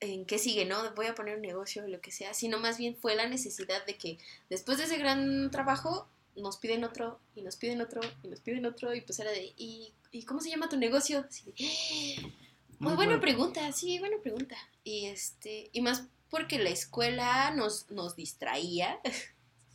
en 0.00 0.24
qué 0.26 0.38
sigue, 0.40 0.64
¿no? 0.64 0.76
Voy 0.96 1.06
a 1.06 1.14
poner 1.14 1.36
un 1.36 1.42
negocio 1.42 1.84
o 1.84 1.86
lo 1.86 2.00
que 2.00 2.10
sea, 2.10 2.34
sino 2.34 2.58
más 2.58 2.78
bien 2.78 2.96
fue 2.96 3.14
la 3.14 3.28
necesidad 3.28 3.86
de 3.86 3.96
que 3.96 4.18
después 4.50 4.78
de 4.78 4.84
ese 4.84 4.98
gran 4.98 5.52
trabajo 5.52 6.08
nos 6.34 6.56
piden 6.56 6.82
otro 6.82 7.20
y 7.36 7.42
nos 7.42 7.54
piden 7.54 7.80
otro 7.80 8.00
y 8.24 8.26
nos 8.26 8.40
piden 8.40 8.66
otro 8.66 8.92
y 8.92 9.02
pues 9.02 9.20
era 9.20 9.30
de, 9.30 9.54
¿y, 9.56 9.92
¿y 10.10 10.24
cómo 10.24 10.40
se 10.40 10.50
llama 10.50 10.68
tu 10.68 10.76
negocio? 10.76 11.24
Así 11.28 11.44
de, 11.52 12.32
Muy 12.80 12.94
buena 12.94 13.20
pregunta, 13.20 13.70
sí, 13.70 14.00
buena 14.00 14.16
pregunta. 14.20 14.56
Y 14.82 15.06
este, 15.06 15.70
y 15.72 15.80
más 15.80 16.08
porque 16.28 16.58
la 16.58 16.70
escuela 16.70 17.52
nos, 17.52 17.88
nos 17.92 18.16
distraía. 18.16 18.98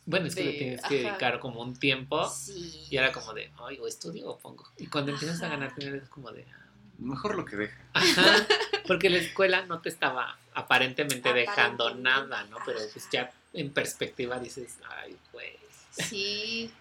Bueno, 0.04 0.26
es 0.26 0.34
que 0.34 0.44
le 0.44 0.52
de- 0.52 0.58
tienes 0.58 0.80
que 0.82 1.06
ajá. 1.06 1.08
dedicar 1.10 1.40
como 1.40 1.62
un 1.62 1.78
tiempo. 1.78 2.28
Sí. 2.28 2.88
Y 2.90 2.96
era 2.96 3.10
como 3.10 3.32
de, 3.32 3.50
ay, 3.58 3.78
o 3.78 3.86
estudio 3.86 4.30
o 4.32 4.38
pongo. 4.38 4.64
Y 4.76 4.86
cuando 4.88 5.12
empiezas 5.12 5.40
a 5.42 5.48
ganar 5.48 5.74
dinero 5.76 5.96
es 6.02 6.08
como 6.08 6.30
de, 6.32 6.44
ah, 6.44 6.71
Mejor 6.98 7.34
lo 7.36 7.44
que 7.44 7.56
deja. 7.56 7.76
Ajá, 7.94 8.46
porque 8.86 9.10
la 9.10 9.18
escuela 9.18 9.64
no 9.66 9.80
te 9.80 9.88
estaba 9.88 10.36
aparentemente 10.54 11.32
dejando 11.32 11.94
nada, 11.94 12.44
¿no? 12.44 12.58
Pero 12.64 12.78
pues 12.92 13.08
ya 13.10 13.30
en 13.52 13.72
perspectiva 13.72 14.38
dices, 14.38 14.78
ay, 14.88 15.16
pues, 15.30 15.56
Sí, 15.90 16.72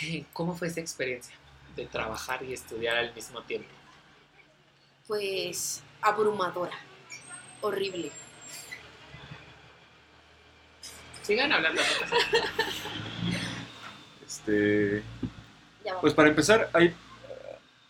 ¿cómo 0.32 0.54
fue 0.56 0.68
esa 0.68 0.80
experiencia 0.80 1.34
de 1.76 1.86
trabajar 1.86 2.42
y 2.42 2.52
estudiar 2.52 2.96
al 2.96 3.14
mismo 3.14 3.42
tiempo? 3.42 3.68
pues 5.08 5.82
abrumadora. 6.00 6.76
Horrible. 7.60 8.10
Sigan 11.22 11.52
hablando. 11.52 11.82
Este, 14.26 15.02
Ya 15.84 16.00
pues 16.00 16.14
para 16.14 16.28
empezar, 16.30 16.70
hay, 16.72 16.94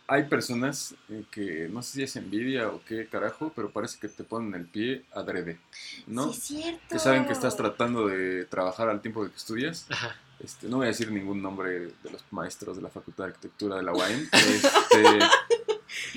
hay 0.07 0.23
personas 0.23 0.95
eh, 1.09 1.23
que 1.31 1.69
no 1.69 1.81
sé 1.81 1.93
si 1.93 2.03
es 2.03 2.15
envidia 2.15 2.67
o 2.69 2.81
qué 2.85 3.07
carajo, 3.07 3.51
pero 3.55 3.71
parece 3.71 3.99
que 3.99 4.09
te 4.09 4.23
ponen 4.23 4.53
el 4.53 4.65
pie 4.65 5.03
adrede, 5.13 5.59
¿no? 6.07 6.33
Sí, 6.33 6.59
es 6.59 6.63
cierto. 6.63 6.81
que 6.89 6.99
saben 6.99 7.25
que 7.25 7.33
estás 7.33 7.55
tratando 7.55 8.07
de 8.07 8.45
trabajar 8.45 8.89
al 8.89 9.01
tiempo 9.01 9.23
de 9.23 9.31
que 9.31 9.37
estudias. 9.37 9.87
Ajá. 9.89 10.15
Este, 10.39 10.67
no 10.67 10.77
voy 10.77 10.85
a 10.85 10.89
decir 10.89 11.09
ningún 11.09 11.41
nombre 11.41 11.69
de 12.03 12.11
los 12.11 12.23
maestros 12.31 12.75
de 12.75 12.81
la 12.83 12.89
Facultad 12.89 13.25
de 13.25 13.29
Arquitectura 13.29 13.77
de 13.77 13.83
la 13.83 13.93
UAM, 13.93 14.27
este, 14.33 15.19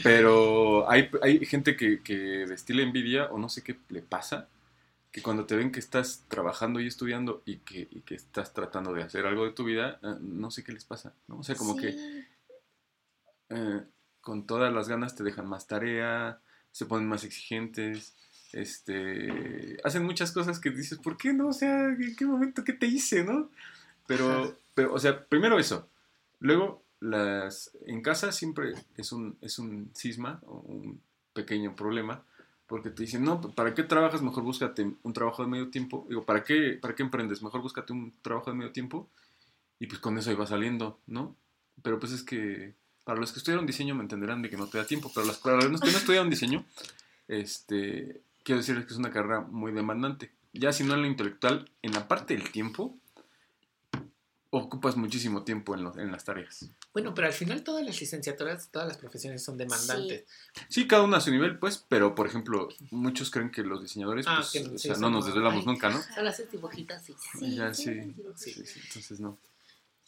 pero 0.03 0.91
hay, 0.91 1.09
hay 1.23 1.45
gente 1.47 1.77
que, 1.77 2.03
que 2.03 2.15
destila 2.47 2.83
envidia 2.83 3.27
o 3.27 3.39
no 3.39 3.49
sé 3.49 3.63
qué 3.63 3.79
le 3.89 4.03
pasa, 4.03 4.49
que 5.13 5.23
cuando 5.23 5.47
te 5.47 5.55
ven 5.55 5.71
que 5.71 5.79
estás 5.79 6.25
trabajando 6.27 6.81
y 6.81 6.89
estudiando 6.89 7.43
y 7.47 7.59
que, 7.59 7.87
y 7.91 8.01
que 8.01 8.17
estás 8.17 8.53
tratando 8.53 8.93
de 8.93 9.05
hacer 9.05 9.27
algo 9.27 9.45
de 9.45 9.53
tu 9.53 9.63
vida, 9.63 10.01
eh, 10.03 10.17
no 10.21 10.51
sé 10.51 10.65
qué 10.65 10.73
les 10.73 10.85
pasa, 10.85 11.15
¿no? 11.29 11.39
O 11.39 11.43
sea, 11.45 11.55
como 11.55 11.77
que 11.77 11.93
Sí, 11.93 12.26
eh, 13.51 13.83
con 14.21 14.47
todas 14.47 14.73
las 14.73 14.89
ganas 14.89 15.15
te 15.15 15.25
dejan 15.25 15.47
más 15.47 15.67
tarea, 15.67 16.41
se 16.73 16.87
ponen 16.87 17.09
más 17.09 17.25
exigentes, 17.25 18.17
este, 18.53 19.79
hacen 19.85 20.05
muchas 20.05 20.33
cosas 20.33 20.59
que 20.59 20.71
dices, 20.71 20.99
¿por 20.99 21.17
qué 21.17 21.33
no? 21.33 21.49
O 21.49 21.53
sea, 21.53 21.87
¿en 21.87 22.17
qué 22.17 22.25
momento 22.25 22.65
qué 22.65 22.73
te 22.73 22.87
hice, 22.87 23.25
no? 23.25 23.51
Pero, 24.07 24.59
pero 24.75 24.93
o 24.95 24.99
sea, 24.99 25.25
primero 25.27 25.59
eso. 25.59 25.89
Luego, 26.41 26.83
las, 27.01 27.71
en 27.87 28.03
casa 28.03 28.33
siempre 28.33 28.75
es 28.97 29.13
un, 29.13 29.37
es 29.41 29.59
un 29.59 29.91
cisma 29.95 30.41
un 30.47 31.01
pequeño 31.33 31.77
problema, 31.77 32.25
porque 32.67 32.91
te 32.91 33.03
dicen, 33.03 33.25
no, 33.25 33.41
¿para 33.41 33.75
qué 33.75 33.85
trabajas? 33.85 34.23
Mejor 34.23 34.43
búscate 34.43 34.91
un 35.03 35.13
trabajo 35.13 35.43
de 35.43 35.49
medio 35.49 35.71
tiempo. 35.71 36.05
Digo, 36.09 36.25
¿para 36.25 36.43
qué, 36.43 36.79
¿para 36.81 36.95
qué 36.95 37.03
emprendes? 37.03 37.43
Mejor 37.43 37.63
búscate 37.63 37.93
un 37.93 38.13
trabajo 38.23 38.51
de 38.51 38.57
medio 38.57 38.73
tiempo. 38.73 39.09
Y 39.79 39.87
pues 39.87 40.01
con 40.01 40.19
eso 40.19 40.33
iba 40.33 40.47
saliendo, 40.47 40.99
¿no? 41.07 41.37
Pero 41.83 42.01
pues 42.01 42.13
es 42.13 42.23
que 42.23 42.75
para 43.07 43.21
los 43.21 43.31
que 43.33 43.39
estudiaron 43.39 43.67
diseño 43.67 43.95
me 43.95 44.03
entenderán 44.03 44.43
de 44.43 44.51
que 44.51 44.57
no 44.57 44.67
te 44.67 44.79
da 44.79 44.85
tiempo, 44.85 45.13
pero 45.15 45.25
las, 45.25 45.39
para 45.39 45.63
los 45.63 45.81
que 45.81 45.93
no 45.93 45.97
estudiaron 45.99 46.29
diseño, 46.29 46.67
este, 47.29 48.21
quiero 48.43 48.59
decirles 48.61 48.85
que 48.85 48.93
es 48.95 48.99
una 48.99 49.13
carrera 49.13 49.43
muy 49.43 49.71
demandante. 49.73 50.33
Ya 50.53 50.73
si 50.73 50.83
no 50.83 50.95
en 50.95 51.03
lo 51.03 51.07
intelectual, 51.07 51.71
en 51.83 51.93
la 51.93 52.09
parte 52.09 52.37
del 52.37 52.51
tiempo, 52.51 52.99
ocupas 54.51 54.97
muchísimo 54.97 55.45
tiempo 55.45 55.77
en, 55.77 55.85
lo- 55.85 55.97
en 55.99 56.11
las 56.11 56.25
tareas. 56.25 56.69
Bueno, 56.93 57.15
pero 57.15 57.29
al 57.29 57.33
final 57.33 57.63
todas 57.63 57.85
las 57.85 58.01
licenciaturas, 58.01 58.71
todas 58.73 58.89
las 58.89 58.97
profesiones 58.97 59.45
son 59.45 59.57
demandantes. 59.57 60.25
Sí, 60.69 60.89
cada 60.89 61.03
uno 61.05 61.15
a 61.17 61.21
su 61.21 61.31
nivel, 61.31 61.61
pues, 61.61 61.85
pero 61.89 62.15
por 62.17 62.27
ejemplo, 62.27 62.69
muchos 62.91 63.31
creen 63.31 63.53
que 63.53 63.63
los 63.63 63.83
diseñadores, 63.83 64.27
Ah, 64.27 64.37
pues, 64.39 64.51
que 64.51 64.61
no- 64.69 64.75
o 64.75 64.79
sí, 64.79 64.89
sea, 64.89 64.95
son 64.95 65.03
no 65.03 65.11
nos 65.11 65.27
desvelamos 65.27 65.61
ay. 65.61 65.67
nunca, 65.67 65.91
¿no? 65.91 66.03
Solo 66.03 66.29
haces 66.29 66.51
dibujitos 66.51 67.09
y 67.09 67.13
ya. 67.13 67.19
Sí, 67.39 67.55
ya, 67.55 67.75
sí, 67.75 67.85
sí, 67.85 68.15
sí, 68.37 68.53
sí, 68.53 68.67
sí, 68.67 68.81
entonces 68.83 69.21
no. 69.21 69.39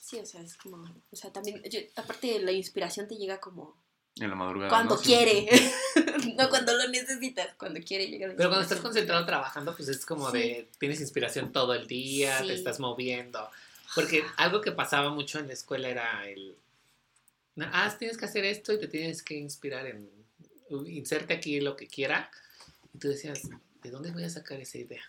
Sí, 0.00 0.18
o 0.18 0.24
sea, 0.26 0.40
es 0.40 0.56
como, 0.56 0.82
o 1.10 1.16
sea, 1.16 1.32
también, 1.32 1.62
yo- 1.64 1.80
aparte 1.96 2.38
la 2.40 2.52
inspiración 2.52 3.06
te 3.08 3.16
llega 3.16 3.40
como 3.40 3.76
En 4.20 4.30
la 4.30 4.36
madrugada. 4.36 4.70
cuando 4.70 4.94
¿no? 4.94 5.00
Sí. 5.00 5.06
quiere, 5.08 5.48
no 6.36 6.48
cuando 6.48 6.74
lo 6.76 6.88
necesitas, 6.88 7.54
cuando 7.56 7.80
quiere 7.80 8.06
llega 8.06 8.28
la 8.28 8.34
Pero 8.36 8.48
cuando 8.48 8.62
estás 8.62 8.80
concentrado 8.80 9.24
trabajando, 9.26 9.74
pues 9.76 9.88
es 9.88 10.06
como 10.06 10.30
Sí. 10.30 10.38
de, 10.38 10.68
tienes 10.78 11.00
inspiración 11.00 11.52
todo 11.52 11.74
el 11.74 11.86
día, 11.86 12.38
Sí. 12.40 12.46
te 12.48 12.54
estás 12.54 12.80
moviendo. 12.80 13.50
Porque 13.94 14.24
algo 14.36 14.60
que 14.60 14.72
pasaba 14.72 15.10
mucho 15.10 15.38
en 15.38 15.46
la 15.48 15.52
escuela 15.54 15.88
era 15.88 16.26
el, 16.28 16.56
ah, 17.60 17.94
tienes 17.98 18.16
que 18.16 18.24
hacer 18.26 18.44
esto 18.44 18.72
y 18.72 18.78
te 18.80 18.88
tienes 18.88 19.22
que 19.22 19.34
inspirar 19.34 19.86
en, 19.86 20.10
inserte 20.86 21.34
aquí 21.34 21.60
lo 21.60 21.76
que 21.76 21.86
quiera. 21.86 22.30
Y 22.94 22.98
tú 22.98 23.08
decías, 23.08 23.42
¿de 23.82 23.90
dónde 23.90 24.10
voy 24.10 24.24
a 24.24 24.30
sacar 24.30 24.60
esa 24.60 24.78
idea? 24.78 25.02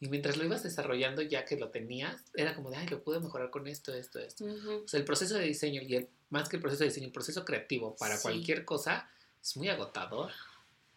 Y 0.00 0.08
mientras 0.08 0.36
lo 0.36 0.44
ibas 0.44 0.62
desarrollando, 0.62 1.22
ya 1.22 1.44
que 1.44 1.56
lo 1.56 1.70
tenías, 1.70 2.22
era 2.34 2.54
como 2.54 2.70
de, 2.70 2.76
ay, 2.76 2.86
lo 2.88 3.02
puedo 3.02 3.20
mejorar 3.20 3.50
con 3.50 3.66
esto, 3.66 3.92
esto, 3.92 4.20
esto. 4.20 4.44
O 4.44 4.86
sea, 4.88 4.98
el 5.00 5.04
proceso 5.04 5.34
de 5.34 5.44
diseño 5.46 5.82
y 5.82 5.96
el, 5.96 6.08
más 6.30 6.48
que 6.48 6.56
el 6.56 6.62
proceso 6.62 6.84
de 6.84 6.90
diseño, 6.90 7.06
el 7.06 7.12
proceso 7.12 7.44
creativo 7.44 7.96
para 7.96 8.16
Sí. 8.16 8.22
cualquier 8.22 8.64
cosa 8.64 9.10
es 9.42 9.56
muy 9.56 9.68
agotador. 9.68 10.30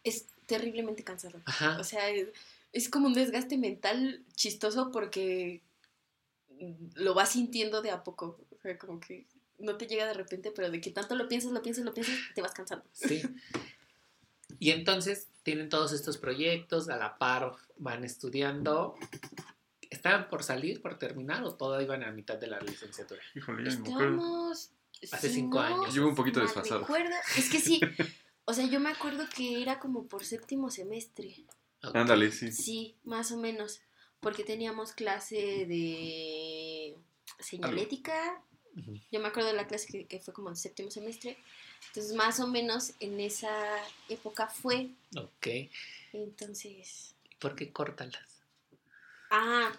Es 0.04 0.28
terriblemente 0.46 1.04
cansado. 1.04 1.42
Ajá. 1.46 1.80
O 1.80 1.84
sea, 1.84 2.10
es, 2.10 2.28
es 2.74 2.90
como 2.90 3.08
un 3.08 3.14
desgaste 3.14 3.58
mental 3.58 4.24
chistoso 4.36 4.92
porque 4.92 5.62
lo 6.94 7.14
vas 7.16 7.32
sintiendo 7.32 7.82
de 7.82 7.90
a 7.92 8.04
poco. 8.04 8.40
O 8.52 8.62
sea, 8.62 8.78
como 8.78 9.00
que 9.00 9.26
no 9.58 9.78
te 9.78 9.88
llega 9.88 10.06
de 10.06 10.14
repente, 10.14 10.52
pero 10.52 10.70
de 10.70 10.80
que 10.80 10.92
tanto 10.92 11.16
lo 11.16 11.28
piensas, 11.28 11.52
lo 11.52 11.62
piensas, 11.64 11.86
lo 11.86 11.94
piensas, 11.94 12.16
te 12.36 12.42
vas 12.42 12.52
cansando. 12.54 12.86
Sí. 12.94 13.22
Y 14.62 14.70
entonces 14.70 15.28
tienen 15.42 15.70
todos 15.70 15.92
estos 15.92 16.20
proyectos, 16.20 16.88
a 16.88 16.96
la 16.96 17.18
par 17.18 17.54
van 17.78 18.04
estudiando. 18.04 18.94
¿Estaban 19.90 20.30
por 20.30 20.44
salir, 20.44 20.84
por 20.84 21.00
terminar 21.00 21.44
o 21.44 21.56
todavía 21.56 21.86
iban 21.88 22.04
a 22.04 22.12
mitad 22.12 22.38
de 22.38 22.46
la 22.46 22.60
licenciatura? 22.60 23.20
Híjole, 23.34 23.64
ya. 23.66 23.72
Estamos. 23.72 24.70
Hace 25.12 25.30
si 25.30 25.34
cinco 25.34 25.60
años. 25.60 25.92
Llevo 25.92 26.10
un 26.10 26.16
poquito 26.16 26.40
desfasado. 26.42 26.82
recuerdo- 26.82 27.16
Es 27.38 27.50
que 27.50 27.60
sí. 27.60 27.82
O 28.46 28.54
sea, 28.54 28.68
yo 28.68 28.80
me 28.80 28.92
acuerdo 28.92 29.26
que 29.36 29.64
era 29.64 29.80
como 29.80 30.08
por 30.08 30.24
séptimo 30.26 30.70
semestre. 30.70 31.44
Ándale, 31.82 32.32
sí. 32.32 32.52
Sí, 32.52 32.98
más 33.04 33.32
o 33.32 33.38
menos. 33.38 33.82
Porque 34.20 34.44
teníamos 34.44 34.92
clase 34.94 35.66
de 35.68 36.96
señalética. 37.40 38.44
Yo 39.12 39.20
me 39.20 39.28
acuerdo 39.28 39.50
de 39.50 39.56
la 39.56 39.66
clase 39.66 39.88
que, 39.92 40.06
que 40.06 40.20
fue 40.20 40.36
como 40.36 40.50
en 40.50 40.56
séptimo 40.56 40.92
semestre. 40.92 41.38
Entonces, 41.88 42.14
más 42.16 42.40
o 42.40 42.48
menos 42.48 42.94
en 43.00 43.20
esa 43.20 43.52
época 44.10 44.48
fue. 44.48 44.90
Ok. 45.18 45.48
Entonces. 46.14 47.16
¿Por 47.40 47.56
qué 47.56 47.72
córtalas? 47.72 48.44
Ah. 49.30 49.72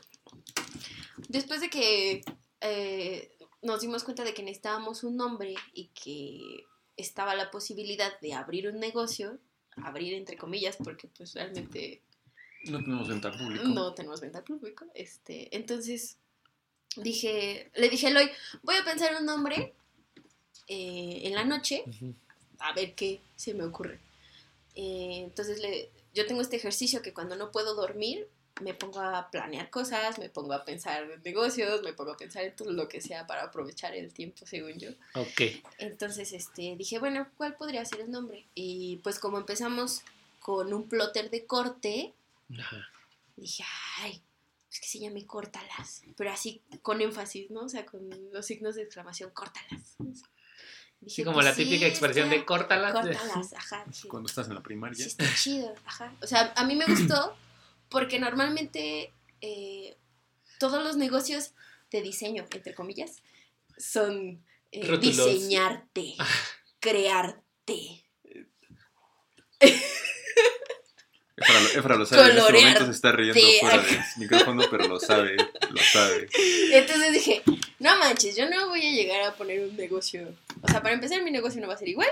Después 1.28 1.60
de 1.60 1.70
que 1.70 2.22
eh, 2.60 3.32
nos 3.62 3.80
dimos 3.80 4.04
cuenta 4.04 4.24
de 4.24 4.34
que 4.34 4.42
necesitábamos 4.42 5.04
un 5.04 5.16
nombre 5.16 5.54
y 5.74 5.86
que 5.88 6.64
estaba 6.96 7.34
la 7.34 7.50
posibilidad 7.50 8.18
de 8.20 8.34
abrir 8.34 8.68
un 8.68 8.78
negocio, 8.80 9.38
abrir 9.76 10.14
entre 10.14 10.36
comillas, 10.36 10.76
porque 10.76 11.08
pues 11.08 11.34
realmente 11.34 12.02
No 12.64 12.78
tenemos 12.80 13.08
venta 13.08 13.32
pública. 13.32 13.64
no 13.64 13.94
tenemos 13.94 14.20
venta 14.20 14.42
público. 14.44 14.86
Este, 14.94 15.54
entonces 15.56 16.16
dije, 16.96 17.70
le 17.74 17.88
dije 17.88 18.08
a 18.08 18.10
Eloy, 18.10 18.30
voy 18.62 18.76
a 18.76 18.84
pensar 18.84 19.14
un 19.18 19.26
nombre 19.26 19.74
eh, 20.68 21.20
en 21.24 21.34
la 21.34 21.44
noche, 21.44 21.84
a 22.58 22.72
ver 22.72 22.94
qué 22.94 23.20
se 23.36 23.54
me 23.54 23.64
ocurre. 23.64 24.00
Eh, 24.74 25.22
entonces 25.24 25.60
le, 25.60 25.90
yo 26.14 26.26
tengo 26.26 26.40
este 26.40 26.56
ejercicio 26.56 27.02
que 27.02 27.12
cuando 27.12 27.36
no 27.36 27.50
puedo 27.50 27.74
dormir, 27.74 28.28
me 28.60 28.74
pongo 28.74 29.00
a 29.00 29.30
planear 29.30 29.70
cosas, 29.70 30.18
me 30.18 30.28
pongo 30.28 30.52
a 30.52 30.64
pensar 30.64 31.10
en 31.10 31.22
negocios, 31.22 31.82
me 31.82 31.92
pongo 31.92 32.12
a 32.12 32.16
pensar 32.16 32.44
en 32.44 32.54
todo 32.54 32.70
lo 32.72 32.88
que 32.88 33.00
sea 33.00 33.26
para 33.26 33.44
aprovechar 33.44 33.94
el 33.94 34.12
tiempo, 34.12 34.46
según 34.46 34.78
yo. 34.78 34.90
Ok. 35.14 35.62
Entonces, 35.78 36.32
este, 36.32 36.76
dije, 36.76 36.98
bueno, 36.98 37.28
¿cuál 37.36 37.56
podría 37.56 37.84
ser 37.84 38.00
el 38.00 38.10
nombre? 38.10 38.46
Y 38.54 38.96
pues 39.02 39.18
como 39.18 39.38
empezamos 39.38 40.02
con 40.40 40.72
un 40.72 40.88
plotter 40.88 41.30
de 41.30 41.46
corte, 41.46 42.12
Ajá. 42.58 42.88
dije, 43.36 43.64
ay, 43.98 44.20
es 44.70 44.80
que 44.80 44.86
se 44.86 44.98
llame 44.98 45.26
córtalas, 45.26 46.02
pero 46.16 46.30
así 46.30 46.60
con 46.82 47.00
énfasis, 47.00 47.50
¿no? 47.50 47.62
O 47.62 47.68
sea, 47.68 47.84
con 47.86 48.08
los 48.32 48.46
signos 48.46 48.74
de 48.74 48.82
exclamación, 48.82 49.30
córtalas. 49.30 49.96
Dije, 51.02 51.16
Sí, 51.16 51.24
como 51.24 51.34
pues 51.34 51.46
la 51.46 51.54
típica 51.54 51.80
sí, 51.80 51.84
expresión 51.86 52.30
de 52.30 52.44
córtalas. 52.44 52.92
Córtalas, 52.92 53.52
ajá. 53.54 53.84
Cuando 54.08 54.28
estás 54.28 54.46
en 54.48 54.54
la 54.54 54.62
primaria. 54.62 54.96
Sí, 54.96 55.02
está 55.02 55.34
chido, 55.34 55.74
ajá. 55.84 56.12
O 56.22 56.26
sea, 56.26 56.52
a 56.54 56.64
mí 56.64 56.76
me 56.76 56.86
gustó 56.86 57.36
porque 57.88 58.20
normalmente 58.20 59.12
eh, 59.40 59.96
todos 60.58 60.82
los 60.82 60.96
negocios 60.96 61.54
de 61.90 62.02
diseño, 62.02 62.46
entre 62.52 62.72
comillas, 62.74 63.22
son 63.76 64.44
eh, 64.70 64.98
diseñarte, 64.98 66.14
crearte. 66.80 68.04
Efra, 71.36 71.60
lo- 71.60 71.68
Efra 71.80 71.96
lo 71.96 72.06
sabe, 72.06 72.22
en 72.22 72.28
este 72.30 72.40
Colorear. 72.40 72.62
momento 72.64 72.84
se 72.86 72.90
está 72.92 73.12
riendo 73.12 73.34
Sí, 73.40 73.56
fuera 73.60 73.78
del 73.82 73.98
micrófono, 74.18 74.62
pero 74.70 74.86
lo 74.88 75.00
sabe, 75.00 75.36
lo 75.36 75.82
sabe. 75.82 76.28
Entonces 76.72 77.12
dije, 77.12 77.42
no 77.78 77.96
manches, 77.98 78.36
yo 78.36 78.48
no 78.50 78.68
voy 78.68 78.86
a 78.86 78.92
llegar 78.92 79.22
a 79.22 79.34
poner 79.34 79.60
un 79.60 79.76
negocio. 79.76 80.34
O 80.60 80.68
sea, 80.68 80.82
para 80.82 80.94
empezar, 80.94 81.22
mi 81.22 81.30
negocio 81.30 81.60
no 81.60 81.68
va 81.68 81.74
a 81.74 81.78
ser 81.78 81.88
igual. 81.88 82.08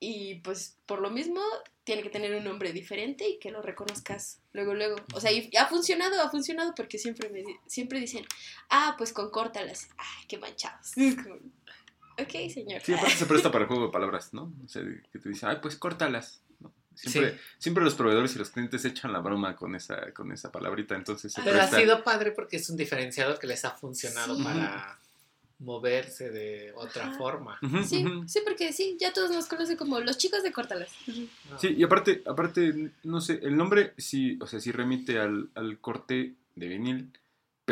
Y 0.00 0.36
pues 0.36 0.76
por 0.86 1.00
lo 1.00 1.10
mismo, 1.10 1.40
tiene 1.84 2.02
que 2.02 2.08
tener 2.10 2.34
un 2.34 2.42
nombre 2.44 2.72
diferente 2.72 3.28
y 3.28 3.38
que 3.38 3.50
lo 3.52 3.62
reconozcas 3.62 4.38
luego, 4.52 4.74
luego. 4.74 4.96
O 5.14 5.20
sea, 5.20 5.30
y 5.30 5.48
ha 5.56 5.66
funcionado, 5.66 6.20
ha 6.22 6.30
funcionado 6.30 6.74
porque 6.74 6.98
siempre 6.98 7.28
me 7.28 7.44
siempre 7.68 8.00
dicen, 8.00 8.24
ah, 8.70 8.94
pues 8.98 9.12
con 9.12 9.30
córtalas. 9.30 9.88
Ay, 9.98 10.26
qué 10.26 10.38
manchados. 10.38 10.92
Ok, 12.18 12.30
señor. 12.52 12.82
Sí, 12.84 12.92
aparte 12.92 13.14
se 13.16 13.24
presta 13.24 13.50
para 13.50 13.62
el 13.64 13.68
juego 13.68 13.86
de 13.86 13.90
palabras, 13.92 14.34
¿no? 14.34 14.52
O 14.64 14.68
sea, 14.68 14.82
que 15.10 15.18
te 15.18 15.28
dicen, 15.30 15.48
ay, 15.48 15.56
pues 15.62 15.76
córtalas. 15.76 16.42
Siempre, 16.94 17.32
Sí. 17.32 17.38
siempre 17.58 17.84
los 17.84 17.94
proveedores 17.94 18.34
y 18.34 18.38
los 18.38 18.50
clientes 18.50 18.84
echan 18.84 19.12
la 19.12 19.20
broma 19.20 19.56
con 19.56 19.74
esa, 19.74 20.12
con 20.12 20.30
esa 20.32 20.50
palabrita, 20.52 20.94
entonces 20.94 21.32
se 21.32 21.42
Pero 21.42 21.60
ha 21.60 21.68
sido 21.68 22.02
padre 22.04 22.32
porque 22.32 22.56
es 22.56 22.68
un 22.70 22.76
diferenciador 22.76 23.38
que 23.38 23.46
les 23.46 23.64
ha 23.64 23.70
funcionado 23.72 24.36
Sí. 24.36 24.42
para 24.42 24.98
moverse 25.58 26.30
de 26.30 26.72
otra 26.74 27.06
Ajá. 27.06 27.18
forma. 27.18 27.58
Sí, 27.86 28.04
sí, 28.26 28.40
porque 28.44 28.72
sí, 28.72 28.96
ya 29.00 29.12
todos 29.12 29.30
nos 29.30 29.46
conocen 29.46 29.76
como 29.76 30.00
los 30.00 30.18
chicos 30.18 30.42
de 30.42 30.50
córtalas. 30.52 30.90
Sí, 31.60 31.68
y 31.76 31.82
aparte, 31.84 32.22
aparte, 32.26 32.90
no 33.04 33.20
sé, 33.20 33.38
el 33.42 33.56
nombre 33.56 33.94
sí, 33.96 34.38
o 34.40 34.46
sea, 34.46 34.58
sí 34.60 34.72
remite 34.72 35.20
al, 35.20 35.50
al 35.54 35.78
corte 35.78 36.34
de 36.56 36.68
vinil, 36.68 37.12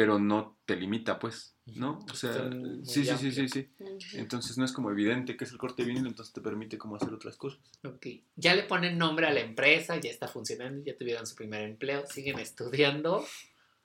pero 0.00 0.18
no 0.18 0.56
te 0.64 0.76
limita, 0.76 1.18
pues, 1.18 1.58
¿no? 1.66 1.98
O 2.10 2.14
sea, 2.14 2.32
Son 2.32 2.58
muy 2.58 2.86
sí, 2.86 3.04
sí, 3.04 3.14
sí, 3.18 3.32
sí, 3.32 3.48
sí. 3.50 3.70
Entonces 4.14 4.56
no 4.56 4.64
es 4.64 4.72
como 4.72 4.90
evidente 4.90 5.36
que 5.36 5.44
es 5.44 5.52
el 5.52 5.58
corte 5.58 5.82
de 5.82 5.88
vinil, 5.88 6.06
entonces 6.06 6.32
te 6.32 6.40
permite 6.40 6.78
como 6.78 6.96
hacer 6.96 7.12
otras 7.12 7.36
cosas. 7.36 7.60
Ok. 7.84 8.06
Ya 8.34 8.54
le 8.54 8.62
ponen 8.62 8.96
nombre 8.96 9.26
a 9.26 9.30
la 9.30 9.40
empresa, 9.40 9.98
ya 10.00 10.08
está 10.08 10.26
funcionando, 10.26 10.82
ya 10.82 10.96
tuvieron 10.96 11.26
su 11.26 11.34
primer 11.34 11.64
empleo, 11.64 12.06
siguen 12.06 12.38
estudiando. 12.38 13.26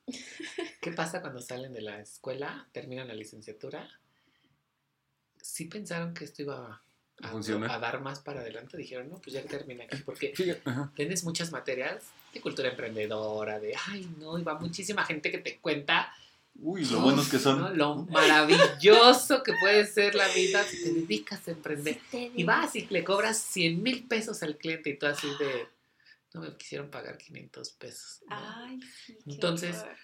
¿Qué 0.82 0.93
pasa 0.93 1.19
cuando 1.19 1.41
salen 1.41 1.73
de 1.73 1.82
la 1.82 1.99
escuela, 1.99 2.69
terminan 2.71 3.10
la 3.10 3.13
licenciatura? 3.13 3.86
Sí 5.41 5.65
pensaron 5.65 6.13
que 6.13 6.23
esto 6.23 6.43
iba 6.43 6.82
A 7.21 7.28
a, 7.28 7.30
funcionar. 7.30 7.71
a 7.71 7.78
dar 7.80 7.99
más 7.99 8.21
para 8.21 8.39
adelante. 8.39 8.78
Dijeron, 8.78 9.10
no, 9.10 9.19
pues 9.19 9.34
ya 9.34 9.43
termina 9.43 9.84
aquí, 9.84 9.97
porque 10.06 10.34
tienes 10.95 11.25
muchas 11.25 11.51
materias 11.51 12.06
de 12.36 12.41
cultura 12.41 12.69
emprendedora, 12.69 13.60
de, 13.60 13.74
ay, 13.88 14.08
no, 14.19 14.38
y 14.38 14.43
va 14.43 14.60
muchísima 14.60 15.06
gente 15.06 15.32
que 15.32 15.38
te 15.39 15.58
cuenta 15.58 16.13
Uy, 16.58 16.86
lo 16.86 17.02
buenos 17.02 17.28
que 17.30 17.38
¿no? 17.38 17.43
son. 17.43 17.78
lo 17.78 17.95
maravilloso 18.10 19.41
que 19.41 19.54
puede 19.60 19.86
ser 19.88 20.15
la 20.15 20.28
vida 20.30 20.63
si 20.63 20.84
te 20.84 20.93
dedicas 20.93 21.48
a 21.48 21.52
emprender. 21.52 22.00
Sí, 22.12 22.32
Y 22.36 22.43
vas 22.43 22.76
y 22.76 22.88
le 22.88 23.04
cobras 23.04 23.38
100 23.38 23.82
mil 23.82 24.06
pesos 24.08 24.43
al 24.43 24.58
cliente 24.58 24.89
y 24.89 24.98
tú 24.98 25.06
así 25.06 25.28
de, 25.39 25.67
no 26.34 26.41
me 26.41 26.56
quisieron 26.56 26.89
pagar 26.89 27.17
500 27.17 27.69
pesos. 27.71 28.21
¿no? 28.30 28.36
Ay, 28.38 28.80
sí, 28.82 29.17
qué 29.26 29.32
Entonces, 29.32 29.78
horror. 29.78 29.98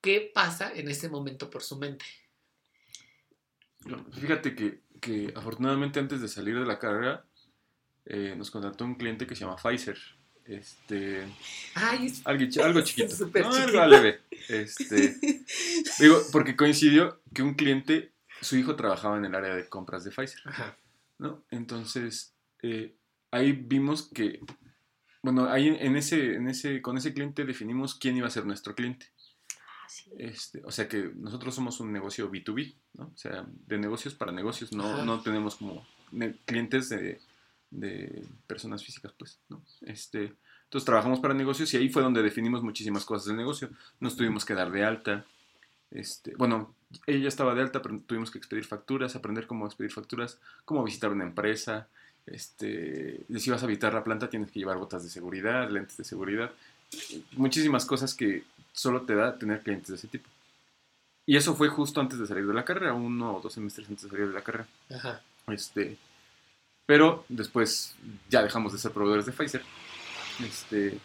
¿Qué 0.00 0.30
pasa 0.34 0.72
en 0.74 0.88
ese 0.88 1.08
momento 1.08 1.48
por 1.48 1.62
su 1.62 1.76
mente? 1.76 2.04
Fíjate 4.12 4.54
que, 4.56 4.80
que 5.00 5.32
afortunadamente 5.36 6.00
antes 6.00 6.20
de 6.20 6.28
salir 6.28 6.58
de 6.58 6.66
la 6.66 6.78
carrera 6.80 7.24
eh, 8.06 8.34
nos 8.36 8.50
contrató 8.50 8.84
un 8.84 8.96
cliente 8.96 9.26
que 9.26 9.36
se 9.36 9.44
llama 9.44 9.56
Pfizer. 9.56 9.98
Este, 10.46 11.22
Ay, 11.74 12.12
algo, 12.24 12.62
algo 12.64 12.80
chiquito. 12.82 13.14
Súper 13.14 13.44
No, 13.44 13.52
chiquito. 13.52 13.80
algo 13.80 13.96
leve. 13.96 14.20
Este, 14.48 15.16
digo, 16.00 16.20
porque 16.32 16.56
coincidió 16.56 17.20
que 17.32 17.42
un 17.42 17.54
cliente, 17.54 18.12
su 18.40 18.56
hijo 18.56 18.74
trabajaba 18.76 19.16
en 19.16 19.24
el 19.24 19.34
área 19.34 19.54
de 19.54 19.68
compras 19.68 20.04
de 20.04 20.10
Pfizer. 20.10 20.40
Ajá. 20.44 20.76
¿no? 21.18 21.44
Entonces, 21.50 22.34
eh, 22.62 22.96
ahí 23.30 23.52
vimos 23.52 24.08
que, 24.12 24.40
bueno, 25.22 25.48
ahí 25.48 25.68
en 25.68 25.96
ese, 25.96 26.34
en 26.34 26.48
ese, 26.48 26.82
con 26.82 26.96
ese 26.98 27.14
cliente 27.14 27.44
definimos 27.44 27.94
quién 27.94 28.16
iba 28.16 28.26
a 28.26 28.30
ser 28.30 28.44
nuestro 28.44 28.74
cliente. 28.74 29.06
Ah, 29.56 29.86
sí. 29.88 30.10
Este, 30.18 30.60
o 30.64 30.72
sea 30.72 30.88
que 30.88 31.12
nosotros 31.14 31.54
somos 31.54 31.78
un 31.78 31.92
negocio 31.92 32.30
B2B, 32.30 32.74
¿no? 32.94 33.04
O 33.14 33.16
sea, 33.16 33.46
de 33.48 33.78
negocios 33.78 34.14
para 34.14 34.32
negocios, 34.32 34.72
no, 34.72 34.92
Ajá. 34.92 35.04
no 35.04 35.22
tenemos 35.22 35.54
como 35.56 35.86
clientes 36.44 36.88
de, 36.88 37.20
de 37.72 38.24
personas 38.46 38.84
físicas, 38.84 39.12
pues, 39.18 39.38
¿no? 39.48 39.60
Este, 39.82 40.32
entonces 40.64 40.86
trabajamos 40.86 41.20
para 41.20 41.34
negocios 41.34 41.72
y 41.74 41.76
ahí 41.76 41.88
fue 41.88 42.02
donde 42.02 42.22
definimos 42.22 42.62
muchísimas 42.62 43.04
cosas 43.04 43.26
del 43.26 43.36
negocio. 43.36 43.70
Nos 44.00 44.16
tuvimos 44.16 44.44
que 44.44 44.54
dar 44.54 44.70
de 44.70 44.84
alta. 44.84 45.24
Este, 45.90 46.34
bueno, 46.36 46.74
ella 47.06 47.28
estaba 47.28 47.54
de 47.54 47.62
alta, 47.62 47.82
pero 47.82 47.98
tuvimos 48.06 48.30
que 48.30 48.38
expedir 48.38 48.64
facturas, 48.64 49.16
aprender 49.16 49.46
cómo 49.46 49.66
expedir 49.66 49.92
facturas, 49.92 50.38
cómo 50.64 50.84
visitar 50.84 51.10
una 51.10 51.24
empresa. 51.24 51.88
Este, 52.24 53.24
si 53.36 53.50
vas 53.50 53.62
a 53.62 53.66
visitar 53.66 53.92
la 53.92 54.04
planta 54.04 54.30
tienes 54.30 54.50
que 54.50 54.60
llevar 54.60 54.78
botas 54.78 55.02
de 55.02 55.10
seguridad, 55.10 55.68
lentes 55.68 55.96
de 55.96 56.04
seguridad, 56.04 56.52
muchísimas 57.32 57.84
cosas 57.84 58.14
que 58.14 58.44
solo 58.72 59.02
te 59.02 59.14
da 59.14 59.36
tener 59.36 59.60
clientes 59.60 59.88
de 59.88 59.96
ese 59.96 60.08
tipo. 60.08 60.28
Y 61.26 61.36
eso 61.36 61.54
fue 61.54 61.68
justo 61.68 62.00
antes 62.00 62.18
de 62.18 62.26
salir 62.26 62.46
de 62.46 62.54
la 62.54 62.64
carrera, 62.64 62.94
uno 62.94 63.36
o 63.36 63.40
dos 63.40 63.52
semestres 63.52 63.88
antes 63.88 64.04
de 64.04 64.10
salir 64.10 64.28
de 64.28 64.34
la 64.34 64.42
carrera. 64.42 64.66
Ajá. 64.90 65.22
Este, 65.48 65.96
pero 66.92 67.24
después 67.30 67.96
ya 68.28 68.42
dejamos 68.42 68.74
de 68.74 68.78
ser 68.78 68.92
proveedores 68.92 69.24
de 69.24 69.32
Pfizer. 69.32 69.62
Este, 70.44 71.00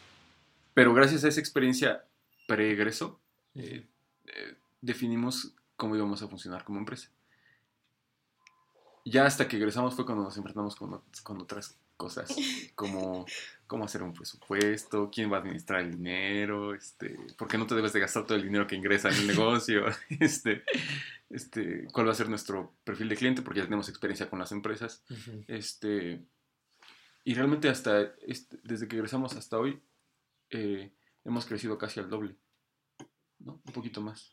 pero 0.74 0.94
gracias 0.94 1.24
a 1.24 1.30
esa 1.30 1.40
experiencia 1.40 2.04
pre-egreso, 2.46 3.22
eh, 3.56 3.88
eh, 4.26 4.56
definimos 4.82 5.54
cómo 5.78 5.96
íbamos 5.96 6.22
a 6.22 6.28
funcionar 6.28 6.66
como 6.66 6.80
empresa. 6.80 7.10
Ya 9.06 9.26
hasta 9.26 9.48
que 9.48 9.56
egresamos 9.56 9.96
fue 9.96 10.06
cuando 10.06 10.26
nos 10.26 10.36
enfrentamos 10.36 10.76
con, 10.76 11.02
con 11.24 11.42
otras 11.42 11.78
cosas, 11.98 12.36
como 12.76 13.26
cómo 13.68 13.84
hacer 13.84 14.02
un 14.02 14.14
presupuesto, 14.14 15.10
quién 15.14 15.32
va 15.32 15.38
a 15.38 15.40
administrar 15.42 15.82
el 15.82 15.92
dinero, 15.92 16.74
este, 16.74 17.18
por 17.38 17.50
qué 17.50 17.58
no 17.58 17.68
te 17.68 17.76
debes 17.76 17.92
de 17.92 18.00
gastar 18.00 18.26
todo 18.26 18.38
el 18.38 18.44
dinero 18.44 18.66
que 18.66 18.76
ingresa 18.78 19.10
en 19.10 19.16
el 19.16 19.28
negocio, 19.28 19.84
este, 20.22 20.64
este, 21.30 21.86
cuál 21.92 22.08
va 22.08 22.12
a 22.12 22.16
ser 22.16 22.30
nuestro 22.30 22.74
perfil 22.86 23.10
de 23.10 23.18
cliente, 23.18 23.42
porque 23.42 23.60
ya 23.60 23.66
tenemos 23.66 23.90
experiencia 23.90 24.30
con 24.30 24.40
las 24.40 24.54
empresas. 24.54 25.04
Ujú. 25.10 25.44
Este, 25.50 26.24
y 27.26 27.34
realmente 27.34 27.68
hasta 27.68 28.04
este- 28.26 28.58
desde 28.64 28.88
que 28.88 28.96
egresamos 28.96 29.36
hasta 29.36 29.58
hoy, 29.58 29.82
eh, 30.50 30.94
hemos 31.26 31.46
crecido 31.46 31.78
casi 31.78 32.00
al 32.00 32.10
doble, 32.10 32.38
¿no? 33.40 33.62
Un 33.66 33.74
poquito 33.74 34.00
más. 34.00 34.32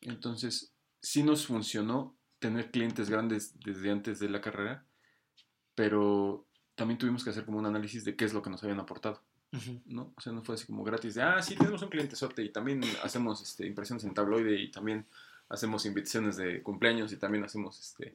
Entonces, 0.00 0.72
sí 1.00 1.22
nos 1.22 1.46
funcionó 1.46 2.16
tener 2.40 2.72
clientes 2.72 3.08
grandes 3.08 3.56
desde 3.60 3.92
antes 3.92 4.18
de 4.18 4.28
la 4.28 4.40
carrera, 4.40 4.84
pero 5.76 6.48
también 6.74 6.98
tuvimos 6.98 7.22
que 7.24 7.30
hacer 7.30 7.44
como 7.44 7.58
un 7.58 7.66
análisis 7.66 8.04
de 8.04 8.14
qué 8.16 8.24
es 8.24 8.32
lo 8.32 8.42
que 8.42 8.50
nos 8.50 8.62
habían 8.62 8.80
aportado. 8.80 9.20
¿no? 9.86 10.10
O 10.16 10.20
sea, 10.20 10.32
no 10.32 10.42
fue 10.42 10.54
así 10.54 10.64
como 10.64 10.82
gratis 10.82 11.14
de, 11.14 11.22
ah, 11.22 11.42
sí, 11.42 11.54
tenemos 11.56 11.82
un 11.82 11.90
cliente 11.90 12.16
sorte 12.16 12.42
y 12.42 12.48
también 12.48 12.82
hacemos 13.04 13.42
este, 13.42 13.66
impresiones 13.66 14.02
en 14.04 14.14
tabloide 14.14 14.58
y 14.58 14.70
también 14.70 15.04
hacemos 15.50 15.84
invitaciones 15.84 16.38
de 16.38 16.62
cumpleaños 16.62 17.12
y 17.12 17.16
también 17.18 17.44
hacemos 17.44 17.78
este, 17.78 18.14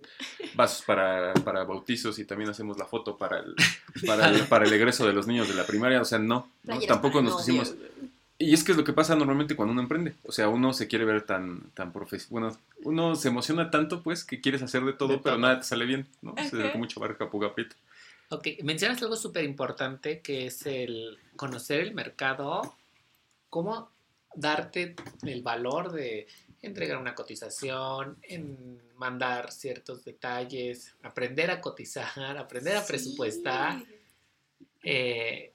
vasos 0.56 0.84
para, 0.84 1.36
para 1.36 1.63
bautizos 1.63 2.17
y 2.17 2.26
también 2.26 2.50
hacemos 2.50 2.80
la 2.80 2.86
foto 2.86 3.15
para 3.17 3.38
el, 3.38 3.54
para, 4.08 4.30
el, 4.30 4.48
para 4.48 4.65
el 4.65 4.74
egreso 4.74 5.06
de 5.06 5.13
los 5.13 5.28
niños 5.28 5.48
de 5.48 5.54
la 5.54 5.67
primaria. 5.67 6.02
O 6.02 6.06
sea, 6.06 6.17
no, 6.17 6.50
¿no? 6.63 6.80
Tampoco 6.82 7.22
nos 7.22 7.34
pusimos... 7.36 7.76
Y 8.39 8.54
es 8.54 8.63
que 8.63 8.72
es 8.72 8.78
lo 8.78 8.84
que 8.84 8.93
pasa 8.93 9.15
normalmente 9.15 9.56
cuando 9.56 9.72
uno 9.74 9.82
emprende. 9.82 10.15
O 10.24 10.32
sea, 10.32 10.48
uno 10.50 10.72
se 10.74 10.88
quiere 10.88 11.06
ver 11.06 11.24
tan, 11.24 11.62
tan 11.74 11.91
profesional. 11.91 12.30
Bueno, 12.32 12.58
uno 12.84 13.15
se 13.15 13.30
emociona 13.30 13.72
tanto, 13.72 14.04
pues, 14.04 14.24
que 14.24 14.41
quieres 14.41 14.62
hacer 14.62 14.84
de 14.86 14.93
todo, 14.93 15.10
De 15.10 15.17
pero 15.17 15.36
todo. 15.36 15.41
nada 15.41 15.60
te 15.60 15.63
sale 15.65 15.86
bien, 15.86 16.08
¿no? 16.22 16.34
O 16.34 16.36
sea, 16.36 16.60
Ajá. 16.60 16.72
que 16.72 16.78
mucho 16.78 17.00
barca. 17.00 17.30
Ok, 18.30 18.48
mencionas 18.63 19.02
algo 19.02 19.16
súper 19.16 19.46
importante 19.46 20.22
que 20.22 20.48
es 20.48 20.66
el 20.66 21.18
conocer 21.36 21.80
el 21.80 21.94
mercado, 21.94 22.76
cómo 23.50 23.90
darte 24.36 24.96
el 25.24 25.42
valor 25.42 25.92
de 25.94 26.28
entregar 26.62 26.98
una 26.98 27.16
cotización, 27.16 28.18
en 28.24 28.82
mandar 28.96 29.52
ciertos 29.52 30.04
detalles, 30.04 30.94
aprender 31.04 31.52
a 31.52 31.62
cotizar, 31.62 32.38
aprender 32.38 32.76
a 32.76 32.82
Sí. 32.82 32.88
presupuestar, 32.88 33.82
eh, 34.84 35.54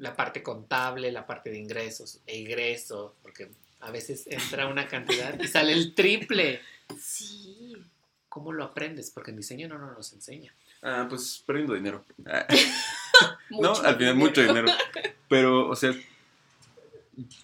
la 0.00 0.16
parte 0.16 0.42
contable, 0.42 1.12
la 1.12 1.24
parte 1.26 1.50
de 1.50 1.58
ingresos 1.58 2.20
e 2.26 2.38
ingresos, 2.38 3.12
porque 3.22 3.48
a 3.80 3.90
veces 3.92 4.26
entra 4.26 4.66
una 4.66 4.88
cantidad 4.88 5.38
y 5.40 5.46
sale 5.46 5.72
el 5.72 5.94
triple. 5.94 6.60
Sí. 6.98 7.72
¿Cómo 8.28 8.52
lo 8.52 8.64
aprendes? 8.64 9.10
Porque 9.10 9.30
en 9.30 9.36
diseño 9.36 9.68
no 9.68 9.78
nos 9.78 10.12
enseña. 10.12 10.52
Ah, 10.82 11.06
pues 11.08 11.42
perdiendo 11.46 11.74
dinero. 11.74 12.04
No, 13.48 13.70
al 13.70 13.76
final 13.76 13.98
dinero. 13.98 14.16
mucho 14.16 14.42
dinero. 14.42 14.66
Pero, 15.28 15.68
o 15.68 15.76
sea, 15.76 15.94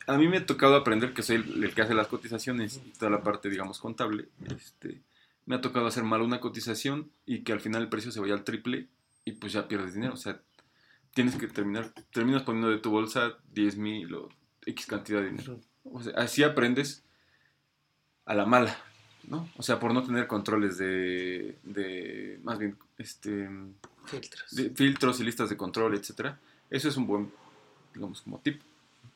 a 0.07 0.19
mí 0.19 0.29
me 0.29 0.39
ha 0.39 0.47
tocado 0.47 0.75
aprender 0.75 1.15
que 1.15 1.23
soy 1.23 1.37
el, 1.37 1.65
el 1.65 1.75
que 1.75 1.83
hace 1.83 1.95
las 1.95 2.09
cotizaciones 2.09 2.81
y 2.85 2.91
toda 2.91 3.11
la 3.11 3.23
parte, 3.23 3.49
digamos, 3.49 3.79
contable. 3.79 4.29
Este, 4.55 5.01
me 5.47 5.55
ha 5.55 5.61
tocado 5.61 5.87
hacer 5.87 6.05
mal 6.05 6.21
una 6.23 6.41
cotización 6.41 7.11
y 7.25 7.43
que 7.43 7.53
al 7.53 7.61
final 7.61 7.83
el 7.83 7.89
precio 7.89 8.11
se 8.11 8.21
vaya 8.21 8.35
al 8.35 8.45
triple 8.45 8.89
y 9.25 9.33
pues 9.33 9.53
ya 9.53 9.69
pierdes 9.69 9.95
dinero. 9.95 10.15
O 10.15 10.19
sea, 10.19 10.41
tienes 11.15 11.37
que 11.37 11.47
terminar, 11.47 11.93
terminas 12.13 12.43
poniendo 12.43 12.71
de 12.71 12.79
tu 12.79 12.91
bolsa 12.91 13.39
10 13.53 13.77
mil 13.77 14.15
o 14.15 14.29
X 14.67 14.87
cantidad 14.87 15.21
de 15.21 15.31
dinero. 15.31 15.61
O 15.85 16.03
sea, 16.03 16.13
así 16.17 16.43
aprendes 16.43 17.05
a 18.25 18.35
la 18.35 18.47
mala, 18.47 18.79
¿no? 19.29 19.49
O 19.57 19.63
sea, 19.63 19.79
por 19.79 19.93
no 19.93 20.03
tener 20.03 20.27
controles 20.27 20.79
de, 20.79 21.57
de 21.63 22.41
más 22.43 22.59
bien, 22.59 22.77
este, 22.99 23.49
Filtros. 24.05 24.55
de 24.55 24.71
filtros 24.71 25.21
y 25.21 25.25
listas 25.25 25.49
de 25.49 25.57
control, 25.57 25.95
etcétera. 25.95 26.39
Eso 26.71 26.89
es 26.89 26.97
un 26.97 27.07
buen, 27.07 27.33
digamos, 27.95 28.23
como 28.23 28.39
tip. 28.39 28.61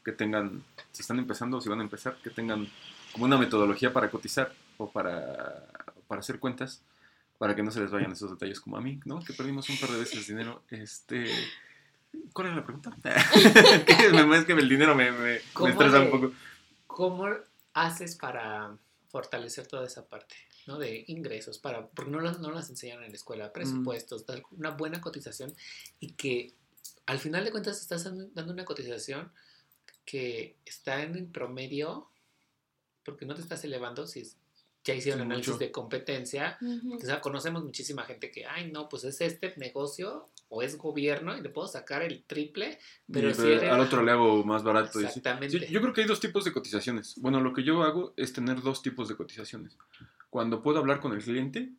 Que 0.04 0.12
tengan, 0.12 0.62
si 0.92 1.02
están 1.02 1.18
empezando 1.18 1.56
o 1.56 1.60
si 1.60 1.68
van 1.68 1.80
a 1.80 1.82
empezar, 1.82 2.16
que 2.22 2.30
tengan 2.30 2.68
como 3.12 3.24
una 3.24 3.38
metodología 3.38 3.92
para 3.92 4.08
cotizar 4.10 4.52
o 4.78 4.88
para, 4.90 5.66
para 6.06 6.20
hacer 6.20 6.38
cuentas, 6.38 6.82
para 7.38 7.56
que 7.56 7.62
no 7.62 7.72
se 7.72 7.80
les 7.80 7.90
vayan 7.90 8.12
esos 8.12 8.30
detalles 8.30 8.60
como 8.60 8.76
a 8.76 8.80
mí, 8.80 9.00
¿no? 9.04 9.18
Que 9.24 9.32
perdimos 9.32 9.68
un 9.68 9.78
par 9.78 9.90
de 9.90 9.98
veces 9.98 10.28
dinero. 10.28 10.62
Este, 10.70 11.26
¿Cuál 12.32 12.48
era 12.48 12.56
la 12.56 12.64
pregunta? 12.64 12.94
Es 13.04 14.44
que 14.44 14.52
el 14.52 14.68
dinero 14.68 14.94
me, 14.94 15.10
me, 15.10 15.18
me 15.18 15.40
¿Cómo 15.52 15.68
estresa 15.68 16.00
un 16.00 16.10
poco. 16.10 16.32
¿Cómo 16.86 17.28
haces 17.74 18.14
para 18.14 18.76
fortalecer 19.20 19.66
toda 19.66 19.86
esa 19.86 20.06
parte? 20.06 20.34
¿no? 20.66 20.78
De 20.78 21.04
ingresos, 21.08 21.58
para, 21.58 21.86
porque 21.88 22.10
no 22.10 22.20
las, 22.20 22.38
no 22.40 22.50
las 22.50 22.68
enseñan 22.68 23.02
en 23.02 23.10
la 23.10 23.16
escuela, 23.16 23.52
presupuestos, 23.52 24.26
dar 24.26 24.42
una 24.50 24.70
buena 24.72 25.00
cotización 25.00 25.54
y 26.00 26.12
que 26.12 26.52
al 27.06 27.18
final 27.18 27.44
de 27.44 27.50
cuentas 27.52 27.80
estás 27.80 28.04
dando 28.34 28.52
una 28.52 28.64
cotización 28.64 29.32
que 30.04 30.56
está 30.64 31.02
en 31.02 31.14
el 31.14 31.26
promedio, 31.26 32.10
porque 33.04 33.24
no 33.26 33.34
te 33.34 33.40
estás 33.42 33.64
elevando 33.64 34.06
si 34.06 34.20
es- 34.20 34.36
ya 34.84 34.94
hicieron 34.94 35.20
Sí, 35.20 35.24
análisis 35.26 35.52
mucho. 35.52 35.58
de 35.64 35.72
competencia. 35.72 36.58
Ujú. 36.60 36.96
O 36.96 37.00
sea, 37.00 37.20
conocemos 37.20 37.64
muchísima 37.64 38.04
gente 38.04 38.30
que, 38.30 38.44
ay, 38.46 38.70
no, 38.70 38.88
pues 38.88 39.04
es 39.04 39.20
este 39.20 39.54
negocio 39.56 40.28
o 40.48 40.62
es 40.62 40.78
gobierno 40.78 41.36
y 41.36 41.40
le 41.40 41.48
puedo 41.50 41.66
sacar 41.68 42.02
el 42.02 42.22
triple, 42.24 42.78
pero 43.12 43.34
si 43.34 43.42
eres- 43.42 43.70
al 43.70 43.80
otro 43.80 44.02
le 44.02 44.12
hago 44.12 44.44
más 44.44 44.62
barato. 44.62 45.00
Exactamente. 45.00 45.48
Sí, 45.58 45.66
yo 45.72 45.80
creo 45.80 45.92
que 45.92 46.02
hay 46.02 46.06
dos 46.06 46.20
tipos 46.20 46.44
de 46.44 46.52
cotizaciones. 46.52 47.14
Bueno, 47.20 47.40
lo 47.40 47.52
que 47.52 47.62
yo 47.64 47.82
hago 47.82 48.14
es 48.16 48.32
tener 48.32 48.62
dos 48.62 48.82
tipos 48.82 49.08
de 49.08 49.16
cotizaciones. 49.16 49.76
Cuando 50.30 50.62
puedo 50.62 50.78
hablar 50.78 51.00
con 51.00 51.12
el 51.12 51.22
cliente 51.22 51.72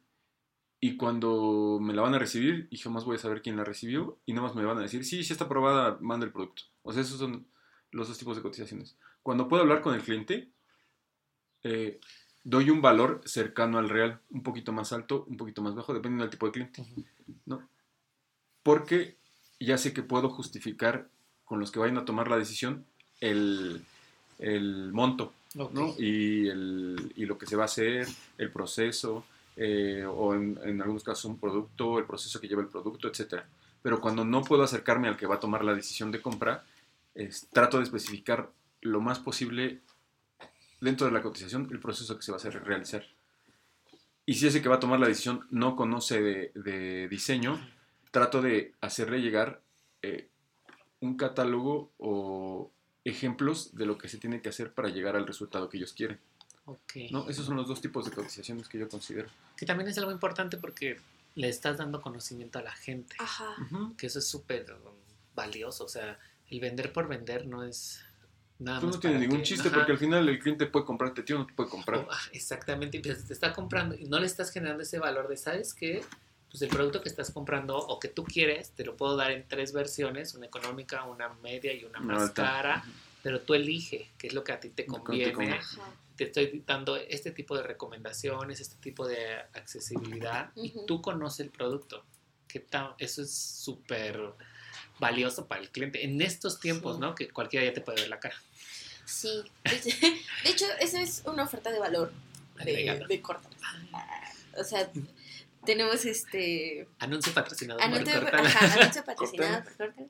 y 0.79 0.95
cuando 0.97 1.79
me 1.81 1.93
la 1.93 2.01
van 2.01 2.13
a 2.15 2.19
recibir 2.19 2.67
y 2.69 2.77
jamás 2.77 3.05
voy 3.05 3.15
a 3.15 3.19
saber 3.19 3.41
quién 3.41 3.55
la 3.57 3.63
recibió 3.63 4.19
y 4.25 4.33
nada 4.33 4.47
más 4.47 4.55
me 4.55 4.63
van 4.65 4.77
a 4.77 4.81
decir, 4.81 5.03
sí, 5.05 5.23
sí 5.23 5.31
está 5.33 5.45
aprobada, 5.45 5.97
manda 6.01 6.25
el 6.25 6.31
producto. 6.31 6.63
O 6.83 6.91
sea, 6.91 7.01
esos 7.01 7.19
son 7.19 7.47
los 7.91 8.07
dos 8.09 8.17
tipos 8.17 8.35
de 8.35 8.41
cotizaciones. 8.43 8.97
Cuando 9.23 9.47
puedo 9.47 9.63
hablar 9.63 9.81
con 9.81 9.93
el 9.95 10.01
cliente, 10.01 10.49
eh, 11.63 11.99
doy 12.43 12.69
un 12.69 12.81
valor 12.81 13.21
cercano 13.25 13.77
al 13.77 13.89
real, 13.89 14.21
un 14.29 14.43
poquito 14.43 14.71
más 14.71 14.93
alto, 14.93 15.25
un 15.27 15.37
poquito 15.37 15.61
más 15.61 15.75
bajo, 15.75 15.93
dependiendo 15.93 16.23
del 16.23 16.31
tipo 16.31 16.45
de 16.45 16.51
cliente. 16.51 16.85
¿no? 17.45 17.67
Porque 18.67 19.15
ya 19.61 19.77
sé 19.77 19.93
que 19.93 20.03
puedo 20.03 20.29
justificar 20.29 21.07
con 21.45 21.57
los 21.61 21.71
que 21.71 21.79
vayan 21.79 21.97
a 21.97 22.03
tomar 22.03 22.27
la 22.27 22.37
decisión 22.37 22.83
el, 23.21 23.81
el 24.39 24.91
monto. 24.91 25.31
Y, 25.97 26.49
el, 26.49 27.13
y 27.15 27.25
lo 27.25 27.37
que 27.37 27.45
se 27.45 27.55
va 27.55 27.63
a 27.63 27.71
hacer, 27.71 28.05
el 28.37 28.51
proceso, 28.51 29.23
eh, 29.55 30.03
o 30.05 30.35
en, 30.35 30.59
en 30.65 30.81
algunos 30.81 31.03
casos 31.05 31.23
un 31.25 31.39
producto, 31.39 31.97
el 31.97 32.03
proceso 32.05 32.41
que 32.41 32.49
lleva 32.49 32.61
el 32.61 32.67
producto, 32.67 33.07
etc. 33.07 33.41
Pero 33.81 34.01
cuando 34.01 34.25
no 34.25 34.41
puedo 34.43 34.63
acercarme 34.63 35.07
al 35.07 35.15
que 35.15 35.27
va 35.27 35.35
a 35.35 35.39
tomar 35.39 35.63
la 35.63 35.73
decisión 35.73 36.11
de 36.11 36.21
compra, 36.21 36.65
es- 37.15 37.47
trato 37.53 37.77
de 37.77 37.83
especificar 37.85 38.49
lo 38.81 38.99
más 38.99 39.19
posible 39.19 39.79
dentro 40.81 41.07
de 41.07 41.13
la 41.13 41.21
cotización 41.23 41.69
el 41.71 41.79
proceso 41.79 42.17
que 42.17 42.21
se 42.23 42.31
va 42.33 42.35
a 42.37 42.41
hacer 42.41 42.61
realizar. 42.65 43.05
Y 44.25 44.33
si 44.33 44.47
ese 44.47 44.61
que 44.61 44.67
va 44.67 44.75
a 44.75 44.79
tomar 44.81 44.99
la 44.99 45.07
decisión 45.07 45.47
no 45.51 45.77
conoce 45.77 46.21
de, 46.21 46.51
de 46.53 47.07
diseño, 47.07 47.57
trato 48.17 48.41
de 48.41 48.73
hacerle 48.81 49.21
llegar 49.21 49.61
eh, 50.01 50.27
un 51.01 51.17
catálogo 51.17 51.91
o 51.99 52.71
ejemplos 53.05 53.75
de 53.75 53.85
lo 53.85 53.97
que 53.99 54.09
se 54.09 54.17
tiene 54.17 54.41
que 54.41 54.49
hacer 54.49 54.73
para 54.73 54.89
llegar 54.89 55.15
al 55.15 55.27
resultado 55.27 55.69
que 55.69 55.77
ellos 55.77 55.93
quieren. 55.93 56.19
Ok. 56.65 56.93
¿no? 57.11 57.29
Esos 57.29 57.45
son 57.45 57.55
los 57.55 57.67
dos 57.67 57.79
tipos 57.79 58.05
de 58.05 58.11
cotizaciones 58.11 58.67
que 58.67 58.79
yo 58.79 58.89
considero. 58.89 59.29
Que 59.55 59.65
también 59.67 59.87
es 59.87 59.97
algo 59.99 60.11
importante 60.11 60.57
porque 60.57 60.97
le 61.35 61.47
estás 61.47 61.77
dando 61.77 62.01
conocimiento 62.01 62.57
a 62.57 62.63
la 62.63 62.71
gente. 62.71 63.15
Ajá. 63.19 63.55
Que 63.97 64.07
eso 64.07 64.17
es 64.17 64.27
súper 64.27 64.65
valioso. 65.35 65.85
O 65.85 65.89
sea, 65.89 66.17
el 66.49 66.59
vender 66.59 66.91
por 66.91 67.07
vender 67.07 67.45
no 67.45 67.63
es 67.63 68.01
Nada 68.59 68.81
más 68.81 68.95
no 68.95 68.99
tiene 68.99 69.17
para 69.17 69.25
ningún 69.27 69.37
que- 69.41 69.43
chiste 69.43 69.67
ajá. 69.67 69.77
porque 69.77 69.91
al 69.91 69.99
final 69.99 70.27
el 70.27 70.39
cliente 70.39 70.65
puede 70.65 70.83
comprarte 70.85 71.21
a 71.21 71.25
ti 71.25 71.33
o 71.33 71.37
no 71.37 71.45
te 71.45 71.53
puede 71.53 71.69
comprar. 71.69 71.99
Oh, 71.99 72.07
ah, 72.11 72.19
exactamente, 72.33 72.97
y 72.97 73.01
te 73.03 73.11
está 73.11 73.53
comprando 73.53 73.93
y 73.95 74.05
no 74.05 74.19
le 74.19 74.25
estás 74.25 74.49
generando 74.51 74.81
ese 74.81 74.97
valor 74.97 75.27
de, 75.27 75.37
¿sabes 75.37 75.75
qué? 75.75 76.03
Pues 76.49 76.61
el 76.61 76.69
producto 76.69 77.01
que 77.01 77.09
estás 77.09 77.31
comprando 77.31 77.77
o 77.77 77.99
que 77.99 78.07
tú 78.07 78.23
quieres, 78.23 78.71
te 78.71 78.85
lo 78.85 78.95
puedo 78.95 79.15
dar 79.15 79.31
en 79.31 79.47
tres 79.47 79.73
versiones, 79.73 80.33
una 80.33 80.45
económica, 80.45 81.03
una 81.03 81.29
media 81.29 81.73
y 81.73 81.83
una 81.83 81.99
más 81.99 82.31
cara, 82.31 82.83
pero 83.21 83.41
tú 83.41 83.53
elige 83.53 84.09
qué 84.17 84.27
es 84.27 84.33
lo 84.33 84.43
que 84.43 84.53
a 84.53 84.59
ti 84.59 84.69
te 84.69 84.85
que 84.85 84.91
conviene. 84.91 85.59
Te 86.15 86.23
estoy 86.23 86.63
dando 86.65 86.95
este 86.95 87.31
tipo 87.31 87.55
de 87.55 87.63
recomendaciones, 87.63 88.59
este 88.59 88.77
tipo 88.81 89.07
de 89.07 89.35
accesibilidad 89.53 90.51
y 90.55 90.73
tú 90.87 91.01
conoces 91.01 91.41
el 91.41 91.49
producto. 91.51 92.03
¿Qué 92.47 92.59
tal? 92.59 92.95
Eso 92.97 93.21
es 93.21 93.35
súper 93.35 94.19
valioso 94.99 95.47
para 95.47 95.61
el 95.61 95.69
cliente 95.69 96.03
en 96.05 96.21
estos 96.21 96.59
tiempos, 96.59 96.95
Sí. 96.95 97.01
¿no? 97.01 97.13
Que 97.13 97.29
cualquiera 97.29 97.65
ya 97.65 97.73
te 97.73 97.81
puede 97.81 98.01
ver 98.01 98.09
la 98.09 98.19
cara. 98.19 98.35
Sí. 99.05 99.43
De 99.63 100.49
hecho, 100.49 100.65
esa 100.79 101.01
es 101.01 101.23
una 101.25 101.43
oferta 101.43 101.71
de 101.71 101.79
valor 101.79 102.11
de, 102.63 103.05
de 103.07 103.21
Cortal. 103.21 103.51
O 104.57 104.63
sea, 104.63 104.89
tenemos 105.67 106.05
este. 106.05 106.87
Anuncio 106.97 107.33
patrocinado 107.33 107.79
por 107.79 107.87
Anuncio, 107.87 108.15
ajá, 108.15 108.81
anuncio 108.81 109.03
patrocinado 109.05 109.63
por 109.65 109.77
Cortal. 109.77 110.09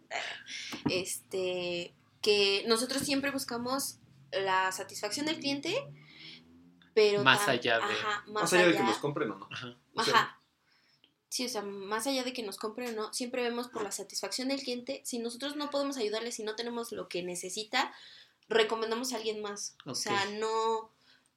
Este. 0.89 1.93
Que 2.21 2.63
nosotros 2.67 3.01
siempre 3.01 3.31
buscamos 3.31 3.97
la 4.31 4.71
satisfacción 4.71 5.25
del 5.25 5.39
cliente, 5.39 5.75
pero. 6.93 7.23
Más 7.23 7.47
allá 7.47 7.77
de- 7.79 7.83
Ajá, 7.83 8.23
más, 8.27 8.43
Más 8.43 8.53
allá 8.53 8.67
de 8.67 8.77
que 8.77 8.83
los 8.83 8.97
compren 8.99 9.31
o 9.31 9.35
no. 9.37 9.47
Ajá. 9.51 9.75
O 9.95 10.03
sea, 10.03 10.13
Ajá. 10.13 10.33
Sí, 11.29 11.45
o 11.45 11.49
sea, 11.49 11.61
más 11.61 12.07
allá 12.07 12.23
de 12.23 12.31
que 12.33 12.41
nos 12.43 12.57
compren 12.57 12.97
o 12.97 13.01
no, 13.01 13.13
siempre 13.13 13.43
vemos 13.43 13.67
por 13.67 13.83
la 13.83 13.91
satisfacción 13.91 14.47
del 14.47 14.61
cliente. 14.61 15.01
Si 15.05 15.19
nosotros 15.19 15.55
no 15.55 15.69
podemos 15.69 15.97
ayudarle, 15.97 16.31
si 16.31 16.43
no 16.43 16.55
tenemos 16.55 16.91
lo 16.93 17.09
que 17.09 17.21
necesita, 17.21 17.93
recomendamos 18.47 19.11
a 19.11 19.17
alguien 19.17 19.41
más. 19.41 19.75
O 19.85 19.93
sea, 19.95 20.23
no. 20.39 20.91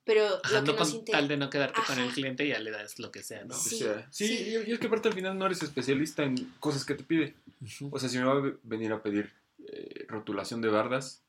Pero 0.04 0.40
Ajá, 0.42 0.60
lo 0.60 0.64
que 0.64 0.72
no 0.72 0.78
nos 0.78 0.88
con 0.90 0.98
inter- 0.98 1.12
tal 1.12 1.28
de 1.28 1.36
no 1.36 1.50
quedarte 1.50 1.80
con 1.86 1.98
el 1.98 2.10
cliente, 2.12 2.48
ya 2.48 2.58
le 2.58 2.70
das 2.70 2.98
lo 2.98 3.12
que 3.12 3.22
sea, 3.22 3.44
¿no? 3.44 3.54
Sí, 3.54 3.78
sea, 3.78 4.08
sí, 4.10 4.26
sí. 4.26 4.34
Y, 4.34 4.70
y 4.70 4.72
es 4.72 4.78
que 4.78 4.86
aparte 4.86 5.08
al 5.08 5.14
final 5.14 5.38
no 5.38 5.46
eres 5.46 5.62
especialista 5.62 6.22
en 6.24 6.36
cosas 6.58 6.84
que 6.84 6.94
te 6.94 7.04
pide. 7.04 7.34
O 7.90 7.98
sea, 7.98 8.08
si 8.08 8.18
me 8.18 8.24
va 8.24 8.32
a 8.32 8.52
venir 8.62 8.92
a 8.92 9.02
pedir 9.02 9.32
eh, 9.68 10.06
rotulación 10.08 10.60
de 10.62 10.68
bardas, 10.68 11.22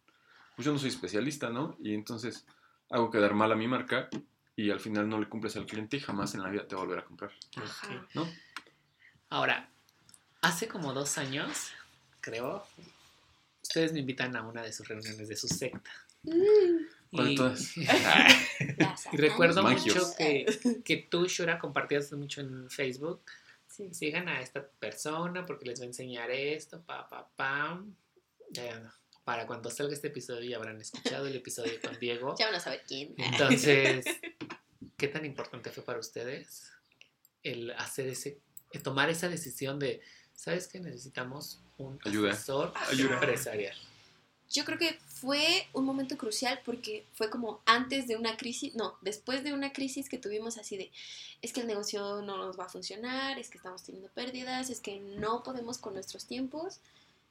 pues 0.56 0.66
yo 0.66 0.72
no 0.72 0.80
soy 0.80 0.90
especialista, 0.90 1.50
¿no? 1.50 1.78
Y 1.84 1.94
entonces 1.94 2.46
hago 2.90 3.12
quedar 3.12 3.34
mal 3.34 3.52
a 3.52 3.56
mi 3.56 3.68
marca 3.68 4.10
y 4.56 4.70
al 4.72 4.80
final 4.80 5.08
no 5.08 5.20
le 5.20 5.28
cumples 5.28 5.56
al 5.58 5.66
cliente 5.66 5.98
y 5.98 6.00
jamás 6.00 6.34
en 6.36 6.44
la 6.44 6.50
vida 6.50 6.68
te 6.68 6.76
va 6.76 6.82
a 6.82 6.86
volver 6.86 7.00
a 7.00 7.06
comprar, 7.06 7.32
Ajá. 7.56 8.08
¿no? 8.14 8.30
Ahora, 9.30 9.70
hace 10.42 10.68
como 10.68 10.94
dos 10.94 11.18
años, 11.18 11.72
creo, 12.20 12.66
ustedes 13.62 13.94
me 13.94 14.00
invitan 14.00 14.36
a 14.36 14.42
una 14.44 14.62
de 14.62 14.72
sus 14.74 14.88
reuniones 14.88 15.28
de 15.28 15.36
su 15.36 15.48
secta. 15.48 15.92
¿Cuál 17.12 17.32
Y- 17.32 17.36
todas? 17.36 17.78
Las 18.78 19.08
Y 19.14 19.18
recuerdo 19.18 19.64
mucho 19.64 20.16
que, 20.18 20.82
que 20.86 20.98
tú, 20.98 21.26
Shura, 21.28 21.60
compartías 21.60 22.12
mucho 22.14 22.42
en 22.42 22.70
Facebook. 22.70 23.22
Sí. 23.68 23.94
Sigan 23.94 24.28
a 24.28 24.42
esta 24.42 24.68
persona 24.68 25.46
porque 25.46 25.66
les 25.66 25.80
va 25.80 25.84
a 25.84 25.88
enseñar 25.88 26.30
esto, 26.32 26.82
pa, 26.84 27.08
pa, 27.08 27.30
pam. 27.36 27.96
Ya, 28.50 28.94
para 29.24 29.48
cuando 29.48 29.70
salga 29.70 29.94
este 29.94 30.08
episodio 30.08 30.50
ya 30.50 30.58
habrán 30.58 30.80
escuchado 30.82 31.28
el 31.28 31.36
episodio 31.36 31.74
con 31.82 31.98
Diego. 32.00 32.36
Ya 32.38 32.48
van 32.48 32.56
a 32.56 32.60
saber 32.60 32.84
quién. 32.88 33.14
Entonces, 33.18 34.06
¿qué 34.98 35.08
tan 35.08 35.26
importante 35.26 35.72
fue 35.72 35.84
para 35.84 36.00
ustedes 36.00 36.72
el 37.44 37.72
hacer 37.72 38.08
ese, 38.08 38.40
el 38.72 38.84
tomar 38.84 39.10
esa 39.10 39.30
decisión 39.30 39.80
de, 39.80 40.02
¿sabes 40.36 40.68
que 40.68 40.80
necesitamos 40.80 41.62
un 41.78 41.98
Ayuda. 42.06 42.32
asesor 42.32 42.74
Ayuda. 42.90 43.14
empresarial? 43.16 43.76
Yo 44.50 44.66
creo 44.66 44.78
que 44.78 45.00
fue 45.22 45.68
un 45.74 45.86
momento 45.86 46.18
crucial 46.18 46.60
porque 46.66 47.06
fue 47.14 47.30
como 47.30 47.62
antes 47.66 48.08
de 48.08 48.16
una 48.16 48.38
crisis, 48.38 48.74
no, 48.74 48.98
después 49.02 49.44
de 49.44 49.54
una 49.54 49.72
crisis 49.72 50.10
que 50.10 50.18
tuvimos 50.18 50.58
así 50.58 50.78
de, 50.78 50.92
es 51.44 51.54
que 51.54 51.62
el 51.62 51.68
negocio 51.68 52.24
no 52.24 52.38
nos 52.38 52.60
va 52.60 52.66
a 52.66 52.70
funcionar, 52.70 53.38
es 53.38 53.50
que 53.50 53.60
estamos 53.60 53.84
teniendo 53.84 54.10
pérdidas, 54.10 54.72
es 54.72 54.80
que 54.80 55.00
no 55.00 55.44
podemos 55.44 55.78
con 55.78 55.94
nuestros 55.94 56.26
tiempos, 56.26 56.80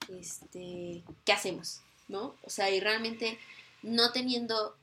este, 0.09 1.03
¿qué 1.25 1.33
hacemos? 1.33 1.81
¿No? 2.07 2.37
O 2.43 2.51
sea, 2.51 2.71
y 2.71 2.79
realmente 2.79 3.39
no 3.83 4.13
teniendo 4.13 4.77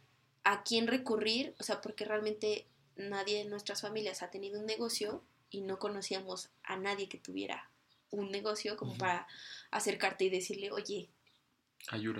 a 0.43 0.63
quién 0.63 0.87
recurrir, 0.87 1.55
o 1.59 1.63
sea, 1.63 1.79
porque 1.79 2.03
realmente 2.03 2.65
nadie 2.97 3.37
de 3.39 3.49
nuestras 3.49 3.81
familias 3.81 4.21
ha 4.21 4.29
tenido 4.29 4.59
un 4.59 4.65
negocio 4.65 5.21
y 5.49 5.61
no 5.61 5.79
conocíamos 5.79 6.49
a 6.63 6.75
nadie 6.75 7.07
que 7.07 7.17
tuviera 7.17 7.69
un 8.11 8.31
negocio 8.31 8.75
como 8.75 8.97
para 8.97 9.27
acercarte 9.71 10.25
y 10.25 10.29
decirle, 10.29 10.71
oye, 10.71 11.09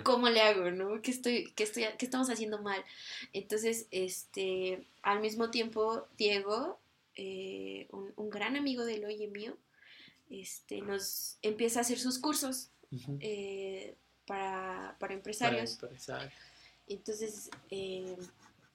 ¿cómo 0.04 0.28
le 0.30 0.40
hago, 0.40 0.70
no? 0.70 1.00
¿Qué, 1.02 1.10
estoy, 1.10 1.52
qué, 1.54 1.64
estoy, 1.64 1.84
¿Qué 1.98 2.04
estamos 2.06 2.30
haciendo 2.30 2.58
mal? 2.62 2.82
Entonces, 3.32 3.86
este, 3.90 4.84
al 5.02 5.20
mismo 5.20 5.50
tiempo, 5.50 6.06
Diego, 6.16 6.78
eh, 7.16 7.86
un, 7.90 8.12
un 8.16 8.30
gran 8.30 8.56
amigo 8.56 8.84
de 8.84 8.94
Eloy 8.94 9.22
y 9.22 9.26
mío, 9.28 9.56
este, 10.30 10.80
nos 10.82 11.36
empieza 11.42 11.80
a 11.80 11.82
hacer 11.82 11.98
sus 11.98 12.18
cursos 12.18 12.68
eh, 13.20 13.94
para, 14.26 14.46
para 14.46 14.96
Para 14.98 15.14
empresarios. 15.14 15.72
empresar. 15.72 16.32
Entonces, 16.86 17.50
eh, 17.70 18.16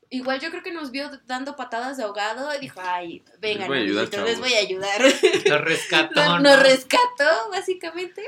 igual 0.10 0.40
yo 0.40 0.52
creo 0.52 0.62
que 0.62 0.72
nos 0.72 0.92
vio 0.92 1.10
dando 1.26 1.56
patadas 1.56 1.98
de 1.98 2.04
ahogado 2.04 2.56
y 2.56 2.60
dijo, 2.60 2.80
ay, 2.84 3.24
vengan, 3.40 3.68
voy 3.68 3.80
a 3.80 3.82
ayudar, 3.82 4.04
amiguitos, 4.06 4.24
les 4.26 4.36
chavos". 4.36 4.50
voy 4.50 4.54
a 4.54 4.60
ayudar. 4.60 5.02
Lo 5.46 5.58
rescató. 5.60 6.14
Nos, 6.16 6.28
¿no? 6.28 6.40
nos 6.42 6.62
rescató, 6.62 7.50
básicamente. 7.50 8.24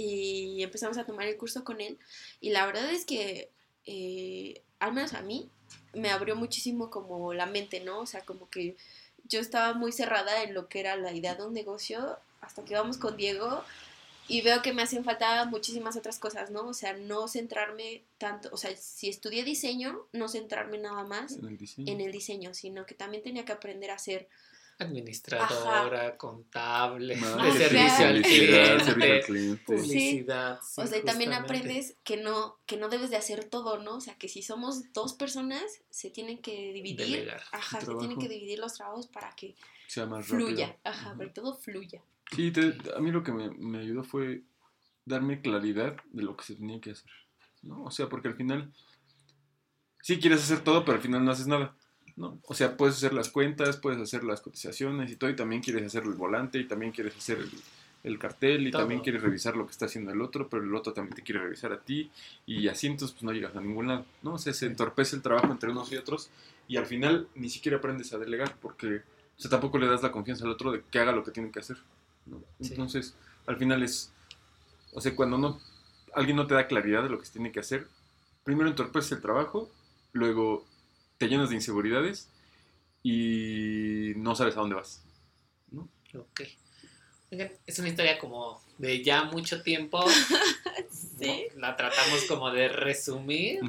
Y 0.00 0.62
empezamos 0.62 0.96
a 0.96 1.04
tomar 1.04 1.26
el 1.26 1.36
curso 1.36 1.64
con 1.64 1.80
él. 1.80 1.98
Y 2.40 2.50
la 2.50 2.64
verdad 2.66 2.88
es 2.92 3.04
que, 3.04 3.50
eh, 3.84 4.62
al 4.78 4.92
menos 4.92 5.12
a 5.14 5.22
mí, 5.22 5.50
me 5.92 6.10
abrió 6.10 6.36
muchísimo 6.36 6.88
como 6.88 7.34
la 7.34 7.46
mente, 7.46 7.80
¿no? 7.80 7.98
O 7.98 8.06
sea, 8.06 8.20
como 8.20 8.48
que 8.48 8.76
yo 9.24 9.40
estaba 9.40 9.74
muy 9.74 9.90
cerrada 9.90 10.44
en 10.44 10.54
lo 10.54 10.68
que 10.68 10.78
era 10.78 10.94
la 10.94 11.12
idea 11.12 11.34
de 11.34 11.44
un 11.44 11.52
negocio 11.52 12.16
hasta 12.40 12.64
que 12.64 12.74
vamos 12.74 12.96
con 12.96 13.16
Diego 13.16 13.64
y 14.28 14.42
veo 14.42 14.62
que 14.62 14.72
me 14.72 14.82
hacen 14.82 15.02
falta 15.02 15.46
muchísimas 15.46 15.96
otras 15.96 16.20
cosas, 16.20 16.50
¿no? 16.50 16.68
O 16.68 16.74
sea, 16.74 16.92
no 16.92 17.26
centrarme 17.26 18.04
tanto, 18.18 18.50
o 18.52 18.56
sea, 18.56 18.76
si 18.76 19.08
estudié 19.08 19.42
diseño, 19.42 20.06
no 20.12 20.28
centrarme 20.28 20.78
nada 20.78 21.02
más 21.02 21.32
En 21.32 21.46
el 21.46 21.58
diseño. 21.58 21.92
en 21.92 22.00
el 22.00 22.12
diseño, 22.12 22.54
sino 22.54 22.86
que 22.86 22.94
también 22.94 23.24
tenía 23.24 23.44
que 23.44 23.52
aprender 23.52 23.90
a 23.90 23.94
hacer 23.94 24.28
Administradora, 24.78 26.16
contable, 26.16 27.16
de 27.16 27.52
servicio 27.52 28.06
al 28.06 28.22
publicidad, 28.22 28.94
cliente, 29.24 29.62
publicidad. 29.64 30.60
sí, 30.62 30.80
o 30.80 30.86
sea, 30.86 30.98
y 30.98 31.02
también 31.02 31.32
aprendes 31.32 31.96
que 32.04 32.16
no, 32.16 32.58
que 32.66 32.76
no 32.76 32.88
debes 32.88 33.10
de 33.10 33.16
hacer 33.16 33.44
todo, 33.44 33.78
¿no? 33.82 33.96
O 33.96 34.00
sea, 34.00 34.14
que 34.16 34.28
si 34.28 34.42
somos 34.42 34.92
dos 34.92 35.14
personas, 35.14 35.62
se 35.90 36.10
tienen 36.10 36.38
que 36.38 36.72
dividir. 36.72 36.98
Delegar. 37.08 37.42
Ajá, 37.52 37.80
se 37.80 37.94
tienen 37.96 38.18
que 38.18 38.28
dividir 38.28 38.58
los 38.60 38.74
trabajos 38.74 39.08
para 39.08 39.30
que 39.34 39.56
sea 39.88 40.06
más 40.06 40.26
fluya. 40.26 40.66
rápido. 40.68 40.80
Ajá, 40.84 41.16
que 41.18 41.26
todo 41.28 41.54
fluya. 41.56 42.02
Sí, 42.34 42.50
te- 42.52 42.76
a 42.94 43.00
mí 43.00 43.10
lo 43.10 43.22
que 43.24 43.32
me, 43.32 43.50
me 43.50 43.78
ayudó 43.78 44.04
fue 44.04 44.42
darme 45.04 45.40
claridad 45.40 45.96
de 46.12 46.22
lo 46.22 46.36
que 46.36 46.44
se 46.44 46.54
tenía 46.54 46.80
que 46.80 46.90
hacer. 46.92 47.10
¿no? 47.62 47.84
O 47.84 47.90
sea, 47.90 48.08
porque 48.08 48.28
al 48.28 48.36
final 48.36 48.72
sí 50.02 50.20
quieres 50.20 50.42
hacer 50.42 50.62
todo, 50.62 50.84
pero 50.84 50.96
al 50.98 51.02
final 51.02 51.24
no 51.24 51.32
haces 51.32 51.46
nada. 51.48 51.74
¿No? 52.18 52.38
O 52.46 52.54
sea, 52.54 52.76
puedes 52.76 52.96
hacer 52.96 53.14
las 53.14 53.30
cuentas, 53.30 53.76
puedes 53.76 54.00
hacer 54.00 54.24
las 54.24 54.40
cotizaciones 54.40 55.10
y 55.10 55.16
todo, 55.16 55.30
y 55.30 55.36
también 55.36 55.62
quieres 55.62 55.84
hacer 55.86 56.02
el 56.02 56.14
volante, 56.14 56.58
y 56.58 56.64
también 56.64 56.90
quieres 56.90 57.16
hacer 57.16 57.38
el, 57.38 57.50
el 58.02 58.18
cartel, 58.18 58.66
y 58.66 58.70
Todo. 58.72 58.82
también 58.82 59.00
quieres 59.00 59.22
revisar 59.22 59.56
lo 59.56 59.64
que 59.64 59.70
está 59.70 59.86
haciendo 59.86 60.10
el 60.10 60.20
otro, 60.20 60.48
pero 60.48 60.64
el 60.64 60.74
otro 60.74 60.92
también 60.92 61.14
te 61.14 61.22
quiere 61.22 61.40
revisar 61.40 61.72
a 61.72 61.80
ti, 61.80 62.10
y 62.44 62.66
así 62.66 62.88
entonces 62.88 63.14
pues 63.14 63.22
no 63.22 63.32
llegas 63.32 63.54
a 63.54 63.60
ningún 63.60 63.86
lado, 63.86 64.04
¿no? 64.22 64.34
O 64.34 64.38
sea, 64.38 64.52
se 64.52 64.66
entorpece 64.66 65.14
el 65.14 65.22
trabajo 65.22 65.50
entre 65.52 65.70
unos 65.70 65.92
y 65.92 65.96
otros, 65.96 66.30
y 66.66 66.76
al 66.76 66.86
final 66.86 67.28
ni 67.36 67.48
siquiera 67.48 67.78
aprendes 67.78 68.12
a 68.12 68.18
delegar, 68.18 68.56
porque 68.60 68.96
o 68.96 69.40
sea, 69.40 69.50
tampoco 69.50 69.78
le 69.78 69.86
das 69.86 70.02
la 70.02 70.10
confianza 70.10 70.44
al 70.44 70.50
otro 70.50 70.72
de 70.72 70.82
que 70.90 70.98
haga 70.98 71.12
lo 71.12 71.22
que 71.22 71.30
tiene 71.30 71.52
que 71.52 71.60
hacer, 71.60 71.78
¿no? 72.26 72.42
Sí. 72.60 72.70
Entonces, 72.72 73.14
al 73.46 73.56
final 73.56 73.84
es, 73.84 74.12
o 74.92 75.00
sea, 75.00 75.14
cuando 75.14 75.38
no, 75.38 75.60
alguien 76.14 76.36
no 76.36 76.48
te 76.48 76.54
da 76.54 76.66
claridad 76.66 77.04
de 77.04 77.10
lo 77.10 77.20
que 77.20 77.26
se 77.26 77.34
tiene 77.34 77.52
que 77.52 77.60
hacer, 77.60 77.86
primero 78.42 78.68
entorpece 78.68 79.14
el 79.14 79.20
trabajo, 79.20 79.70
luego 80.12 80.66
te 81.18 81.26
llenas 81.28 81.50
de 81.50 81.56
inseguridades 81.56 82.28
y 83.02 84.12
no 84.16 84.34
sabes 84.34 84.56
a 84.56 84.60
dónde 84.60 84.76
vas. 84.76 85.02
¿no? 85.70 85.88
Ok. 86.14 86.42
Oigan, 87.30 87.52
es 87.66 87.78
una 87.78 87.88
historia 87.88 88.18
como 88.18 88.62
de 88.78 89.02
ya 89.02 89.24
mucho 89.24 89.62
tiempo. 89.62 90.04
Sí. 90.90 91.46
¿no? 91.54 91.60
La 91.60 91.76
tratamos 91.76 92.24
como 92.24 92.50
de 92.50 92.68
resumir. 92.68 93.60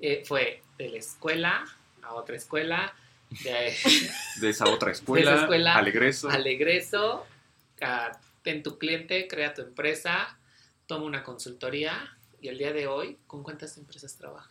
Eh, 0.00 0.22
fue 0.26 0.62
de 0.78 0.90
la 0.90 0.98
escuela 0.98 1.64
a 2.02 2.14
otra 2.14 2.36
escuela, 2.36 2.94
de, 3.42 3.74
De 4.40 4.50
esa 4.50 4.68
otra 4.68 4.92
escuela, 4.92 5.30
De 5.30 5.36
esa 5.36 5.44
escuela 5.44 5.74
al 5.74 5.88
egreso. 5.88 6.28
al 6.30 6.46
egreso, 6.46 7.26
a- 7.80 8.12
ten 8.42 8.62
tu 8.62 8.78
cliente, 8.78 9.26
crea 9.26 9.54
tu 9.54 9.62
empresa, 9.62 10.38
toma 10.86 11.04
una 11.06 11.24
consultoría 11.24 12.16
y 12.40 12.48
el 12.48 12.58
día 12.58 12.72
de 12.72 12.86
hoy, 12.86 13.16
¿con 13.26 13.42
cuántas 13.42 13.76
empresas 13.78 14.14
trabaja? 14.16 14.50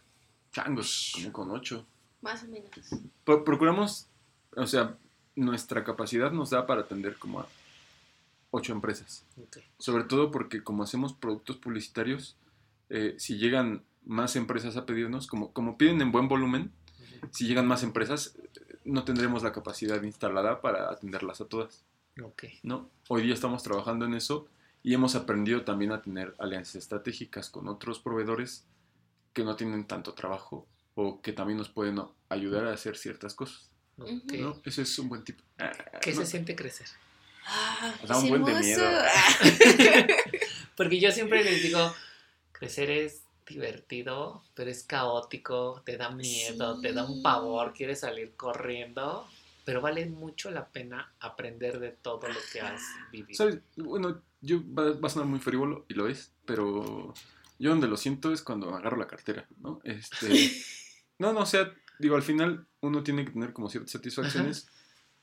Changos, 0.52 1.12
como 1.16 1.32
con 1.32 1.52
ocho. 1.52 1.86
Más 2.26 2.44
o 2.44 2.48
menos. 2.48 2.70
Pro- 3.24 3.44
procuramos, 3.46 4.08
o 4.58 4.68
sea, 4.68 4.98
nuestra 5.36 5.84
capacidad 5.84 6.32
nos 6.32 6.50
da 6.50 6.66
para 6.68 6.82
atender 6.82 7.18
como 7.18 7.40
a 7.40 7.48
ocho 8.52 8.74
empresas. 8.74 9.24
Ok. 9.42 9.58
Sobre 9.80 10.04
todo 10.04 10.32
porque 10.32 10.64
como 10.64 10.84
hacemos 10.84 11.14
productos 11.14 11.58
publicitarios, 11.58 12.36
eh, 12.90 13.16
si 13.18 13.38
llegan 13.38 13.84
más 14.06 14.36
empresas 14.36 14.76
a 14.78 14.86
pedirnos, 14.86 15.28
como, 15.28 15.52
como 15.54 15.78
piden 15.78 16.02
en 16.02 16.12
buen 16.12 16.28
volumen, 16.28 16.72
si 17.32 17.48
llegan 17.48 17.68
más 17.68 17.84
empresas, 17.84 18.36
no 18.84 19.04
tendremos 19.04 19.42
la 19.44 19.52
capacidad 19.52 20.02
instalada 20.04 20.62
para 20.62 20.92
atenderlas 20.92 21.42
a 21.42 21.46
todas. 21.46 21.84
¿no? 22.64 22.90
Hoy 23.08 23.24
día 23.24 23.34
estamos 23.34 23.62
trabajando 23.64 24.06
en 24.06 24.14
eso 24.14 24.48
y 24.84 24.94
hemos 24.94 25.16
aprendido 25.16 25.64
también 25.64 25.92
a 25.92 26.02
tener 26.02 26.34
alianzas 26.40 26.76
estratégicas 26.76 27.50
con 27.50 27.68
otros 27.68 28.00
proveedores 28.00 28.64
que 29.34 29.44
no 29.44 29.56
tienen 29.56 29.86
tanto 29.86 30.14
trabajo 30.14 30.66
o 30.96 31.22
que 31.22 31.34
también 31.34 31.58
nos 31.58 31.70
pueden 31.70 32.02
ayudar 32.30 32.66
a 32.66 32.74
hacer 32.74 32.98
ciertas 32.98 33.34
cosas. 33.36 33.70
ok. 33.98 34.34
¿no? 34.34 34.62
Ese 34.66 34.82
es 34.82 35.00
un 35.00 35.10
buen 35.10 35.24
tipo. 35.24 35.44
Ah, 35.60 35.72
¿Qué 36.02 36.14
no, 36.14 36.22
se 36.22 36.26
siente 36.26 36.56
crecer? 36.56 36.88
Ah, 37.46 37.94
Da 38.08 38.18
un 38.18 38.30
buen 38.30 38.44
de 38.44 38.56
miedo. 38.56 38.84
Ah, 38.88 39.38
Porque 40.78 41.00
yo 41.00 41.12
siempre 41.12 41.44
les 41.44 41.62
digo, 41.62 41.94
crecer 42.52 42.90
es 42.90 43.22
divertido, 43.48 44.44
pero 44.56 44.72
es 44.72 44.84
caótico, 44.84 45.82
te 45.86 45.98
da 45.98 46.10
miedo, 46.10 46.80
te 46.82 46.92
da 46.94 47.06
un 47.06 47.18
Sí. 47.18 47.22
pavor, 47.22 47.74
quieres 47.74 48.00
salir 48.00 48.34
corriendo, 48.36 49.28
pero 49.64 49.82
vale 49.82 50.06
mucho 50.08 50.50
la 50.52 50.68
pena 50.68 51.14
aprender 51.20 51.80
de 51.80 51.92
todo 51.92 52.28
lo 52.28 52.40
que 52.52 52.62
has 52.62 52.82
vivido. 53.12 53.38
¿Sabes? 53.38 53.60
Bueno, 53.78 54.22
yo 54.42 54.62
va, 54.74 54.92
va 55.00 55.08
a 55.08 55.10
sonar 55.10 55.28
muy 55.28 55.40
frívolo 55.40 55.86
y 55.88 55.94
lo 55.94 56.08
es, 56.08 56.32
pero 56.46 57.14
yo 57.60 57.70
donde 57.70 57.88
lo 57.88 57.98
siento 57.98 58.34
es 58.34 58.42
cuando 58.42 58.74
agarro 58.76 58.98
la 58.98 59.08
cartera, 59.08 59.48
¿no? 59.60 59.80
Este, 59.84 60.28
no, 61.20 61.34
no, 61.34 61.42
o 61.42 61.46
sea, 61.46 61.74
digo, 62.00 62.16
al 62.16 62.24
final 62.24 62.66
uno 62.82 63.04
tiene 63.04 63.26
que 63.26 63.32
tener 63.32 63.54
como 63.54 63.70
ciertas 63.70 63.92
satisfacciones, 63.92 64.68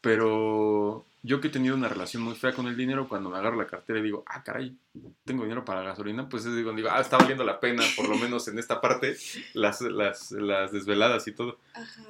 pero 0.01 1.07
yo 1.23 1.41
que 1.41 1.49
he 1.49 1.51
tenido 1.51 1.77
una 1.77 1.89
relación 1.89 2.23
muy 2.23 2.35
fea 2.35 2.53
con 2.53 2.67
el 2.67 2.77
dinero, 2.77 3.09
cuando 3.09 3.31
me 3.31 3.39
agarro 3.39 3.57
la 3.57 3.67
cartera 3.67 4.01
y 4.01 4.03
digo, 4.03 4.25
ah, 4.27 4.43
caray, 4.43 4.77
tengo 5.25 5.45
dinero 5.45 5.65
para 5.65 5.83
la 5.83 5.91
gasolina, 5.91 6.29
pues 6.29 6.45
es 6.45 6.57
digo, 6.57 6.73
digo, 6.73 6.89
ah, 6.91 7.01
está 7.01 7.19
valiendo 7.19 7.45
la 7.45 7.61
pena, 7.61 7.85
por 7.97 8.09
lo 8.09 8.17
menos 8.17 8.49
en 8.49 8.59
esta 8.59 8.81
parte, 8.81 9.17
las, 9.55 9.81
las, 9.81 10.33
las 10.33 10.73
desveladas 10.73 11.27
y 11.29 11.33
todo. 11.33 11.59
Ajá. 11.75 12.03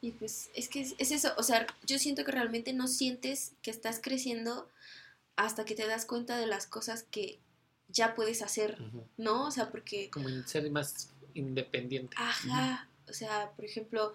Y 0.00 0.10
pues 0.10 0.50
es 0.54 0.68
que 0.68 0.80
es, 0.80 0.94
es 0.98 1.12
eso, 1.12 1.32
o 1.36 1.44
sea, 1.44 1.66
yo 1.86 1.98
siento 1.98 2.24
que 2.24 2.32
realmente 2.32 2.72
no 2.72 2.88
sientes 2.88 3.52
que 3.62 3.70
estás 3.70 4.00
creciendo 4.02 4.68
hasta 5.36 5.64
que 5.64 5.74
te 5.74 5.86
das 5.86 6.06
cuenta 6.06 6.36
de 6.36 6.46
las 6.46 6.66
cosas 6.66 7.04
que 7.04 7.38
ya 7.88 8.14
puedes 8.14 8.42
hacer. 8.42 8.78
¿no? 9.16 9.46
O 9.46 9.50
sea, 9.50 9.70
porque, 9.70 10.10
Como 10.10 10.28
en 10.28 10.46
ser 10.46 10.70
más 10.70 11.10
independiente. 11.34 12.16
ajá, 12.18 12.88
o 13.12 13.14
sea, 13.14 13.52
por 13.54 13.66
ejemplo, 13.66 14.14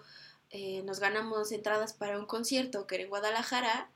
eh, 0.50 0.82
nos 0.84 0.98
ganamos 0.98 1.52
entradas 1.52 1.92
para 1.92 2.18
un 2.18 2.26
concierto 2.26 2.88
que 2.88 2.96
era 2.96 3.04
en 3.04 3.10
Guadalajara 3.10 3.88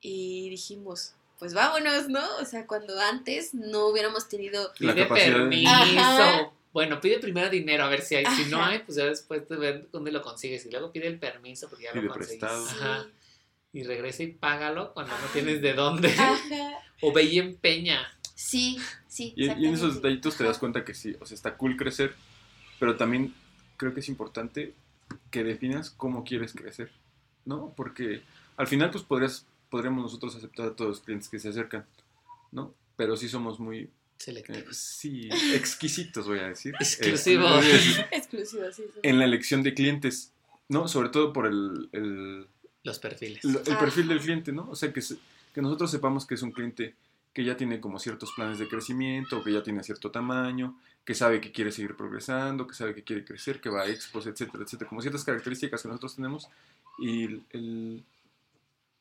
y 0.00 0.48
dijimos, 0.48 1.14
pues 1.38 1.52
vámonos, 1.52 2.08
¿no? 2.08 2.24
O 2.40 2.44
sea, 2.46 2.66
cuando 2.66 2.98
antes 2.98 3.52
no 3.52 3.88
hubiéramos 3.88 4.30
tenido... 4.30 4.72
La 4.78 4.94
Pide 4.94 5.04
permiso. 5.04 5.70
Ajá. 5.70 6.50
Bueno, 6.72 7.00
pide 7.02 7.18
primero 7.18 7.50
dinero 7.50 7.84
a 7.84 7.88
ver 7.88 8.00
si 8.00 8.14
hay. 8.16 8.24
Si 8.34 8.46
no 8.46 8.60
Ajá. 8.60 8.70
hay, 8.70 8.78
pues 8.78 8.96
ya 8.96 9.04
después 9.04 9.46
te 9.46 9.56
ven 9.56 9.86
dónde 9.92 10.10
lo 10.10 10.22
consigues. 10.22 10.64
Y 10.64 10.70
luego 10.70 10.90
pide 10.90 11.06
el 11.06 11.18
permiso 11.18 11.68
porque 11.68 11.84
ya 11.84 11.92
Pide 11.92 12.06
lo. 12.06 12.14
Ajá. 12.46 13.06
Y 13.74 13.82
regresa 13.82 14.22
y 14.22 14.28
págalo 14.28 14.94
cuando 14.94 15.12
no 15.12 15.26
tienes 15.34 15.60
de 15.60 15.74
dónde. 15.74 16.08
Ajá. 16.08 16.34
O 17.02 17.12
ve 17.12 17.24
y 17.24 17.38
empeña. 17.38 18.00
Sí, 18.34 18.78
sí. 19.06 19.34
Y, 19.36 19.46
y 19.46 19.66
en 19.66 19.74
esos 19.74 19.96
detallitos 19.96 20.36
te 20.36 20.44
das 20.44 20.52
Ajá. 20.52 20.60
cuenta 20.60 20.84
que 20.84 20.94
sí, 20.94 21.14
o 21.20 21.26
sea, 21.26 21.34
está 21.34 21.56
cool 21.56 21.76
crecer, 21.76 22.14
pero 22.80 22.96
también 22.96 23.34
creo 23.76 23.94
que 23.94 24.00
es 24.00 24.08
importante 24.08 24.74
que 25.30 25.44
definas 25.44 25.90
cómo 25.90 26.24
quieres 26.24 26.52
crecer, 26.52 26.90
¿no? 27.44 27.72
Porque 27.76 28.22
al 28.56 28.66
final, 28.66 28.90
pues 28.90 29.04
podrías, 29.04 29.46
podríamos 29.70 30.02
nosotros 30.04 30.34
aceptar 30.36 30.66
a 30.68 30.76
todos 30.76 30.88
los 30.90 31.00
clientes 31.00 31.28
que 31.28 31.38
se 31.38 31.48
acercan, 31.48 31.84
¿no? 32.52 32.74
Pero 32.96 33.16
sí 33.16 33.28
somos 33.28 33.58
muy, 33.60 33.78
eh, 33.80 33.90
Selectivos. 34.18 34.76
sí, 34.76 35.28
exquisitos, 35.54 36.26
voy 36.26 36.38
a 36.38 36.48
decir. 36.48 36.74
Exclusivos. 36.80 37.50
Eh, 37.50 37.58
voy 37.58 37.70
a 37.70 37.74
decir, 37.74 38.06
Exclusivo, 38.12 38.62
sí. 38.72 38.82
sí. 38.92 39.00
en 39.02 39.18
la 39.18 39.24
elección 39.24 39.62
de 39.62 39.74
clientes, 39.74 40.32
¿no? 40.68 40.88
Sobre 40.88 41.08
todo 41.10 41.32
por 41.32 41.46
el, 41.46 41.88
el, 41.92 42.46
Los 42.84 42.98
perfiles. 42.98 43.44
el 43.44 43.76
perfil 43.76 44.08
del 44.08 44.20
cliente, 44.20 44.52
¿no? 44.52 44.70
O 44.70 44.76
sea, 44.76 44.92
que, 44.92 45.02
se- 45.02 45.18
que 45.52 45.60
nosotros 45.60 45.90
sepamos 45.90 46.26
que 46.26 46.34
es 46.34 46.42
un 46.42 46.52
cliente 46.52 46.94
que 47.34 47.44
ya 47.44 47.56
tiene 47.56 47.80
como 47.80 47.98
ciertos 47.98 48.30
planes 48.36 48.60
de 48.60 48.68
crecimiento, 48.68 49.42
que 49.42 49.52
ya 49.52 49.62
tiene 49.64 49.82
cierto 49.82 50.12
tamaño, 50.12 50.78
que 51.04 51.14
sabe 51.14 51.40
que 51.40 51.52
quiere 51.52 51.70
seguir 51.70 51.96
progresando, 51.96 52.66
que 52.66 52.74
sabe 52.74 52.94
que 52.94 53.02
quiere 53.04 53.24
crecer, 53.24 53.60
que 53.60 53.68
va 53.68 53.82
a 53.82 53.88
expos, 53.88 54.26
etcétera, 54.26 54.64
etcétera, 54.64 54.88
como 54.88 55.02
ciertas 55.02 55.24
características 55.24 55.82
que 55.82 55.88
nosotros 55.88 56.16
tenemos 56.16 56.48
y, 56.98 57.24
el- 57.50 58.02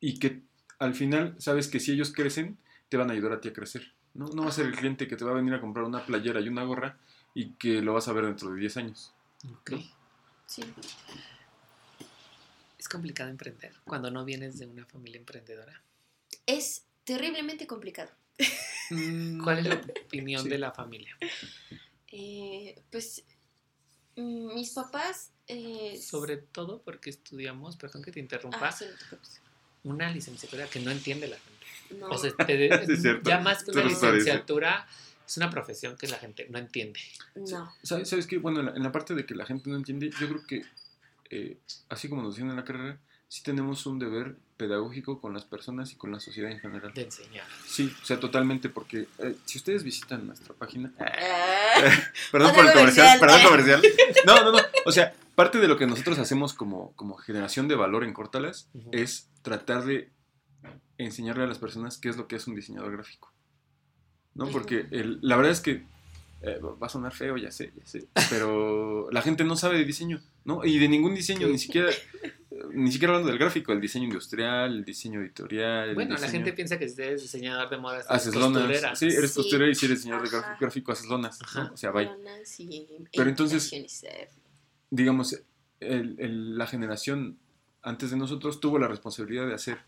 y 0.01 0.19
que 0.19 0.41
al 0.79 0.93
final 0.95 1.35
sabes 1.39 1.67
que 1.69 1.79
si 1.79 1.91
ellos 1.93 2.11
crecen, 2.11 2.57
te 2.89 2.97
van 2.97 3.09
a 3.09 3.13
ayudar 3.13 3.31
a 3.33 3.41
ti 3.41 3.47
a 3.49 3.53
crecer, 3.53 3.93
¿no? 4.13 4.27
No 4.27 4.43
va 4.43 4.49
a 4.49 4.51
ser 4.51 4.65
el 4.65 4.75
cliente 4.75 5.07
que 5.07 5.15
te 5.15 5.23
va 5.23 5.31
a 5.31 5.35
venir 5.35 5.53
a 5.53 5.61
comprar 5.61 5.85
una 5.85 6.05
playera 6.05 6.41
y 6.41 6.49
una 6.49 6.63
gorra 6.63 6.97
y 7.33 7.51
que 7.53 7.81
lo 7.81 7.93
vas 7.93 8.07
a 8.09 8.13
ver 8.13 8.25
dentro 8.25 8.49
de 8.51 8.59
10 8.59 8.75
años. 8.77 9.13
Ok. 9.51 9.71
Sí. 10.45 10.61
Es 12.77 12.89
complicado 12.89 13.29
emprender 13.29 13.73
cuando 13.85 14.11
no 14.11 14.25
vienes 14.25 14.59
de 14.59 14.65
una 14.67 14.85
familia 14.85 15.17
emprendedora. 15.19 15.81
Es 16.45 16.83
terriblemente 17.05 17.65
complicado. 17.65 18.11
¿Cuál 19.43 19.59
es 19.59 19.65
la 19.67 19.75
opinión 20.05 20.43
Sí. 20.43 20.49
de 20.49 20.57
la 20.57 20.71
familia? 20.71 21.17
Eh, 22.15 22.79
pues 22.91 23.23
mm, 24.15 24.53
mis 24.53 24.69
papás... 24.71 25.31
eh, 25.47 25.99
Sobre 26.01 26.37
todo 26.37 26.81
porque 26.83 27.09
estudiamos, 27.09 27.75
perdón 27.75 28.03
que 28.03 28.11
te 28.11 28.19
interrumpa, 28.19 28.67
ah, 28.67 28.71
sí, 28.71 28.85
no 28.85 28.91
te 28.97 29.05
preocupes. 29.05 29.41
una 29.83 30.11
licenciatura 30.11 30.67
que 30.67 30.79
no 30.79 30.91
entiende 30.91 31.27
la 31.27 31.37
gente. 31.37 31.99
No. 31.99 32.07
O 32.09 32.17
sea, 32.17 32.31
te- 32.45 32.85
Sí, 32.97 33.09
ya 33.23 33.39
más 33.39 33.63
que 33.63 33.71
una 33.71 33.83
licenciatura, 33.85 34.87
es 35.27 35.37
una 35.37 35.49
profesión 35.49 35.97
que 35.97 36.07
la 36.07 36.17
gente 36.17 36.47
no 36.49 36.59
entiende. 36.59 36.99
no. 37.35 37.73
¿Sabes, 37.81 38.09
sabes 38.09 38.27
qué? 38.27 38.37
Bueno, 38.37 38.59
en 38.59 38.65
la, 38.67 38.71
en 38.73 38.83
la 38.83 38.91
parte 38.91 39.15
de 39.15 39.25
que 39.25 39.33
la 39.35 39.45
gente 39.45 39.69
no 39.69 39.75
entiende, 39.77 40.11
yo 40.19 40.27
creo 40.29 40.45
que, 40.45 40.63
eh, 41.31 41.57
así 41.89 42.07
como 42.09 42.21
nos 42.21 42.35
decían 42.35 42.49
en 42.51 42.55
la 42.57 42.63
carrera, 42.63 42.99
sí 43.33 43.41
tenemos 43.41 43.87
un 43.87 43.97
deber 43.97 44.35
pedagógico 44.57 45.19
con 45.19 45.33
las 45.33 45.43
personas 45.43 45.91
y 45.91 45.95
con 45.95 46.11
la 46.11 46.19
sociedad 46.19 46.51
en 46.51 46.59
general. 46.59 46.93
De 46.93 47.01
enseñar. 47.01 47.47
Sí, 47.65 47.91
o 47.99 48.05
sea, 48.05 48.19
totalmente, 48.19 48.69
porque 48.69 49.07
eh, 49.17 49.35
si 49.45 49.57
ustedes 49.57 49.83
visitan 49.83 50.27
nuestra 50.27 50.53
página... 50.53 50.93
Ah, 50.99 51.81
Perdón 52.31 52.53
por 52.53 52.63
el 52.67 52.73
comercial, 52.73 53.19
perdón 53.19 53.41
comercial. 53.47 53.81
No, 54.27 54.43
no, 54.43 54.51
no. 54.51 54.59
O 54.85 54.91
sea, 54.91 55.15
parte 55.33 55.57
de 55.57 55.67
lo 55.67 55.77
que 55.79 55.87
nosotros 55.87 56.19
hacemos 56.19 56.53
como, 56.53 56.91
como 56.95 57.15
generación 57.17 57.67
de 57.67 57.73
valor 57.73 58.03
en 58.03 58.13
Cortalas 58.13 58.69
es 58.91 59.27
tratar 59.41 59.83
de 59.83 60.11
enseñarle 60.99 61.43
a 61.45 61.47
las 61.47 61.57
personas 61.57 61.97
qué 61.97 62.09
es 62.09 62.17
lo 62.17 62.27
que 62.27 62.35
es 62.35 62.45
un 62.45 62.53
diseñador 62.53 62.91
gráfico. 62.91 63.33
¿No? 64.35 64.47
Porque 64.49 64.85
el- 64.91 65.17
la 65.23 65.37
verdad 65.37 65.53
es 65.53 65.61
que 65.61 65.83
eh, 66.43 66.59
va 66.61 66.85
a 66.85 66.89
sonar 66.89 67.13
feo, 67.15 67.37
ya 67.37 67.51
sé, 67.51 67.71
ya 67.75 67.85
sé. 67.87 68.05
Pero 68.29 69.09
la 69.11 69.23
gente 69.23 69.43
no 69.43 69.55
sabe 69.55 69.77
de 69.79 69.85
diseño, 69.85 70.21
¿no? 70.45 70.63
Y 70.65 70.77
de 70.77 70.87
ningún 70.89 71.15
diseño, 71.15 71.47
ni 71.47 71.57
siquiera, 71.57 71.89
ni 72.73 72.91
siquiera 72.91 73.13
hablando 73.13 73.29
del 73.29 73.39
gráfico, 73.39 73.71
el 73.71 73.79
diseño 73.81 74.05
industrial, 74.05 74.73
el 74.73 74.83
diseño 74.85 75.21
editorial. 75.21 75.89
el 75.89 75.95
Bueno, 75.95 76.15
la 76.17 76.27
gente 76.27 76.53
piensa 76.53 76.77
que 76.77 76.89
si 76.89 77.01
eres 77.01 77.21
diseñador 77.21 77.69
de 77.69 77.77
modas, 77.77 78.05
eres 78.09 78.21
Haces 78.27 78.35
lonas. 78.35 78.99
Sí, 78.99 79.05
eres 79.07 79.31
Sí. 79.31 79.35
costurera 79.35 79.69
y 79.71 79.75
si 79.75 79.85
eres 79.85 79.99
diseñador 79.99 80.29
de 80.29 80.37
Ajá. 80.37 80.57
gráfico, 80.59 80.91
haces 80.91 81.07
lonas. 81.07 81.39
O 81.71 81.77
sea, 81.77 81.91
bye. 81.91 82.05
Lonas 82.05 82.59
y 82.59 82.87
Pero 83.15 83.29
entonces- 83.29 83.71
digamos, 84.89 85.39
el- 85.79 86.15
el- 86.19 86.57
la 86.57 86.67
generación 86.67 87.37
antes 87.81 88.11
de 88.11 88.17
nosotros 88.17 88.59
tuvo 88.59 88.79
la 88.79 88.87
responsabilidad 88.87 89.47
de 89.47 89.53
hacer 89.53 89.79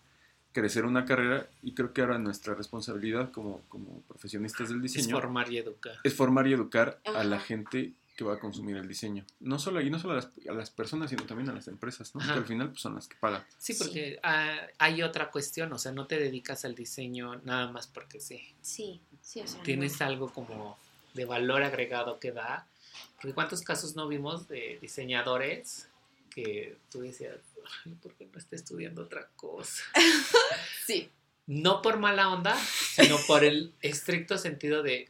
crecer 0.52 0.86
una 0.86 1.04
carrera 1.06 1.48
y 1.62 1.74
creo 1.74 1.92
que 1.94 2.02
ahora 2.02 2.18
nuestra 2.18 2.54
responsabilidad 2.56 3.32
como, 3.32 3.62
como 3.68 4.02
profesionistas 4.04 4.70
del 4.70 4.78
Es 4.84 4.94
diseño 4.94 5.16
formar 5.18 5.52
y 5.52 5.58
educar. 5.58 5.96
es 6.04 6.14
formar 6.14 6.48
y 6.48 6.54
educar 6.54 7.00
a 7.06 7.24
la 7.26 7.40
gente 7.40 7.94
que 8.16 8.24
va 8.24 8.36
a 8.36 8.39
consumir 8.39 8.78
el 8.78 8.88
diseño. 8.88 9.26
No 9.41 9.59
solo, 9.59 9.82
y 9.82 9.89
no 9.89 9.99
solo 9.99 10.13
a 10.13 10.16
las, 10.18 10.30
a 10.49 10.53
las 10.53 10.70
personas, 10.70 11.09
sino 11.09 11.24
también 11.26 11.49
a 11.49 11.53
las 11.53 11.68
empresas, 11.68 12.16
¿no? 12.16 12.22
Ajá. 12.22 12.34
que 12.34 12.39
al 12.39 12.45
final 12.45 12.70
pues, 12.70 12.82
son 12.82 12.95
las 12.95 13.07
que 13.07 13.16
pagan. 13.18 13.43
Sí, 13.57 13.74
Sí. 13.74 13.84
porque 13.84 14.20
ah, 14.24 14.57
hay 14.78 15.03
otra 15.03 15.30
cuestión, 15.32 15.72
o 15.74 15.78
sea, 15.78 15.91
no 15.91 16.07
te 16.07 16.18
dedicas 16.18 16.63
al 16.66 16.76
diseño 16.76 17.36
nada 17.43 17.72
más 17.72 17.88
porque 17.88 18.20
sí. 18.20 18.41
Sí, 18.61 19.01
sí, 19.22 19.41
o 19.41 19.47
sea. 19.47 19.61
Tienes 19.63 19.99
no. 19.99 20.05
algo 20.05 20.30
como 20.34 20.78
de 21.13 21.26
valor 21.26 21.63
agregado 21.63 22.20
que 22.20 22.32
da. 22.32 22.68
Porque 23.16 23.34
cuántos 23.34 23.61
casos 23.61 23.95
no 23.95 24.07
vimos 24.07 24.47
de 24.47 24.78
diseñadores 24.82 25.89
que 26.30 26.78
tú 26.91 27.01
decías, 27.01 27.38
Ay, 27.86 27.93
¿por 27.95 28.13
qué 28.13 28.26
no 28.32 28.38
está 28.38 28.55
estudiando 28.55 29.03
otra 29.03 29.28
cosa? 29.36 29.84
Sí, 30.86 31.09
No 31.47 31.82
por 31.82 31.97
mala 31.99 32.30
onda, 32.30 32.55
sino 32.93 33.18
por 33.28 33.43
el 33.43 33.74
estricto 33.82 34.38
sentido 34.38 34.84
de 34.84 35.09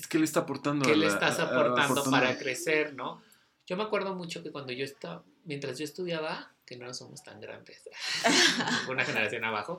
Es 0.00 0.06
que 0.06 0.18
le 0.18 0.24
está 0.24 0.40
aportando. 0.40 0.84
qué 0.84 0.92
a 0.92 0.96
le 0.96 1.06
la- 1.06 1.12
estás 1.12 1.38
a- 1.38 1.42
a- 1.42 1.46
aportando 1.46 1.82
aportando- 2.00 2.10
para 2.10 2.38
crecer, 2.38 2.94
¿no? 2.94 3.22
Yo 3.66 3.76
me 3.76 3.82
acuerdo 3.82 4.14
mucho 4.14 4.42
que 4.42 4.50
cuando 4.50 4.72
yo 4.72 4.84
estaba, 4.84 5.22
mientras 5.44 5.76
yo 5.78 5.84
estudiaba, 5.84 6.52
que 6.64 6.76
no 6.76 6.92
somos 6.94 7.22
tan 7.22 7.40
grandes, 7.40 7.82
una 8.90 9.04
generación 9.04 9.44
abajo, 9.44 9.78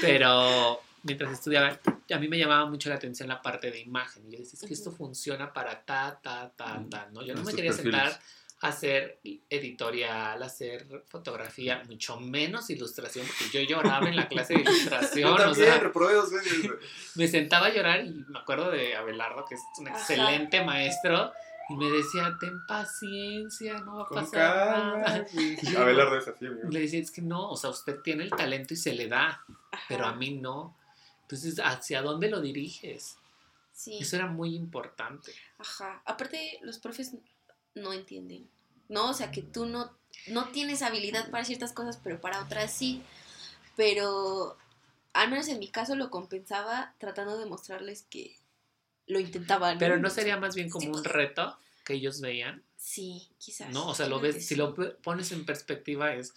pero 0.00 0.80
mientras 1.02 1.32
estudiaba, 1.32 1.78
a 2.12 2.18
mí 2.18 2.28
me 2.28 2.38
llamaba 2.38 2.66
mucho 2.66 2.88
la 2.88 2.96
atención 2.96 3.28
la 3.28 3.40
parte 3.42 3.70
de 3.70 3.80
imagen. 3.80 4.26
Y 4.28 4.32
yo 4.32 4.38
decía, 4.38 4.58
es 4.60 4.66
que 4.66 4.74
esto 4.74 4.90
funciona 4.92 5.52
para 5.52 5.84
ta, 5.84 6.18
ta, 6.22 6.50
ta, 6.56 6.82
ta, 6.90 7.08
¿no? 7.12 7.22
Yo 7.22 7.34
no 7.34 7.42
me 7.42 7.52
quería 7.54 7.70
perfiles. 7.72 8.00
sentar 8.00 8.20
hacer 8.60 9.20
editorial, 9.48 10.42
hacer 10.42 11.04
fotografía, 11.08 11.82
mucho 11.88 12.20
menos 12.20 12.68
ilustración, 12.68 13.26
porque 13.26 13.48
yo 13.50 13.60
lloraba 13.66 14.08
en 14.08 14.16
la 14.16 14.28
clase 14.28 14.54
de 14.54 14.60
ilustración, 14.62 15.40
o 15.40 15.54
sea, 15.54 15.78
reprobé 15.78 16.14
dos 16.14 16.30
veces. 16.30 16.70
me 17.14 17.26
sentaba 17.26 17.66
a 17.66 17.74
llorar 17.74 18.04
y 18.04 18.10
me 18.28 18.38
acuerdo 18.38 18.70
de 18.70 18.94
Abelardo, 18.96 19.44
que 19.48 19.54
es 19.54 19.60
un 19.78 19.88
Ajá. 19.88 19.98
excelente 19.98 20.62
maestro, 20.64 21.32
Y 21.70 21.76
me 21.76 21.88
decía, 21.88 22.36
ten 22.40 22.66
paciencia, 22.66 23.78
no 23.80 23.96
va 23.96 24.02
a 24.02 24.06
Con 24.06 24.24
pasar 24.24 24.40
calma. 24.92 24.98
nada. 25.62 25.80
Abelardo 25.82 26.16
es 26.18 26.26
así, 26.28 26.44
amigo. 26.46 26.68
Le 26.68 26.80
decía, 26.80 27.00
es 27.00 27.10
que 27.12 27.22
no, 27.22 27.48
o 27.48 27.56
sea, 27.56 27.70
usted 27.70 28.00
tiene 28.00 28.24
el 28.24 28.30
talento 28.30 28.74
y 28.74 28.76
se 28.76 28.92
le 28.92 29.06
da, 29.08 29.42
Ajá. 29.70 29.84
pero 29.88 30.04
a 30.06 30.14
mí 30.14 30.32
no. 30.32 30.76
Entonces, 31.22 31.60
¿hacia 31.64 32.02
dónde 32.02 32.28
lo 32.28 32.40
diriges? 32.40 33.16
Sí. 33.72 33.98
Eso 34.00 34.16
era 34.16 34.26
muy 34.26 34.56
importante. 34.56 35.32
Ajá. 35.58 36.02
Aparte, 36.04 36.58
los 36.62 36.78
profes 36.78 37.14
no 37.74 37.92
entienden. 37.92 38.48
¿No? 38.88 39.10
O 39.10 39.14
sea, 39.14 39.30
que 39.30 39.42
tú 39.42 39.66
no, 39.66 39.90
no 40.26 40.48
tienes 40.48 40.82
habilidad 40.82 41.30
para 41.30 41.44
ciertas 41.44 41.72
cosas, 41.72 41.98
pero 42.02 42.20
para 42.20 42.42
otras 42.42 42.72
sí. 42.72 43.02
Pero 43.76 44.56
al 45.12 45.30
menos 45.30 45.48
en 45.48 45.58
mi 45.58 45.68
caso 45.68 45.94
lo 45.96 46.10
compensaba 46.10 46.94
tratando 46.98 47.38
de 47.38 47.46
mostrarles 47.46 48.02
que 48.10 48.36
lo 49.06 49.18
intentaban. 49.20 49.78
Pero 49.78 49.96
no 49.98 50.10
sería 50.10 50.36
más 50.36 50.54
bien 50.54 50.70
como 50.70 50.90
un 50.90 51.04
reto 51.04 51.56
que 51.84 51.94
ellos 51.94 52.20
veían, 52.20 52.62
Sí, 52.76 53.28
quizás. 53.38 53.72
¿no? 53.72 53.88
O 53.88 53.94
sea, 53.94 54.06
lo 54.06 54.20
ves, 54.20 54.46
si 54.46 54.54
lo 54.56 54.74
pones 55.02 55.32
en 55.32 55.44
perspectiva, 55.44 56.14
es 56.14 56.34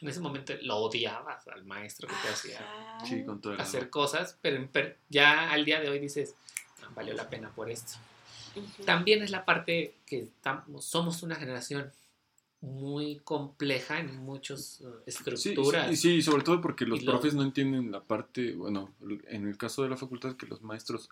en 0.00 0.08
ese 0.08 0.20
momento 0.20 0.52
lo 0.62 0.76
odiabas 0.78 1.46
al 1.48 1.64
maestro 1.64 2.08
que 2.08 2.14
te 2.22 2.28
hacía. 2.28 2.98
Sí, 3.06 3.24
con 3.24 3.40
todo 3.40 3.52
el 3.54 3.60
hacer 3.60 3.80
amor. 3.82 3.90
cosas, 3.90 4.36
pero 4.42 4.56
en 4.56 4.68
per- 4.68 4.98
ya 5.08 5.50
al 5.52 5.64
día 5.64 5.80
de 5.80 5.88
hoy 5.90 5.98
dices, 6.00 6.34
"Ah, 6.82 6.88
valió 6.94 7.14
la 7.14 7.28
pena 7.30 7.50
por 7.54 7.70
esto. 7.70 7.94
También 8.86 9.22
es 9.22 9.30
la 9.30 9.44
parte 9.44 9.94
que 10.06 10.20
estamos, 10.20 10.84
somos 10.84 11.22
una 11.22 11.34
generación 11.36 11.90
muy 12.60 13.20
compleja 13.24 14.00
en 14.00 14.16
muchas 14.16 14.80
eh, 14.80 14.84
estructuras. 15.06 15.88
sí, 15.90 15.96
sí, 15.96 16.22
sobre 16.22 16.42
todo 16.44 16.60
porque 16.60 16.86
los 16.86 17.00
Y 17.00 17.04
lo- 17.04 17.12
profes 17.12 17.34
no 17.34 17.42
entienden 17.42 17.90
la 17.92 18.00
parte, 18.02 18.52
bueno, 18.54 18.94
en 19.28 19.46
el 19.46 19.56
caso 19.58 19.82
de 19.82 19.90
la 19.90 19.96
facultad 19.96 20.36
que 20.36 20.46
los 20.46 20.62
maestros, 20.62 21.10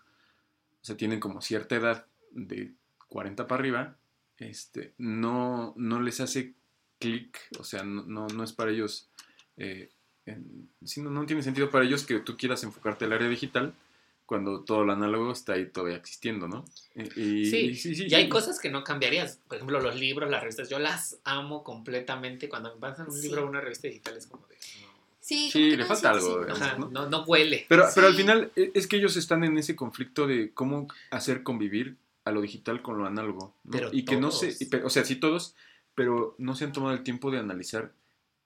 o 0.81 0.85
sea, 0.85 0.97
tienen 0.97 1.19
como 1.19 1.41
cierta 1.41 1.75
edad 1.75 2.05
de 2.31 2.71
40 3.07 3.47
para 3.47 3.59
arriba, 3.59 3.97
este, 4.37 4.93
no, 4.97 5.73
no 5.77 6.01
les 6.01 6.19
hace 6.21 6.53
clic, 6.99 7.37
o 7.59 7.63
sea, 7.63 7.83
no, 7.83 8.03
no, 8.03 8.27
no 8.27 8.43
es 8.43 8.53
para 8.53 8.71
ellos, 8.71 9.09
eh, 9.57 9.89
en- 10.25 10.69
sí, 10.83 11.01
no, 11.01 11.11
no 11.11 11.25
tiene 11.27 11.43
sentido 11.43 11.69
para 11.69 11.85
ellos 11.85 12.03
que 12.05 12.19
tú 12.19 12.35
quieras 12.35 12.63
enfocarte 12.63 13.05
al 13.05 13.13
área 13.13 13.27
digital 13.29 13.73
cuando 14.25 14.61
todo 14.63 14.83
lo 14.85 14.93
análogo 14.93 15.31
está 15.31 15.53
ahí 15.53 15.69
todavía 15.69 15.97
existiendo, 15.97 16.47
¿no? 16.47 16.65
Y, 16.95 17.45
Sí, 17.45 17.57
y 17.57 17.75
sí, 17.75 17.93
sí, 17.95 18.05
y 18.07 18.13
hay 18.13 18.23
sí. 18.23 18.29
cosas 18.29 18.59
que 18.59 18.69
no 18.69 18.83
cambiarías. 18.83 19.39
Por 19.47 19.55
ejemplo, 19.57 19.79
los 19.81 19.95
libros, 19.95 20.29
las 20.29 20.41
revistas, 20.41 20.69
yo 20.69 20.79
las 20.79 21.19
amo 21.23 21.63
completamente. 21.63 22.47
Cuando 22.49 22.73
me 22.73 22.79
pasan 22.79 23.07
un 23.07 23.13
Sí. 23.15 23.27
libro 23.27 23.43
o 23.45 23.49
una 23.49 23.61
revista 23.61 23.87
digital 23.87 24.15
es 24.17 24.27
como 24.27 24.47
de... 24.47 24.55
Sí, 25.19 25.49
Sí, 25.51 25.51
como 25.53 25.63
que 25.71 25.77
le 25.77 25.77
no, 25.77 25.85
falta 25.85 26.13
sí, 26.13 26.19
sí, 26.19 26.25
algo, 26.25 26.33
sí. 26.33 26.39
digamos, 26.41 26.61
Ajá, 26.61 26.77
¿no? 26.79 26.89
no, 26.89 27.09
no 27.09 27.23
huele. 27.23 27.65
Pero, 27.69 27.85
pero 27.95 28.07
al 28.07 28.13
Sí. 28.13 28.19
final 28.21 28.51
e- 28.55 28.71
es 28.73 28.87
que 28.87 28.97
ellos 28.97 29.15
están 29.17 29.43
en 29.43 29.57
ese 29.57 29.75
conflicto 29.75 30.27
de 30.27 30.51
cómo 30.53 30.87
hacer 31.11 31.43
convivir 31.43 31.97
a 32.25 32.31
lo 32.31 32.41
digital 32.41 32.81
con 32.81 32.97
lo 32.97 33.05
análogo. 33.05 33.53
¿no? 33.63 33.71
Pero 33.71 33.89
y 33.91 34.05
que 34.05 34.17
no 34.17 34.31
se, 34.31 34.47
todos. 34.47 34.61
y 34.61 34.85
o 34.85 34.89
sea, 34.89 35.03
sí 35.05 35.17
todos, 35.17 35.55
pero 35.95 36.35
no 36.37 36.55
se 36.55 36.65
han 36.65 36.71
tomado 36.73 36.93
el 36.93 37.03
tiempo 37.03 37.29
de 37.31 37.39
analizar 37.39 37.93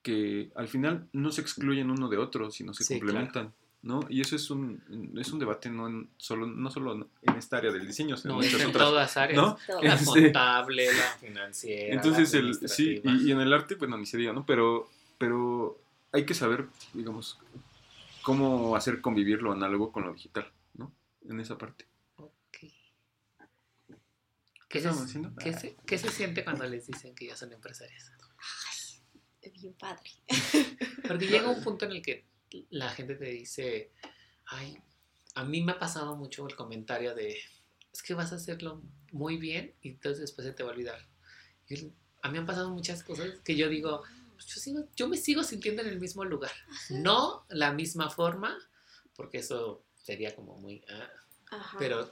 que 0.02 0.52
al 0.56 0.68
final 0.68 1.08
no 1.14 1.32
se 1.32 1.42
excluyen 1.42 1.92
uno 1.92 2.10
de 2.10 2.18
otro, 2.18 2.50
sino 2.52 2.74
se 2.74 2.84
Sí, 2.84 2.98
complementan. 3.00 3.54
¿No? 3.88 4.02
Y 4.10 4.22
eso 4.22 4.36
es 4.36 4.50
un, 4.52 4.82
es 5.20 5.32
un 5.32 5.40
debate 5.40 5.70
no, 5.70 5.88
en 5.88 6.10
solo, 6.18 6.46
no 6.46 6.70
solo 6.70 7.10
en 7.22 7.36
esta 7.38 7.58
área 7.58 7.72
del 7.72 7.88
diseño, 7.88 8.18
sino 8.18 8.34
No, 8.36 8.42
en 8.42 8.48
es 8.48 8.54
muchas 8.54 8.64
en 8.66 8.70
otras. 8.76 8.88
todas 8.90 9.18
áreas. 9.18 9.56
La 9.82 9.94
Este- 9.96 10.06
contable, 10.24 10.86
la 10.94 11.04
financiera. 11.20 11.96
Entonces, 11.96 12.34
la 12.34 12.40
el, 12.40 12.70
sí, 12.70 13.02
y, 13.04 13.28
y 13.28 13.32
en 13.32 13.40
el 13.42 13.54
arte, 13.54 13.76
bueno, 13.76 13.98
ni 13.98 14.06
se 14.06 14.18
diga, 14.18 14.34
¿no? 14.34 14.46
Pero, 14.46 14.90
pero 15.18 15.80
hay 16.12 16.26
que 16.26 16.34
saber, 16.34 16.68
digamos, 16.94 17.40
cómo 18.22 18.76
hacer 18.76 19.02
convivir 19.02 19.42
lo 19.42 19.52
análogo 19.54 19.92
con 19.92 20.04
lo 20.04 20.14
digital, 20.14 20.52
¿no? 20.76 20.92
En 21.30 21.40
esa 21.40 21.58
parte. 21.58 21.86
Ok. 22.18 22.32
¿Qué 22.60 22.70
¿Qué, 24.70 24.78
estamos 24.80 25.10
se, 25.10 25.22
qué 25.40 25.54
se- 25.54 25.78
qué 25.86 25.98
se 25.98 26.10
siente 26.10 26.44
cuando 26.44 26.66
les 26.66 26.88
dicen 26.88 27.16
que 27.16 27.28
ya 27.28 27.36
son 27.38 27.54
empresarias? 27.54 28.12
Bien 29.62 29.74
padre. 29.76 30.10
Porque 31.08 31.26
llega 31.28 31.50
un 31.50 31.64
punto 31.64 31.86
en 31.86 31.94
el 31.94 32.02
que 32.02 32.26
la 32.70 32.90
gente 32.90 33.16
te 33.16 33.26
dice, 33.26 33.92
ay, 34.46 34.78
a 35.36 35.44
mí 35.44 35.62
me 35.62 35.74
ha 35.74 35.80
pasado 35.80 36.16
mucho 36.16 36.48
el 36.48 36.56
comentario 36.56 37.14
de, 37.16 37.38
es 37.94 38.02
que 38.02 38.14
vas 38.14 38.32
a 38.32 38.36
hacerlo 38.36 38.82
muy 39.12 39.38
bien 39.38 39.74
y 39.82 39.90
entonces 39.90 40.20
después 40.22 40.46
se 40.48 40.54
te 40.54 40.64
va 40.64 40.70
a 40.70 40.74
olvidar. 40.74 41.00
A 42.22 42.30
mí 42.32 42.38
han 42.38 42.46
pasado 42.46 42.70
muchas 42.72 43.04
cosas 43.04 43.40
que 43.44 43.56
yo 43.56 43.70
digo, 43.70 44.04
pues 44.34 44.46
yo, 44.48 44.62
sigo- 44.62 44.88
yo 44.96 45.08
me 45.08 45.18
sigo 45.18 45.44
sintiendo 45.44 45.82
en 45.82 45.90
el 45.90 46.00
mismo 46.00 46.24
lugar. 46.26 46.52
No 46.90 47.46
la 47.50 47.72
misma 47.74 48.10
forma, 48.10 48.58
porque 49.16 49.40
eso 49.40 49.84
sería 49.96 50.36
como 50.36 50.58
muy... 50.58 50.84
ah, 50.90 51.10
Ajá. 51.52 51.78
pero 51.80 52.10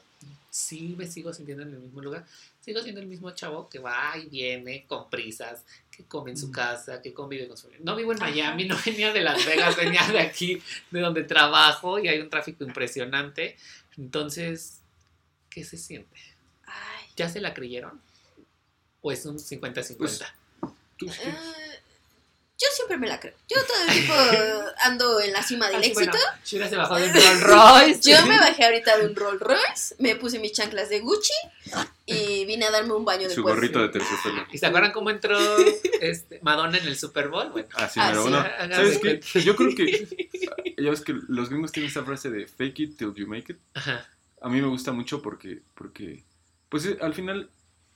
sí 0.49 0.95
me 0.97 1.05
sigo 1.07 1.33
sintiendo 1.33 1.63
en 1.63 1.73
el 1.73 1.79
mismo 1.79 2.01
lugar. 2.01 2.25
Sigo 2.61 2.81
siendo 2.81 3.01
el 3.01 3.07
mismo 3.07 3.31
chavo 3.31 3.69
que 3.69 3.79
va 3.79 4.17
y 4.17 4.27
viene 4.27 4.85
con 4.87 5.09
prisas, 5.09 5.63
que 5.91 6.03
come 6.05 6.31
en 6.31 6.37
su 6.37 6.47
Mm. 6.47 6.51
casa, 6.51 7.01
que 7.01 7.13
convive 7.13 7.47
con 7.47 7.57
su... 7.57 7.69
No 7.81 7.95
vivo 7.95 8.11
en. 8.13 8.19
Miami, 8.19 8.65
no 8.65 8.75
venía 8.85 9.13
de 9.13 9.21
Las 9.21 9.45
Vegas, 9.45 9.75
venía 9.75 10.07
de 10.07 10.19
aquí, 10.19 10.61
de 10.91 10.99
donde 10.99 11.23
trabajo 11.23 11.99
y 11.99 12.07
hay 12.07 12.19
un 12.19 12.29
tráfico 12.29 12.63
impresionante. 12.63 13.55
Entonces, 13.97 14.79
¿qué 15.49 15.63
se 15.63 15.77
siente? 15.77 16.17
Ay. 16.65 17.05
¿Ya 17.15 17.29
se 17.29 17.39
la 17.41 17.53
creyeron? 17.53 18.01
¿O 19.01 19.11
es 19.11 19.25
un 19.25 19.37
50-50? 19.37 19.97
Pues, 19.97 20.21
¿Tú 20.97 21.05
qué? 21.07 21.33
Yo 22.57 22.67
siempre 22.73 22.97
me 22.97 23.07
la 23.07 23.19
creo. 23.19 23.33
Yo 23.49 23.57
todo 23.65 23.77
el 23.85 23.91
tiempo 23.91 24.13
ando 24.83 25.19
en 25.19 25.33
la 25.33 25.43
cima 25.43 25.67
del 25.67 25.77
Así, 25.77 25.87
éxito. 25.91 26.11
bueno, 26.51 26.69
se 26.69 26.75
bajó 26.77 26.95
de 26.95 27.07
un 27.07 27.13
Rolls 27.13 27.41
Royce. 27.43 28.11
Yo 28.11 28.25
me 28.25 28.37
bajé 28.39 28.63
ahorita 28.65 28.97
de 28.97 29.07
un 29.07 29.15
Rolls 29.15 29.41
Royce, 29.41 29.95
me 29.99 30.15
puse 30.15 30.39
mis 30.39 30.53
chanclas 30.53 30.89
de 30.89 30.99
Gucci 31.01 31.33
y 32.05 32.45
vine 32.45 32.65
a 32.65 32.71
darme 32.71 32.93
un 32.93 33.03
baño 33.03 33.27
de 33.27 33.33
Su 33.35 33.43
gorrito 33.43 33.79
de 33.79 33.89
terciopelo. 33.89 34.45
¿Y 34.51 34.57
se 34.57 34.65
acuerdan 34.67 34.91
cómo 34.93 35.09
entró 35.09 35.37
este, 36.01 36.39
Madonna 36.43 36.77
en 36.77 36.87
el 36.87 36.97
Super 36.97 37.27
Bowl? 37.29 37.49
Bueno, 37.49 37.67
Así, 37.75 37.99
Ah, 37.99 38.07
pero 38.11 38.23
sí. 38.23 38.29
bueno, 38.29 38.45
Háganse 38.59 38.75
¿sabes 38.99 39.21
qué? 39.33 39.41
Yo 39.41 39.55
creo 39.55 39.75
que, 39.75 40.75
ya 40.77 40.89
ves 40.89 41.01
que 41.01 41.13
los 41.27 41.49
gringos 41.49 41.71
tienen 41.71 41.89
esa 41.91 42.03
frase 42.03 42.29
de 42.29 42.47
fake 42.47 42.79
it 42.79 42.97
till 42.97 43.13
you 43.15 43.27
make 43.27 43.51
it. 43.51 43.59
ajá, 43.73 44.07
A 44.41 44.49
mí 44.49 44.61
me 44.61 44.67
gusta 44.67 44.91
mucho 44.91 45.21
porque, 45.21 45.61
porque 45.73 46.23
pues 46.69 46.85
eh, 46.85 46.97
al 47.01 47.13
final 47.13 47.49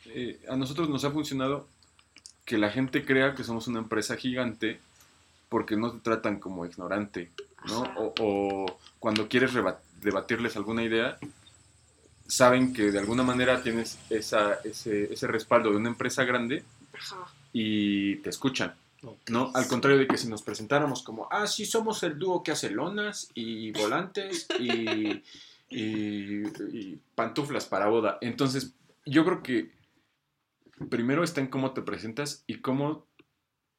eh, 0.05 0.41
a 0.49 0.55
nosotros 0.55 0.89
nos 0.89 1.03
ha 1.05 1.11
funcionado 1.11 1.67
que 2.49 2.57
la 2.57 2.71
gente 2.71 3.05
crea 3.05 3.35
que 3.35 3.43
somos 3.43 3.67
una 3.67 3.77
empresa 3.77 4.17
gigante 4.17 4.79
porque 5.49 5.75
no 5.77 5.91
te 5.91 5.99
tratan 5.99 6.39
como 6.39 6.65
ignorante, 6.65 7.29
¿no? 7.67 7.83
O, 7.95 8.13
o 8.19 8.79
cuando 8.97 9.27
quieres 9.29 9.51
debatirles 10.01 10.55
alguna 10.57 10.81
idea, 10.83 11.19
saben 12.27 12.73
que 12.73 12.91
de 12.91 12.97
alguna 12.97 13.21
manera 13.21 13.61
tienes 13.61 13.99
esa, 14.09 14.55
ese, 14.63 15.13
ese 15.13 15.27
respaldo 15.27 15.69
de 15.69 15.77
una 15.77 15.89
empresa 15.89 16.23
grande 16.23 16.63
y 17.53 18.15
te 18.17 18.31
escuchan. 18.31 18.73
¿no? 19.29 19.51
Al 19.53 19.67
contrario 19.67 19.99
de 19.99 20.07
que 20.07 20.17
si 20.17 20.27
nos 20.27 20.41
presentáramos 20.41 21.03
como, 21.03 21.27
ah, 21.31 21.45
sí, 21.45 21.65
somos 21.67 22.01
el 22.01 22.17
dúo 22.17 22.41
que 22.41 22.51
hace 22.51 22.71
lonas 22.71 23.29
y 23.35 23.71
volantes 23.73 24.47
y, 24.59 25.21
y- 25.69 26.43
y 26.73 26.99
pantuflas 27.13 27.65
para 27.67 27.87
boda. 27.87 28.17
Entonces, 28.21 28.71
yo 29.05 29.23
creo 29.23 29.43
que 29.43 29.69
primero 30.89 31.23
está 31.23 31.41
en 31.41 31.47
cómo 31.47 31.73
te 31.73 31.81
presentas 31.81 32.43
y 32.47 32.59
cómo, 32.61 33.07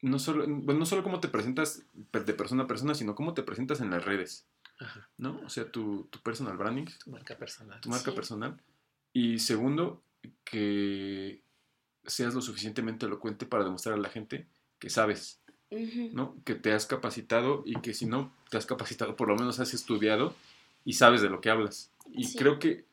no 0.03 0.19
solo, 0.19 0.45
bueno, 0.47 0.81
no 0.81 0.87
solo 0.87 1.03
cómo 1.03 1.21
te 1.21 1.29
presentas 1.29 1.85
de 1.95 2.35
persona 2.35 2.65
a 2.65 2.67
persona, 2.67 2.95
sino 2.95 3.15
cómo 3.15 3.35
te 3.35 3.43
presentas 3.43 3.81
en 3.81 3.91
las 3.91 4.05
redes, 4.05 4.47
Ajá, 4.79 5.09
¿no? 5.19 5.41
O 5.45 5.49
sea, 5.49 5.71
tu, 5.71 6.05
tu 6.11 6.19
personal 6.21 6.57
branding, 6.57 6.87
tu 7.05 7.11
marca 7.11 7.37
personal. 7.37 7.81
tu 7.81 7.89
marca 7.91 8.11
Sí. 8.11 8.17
personal. 8.17 8.61
Y 9.13 9.39
segundo, 9.41 10.03
que 10.45 11.43
seas 12.07 12.35
lo 12.35 12.41
suficientemente 12.41 13.07
elocuente 13.07 13.47
para 13.47 13.65
demostrar 13.65 13.95
a 13.95 13.99
la 13.99 14.09
gente 14.09 14.47
que 14.79 14.91
sabes. 14.91 15.39
¿no? 16.13 16.35
Que 16.45 16.57
te 16.57 16.73
has 16.73 16.85
capacitado 16.85 17.63
y 17.65 17.81
que 17.81 17.95
si 17.95 18.05
no 18.05 18.35
te 18.51 18.57
has 18.57 18.67
capacitado, 18.67 19.15
por 19.15 19.29
lo 19.29 19.37
menos 19.37 19.61
has 19.61 19.73
estudiado 19.73 20.35
y 20.85 20.95
sabes 20.95 21.23
de 21.23 21.31
lo 21.31 21.41
que 21.41 21.49
hablas. 21.51 21.93
Y 22.13 22.25
Sí. 22.25 22.39
creo 22.39 22.59
que 22.59 22.85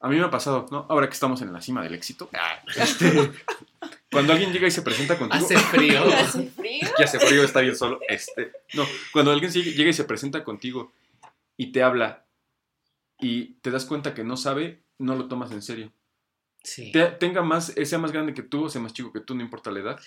a 0.00 0.08
mí 0.08 0.16
me 0.16 0.24
ha 0.24 0.30
pasado, 0.30 0.66
¿no? 0.70 0.86
Ahora 0.88 1.06
que 1.08 1.14
estamos 1.14 1.42
en 1.42 1.52
la 1.52 1.60
cima 1.60 1.82
del 1.82 1.94
éxito, 1.94 2.30
este, 2.76 3.30
cuando 4.10 4.32
alguien 4.32 4.52
llega 4.52 4.66
y 4.66 4.70
se 4.70 4.82
presenta 4.82 5.18
contigo, 5.18 5.44
Hace 5.44 5.58
frío. 5.58 6.02
Hace 6.14 6.48
frío. 6.50 6.88
que 6.96 7.04
hace 7.04 7.18
frío, 7.20 7.42
está 7.44 7.60
bien 7.60 7.76
solo, 7.76 8.00
este, 8.08 8.52
no, 8.74 8.84
cuando 9.12 9.30
alguien 9.32 9.52
llega 9.52 9.90
y 9.90 9.92
se 9.92 10.04
presenta 10.04 10.42
contigo 10.44 10.92
y 11.56 11.72
te 11.72 11.82
habla 11.82 12.24
y 13.18 13.54
te 13.60 13.70
das 13.70 13.84
cuenta 13.84 14.14
que 14.14 14.24
no 14.24 14.36
sabe, 14.36 14.82
no 14.98 15.14
lo 15.14 15.28
tomas 15.28 15.52
en 15.52 15.60
serio. 15.62 15.92
Sí. 16.62 16.90
Te- 16.92 17.10
tenga 17.12 17.42
más, 17.42 17.72
sea 17.84 17.98
más 17.98 18.12
grande 18.12 18.34
que 18.34 18.42
tú 18.42 18.64
o 18.64 18.68
sea 18.70 18.80
más 18.80 18.92
chico 18.94 19.12
que 19.12 19.20
tú, 19.20 19.34
no 19.34 19.42
importa 19.42 19.70
la 19.70 19.80
edad. 19.80 20.00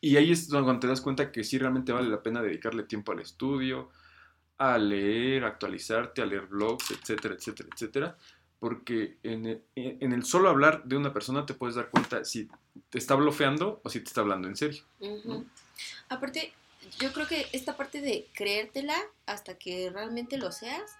Y 0.00 0.16
ahí 0.16 0.32
es 0.32 0.48
cuando 0.50 0.78
te 0.80 0.86
das 0.86 1.00
cuenta 1.00 1.30
que 1.30 1.44
sí 1.44 1.58
realmente 1.58 1.92
vale 1.92 2.08
la 2.08 2.22
pena 2.22 2.42
dedicarle 2.42 2.82
tiempo 2.84 3.12
al 3.12 3.20
estudio, 3.20 3.90
a 4.58 4.76
leer, 4.78 5.44
a 5.44 5.48
actualizarte, 5.48 6.22
a 6.22 6.26
leer 6.26 6.46
blogs, 6.46 6.90
etcétera, 6.90 7.34
etcétera, 7.34 7.68
etcétera. 7.72 8.18
Porque 8.62 9.16
en 9.24 9.44
el, 9.44 9.64
en 9.74 10.12
el 10.12 10.24
solo 10.24 10.48
hablar 10.48 10.84
de 10.84 10.96
una 10.96 11.12
persona 11.12 11.44
te 11.44 11.52
puedes 11.52 11.74
dar 11.74 11.90
cuenta 11.90 12.24
si 12.24 12.48
te 12.90 12.98
está 12.98 13.16
blofeando 13.16 13.80
o 13.82 13.90
si 13.90 13.98
te 13.98 14.06
está 14.06 14.20
hablando 14.20 14.46
en 14.46 14.54
serio. 14.54 14.84
Aparte, 16.08 16.52
yo 17.00 17.12
creo 17.12 17.26
que 17.26 17.48
esta 17.50 17.76
parte 17.76 18.00
de 18.00 18.28
creértela 18.32 18.94
hasta 19.26 19.58
que 19.58 19.90
realmente 19.90 20.38
lo 20.38 20.52
seas 20.52 20.92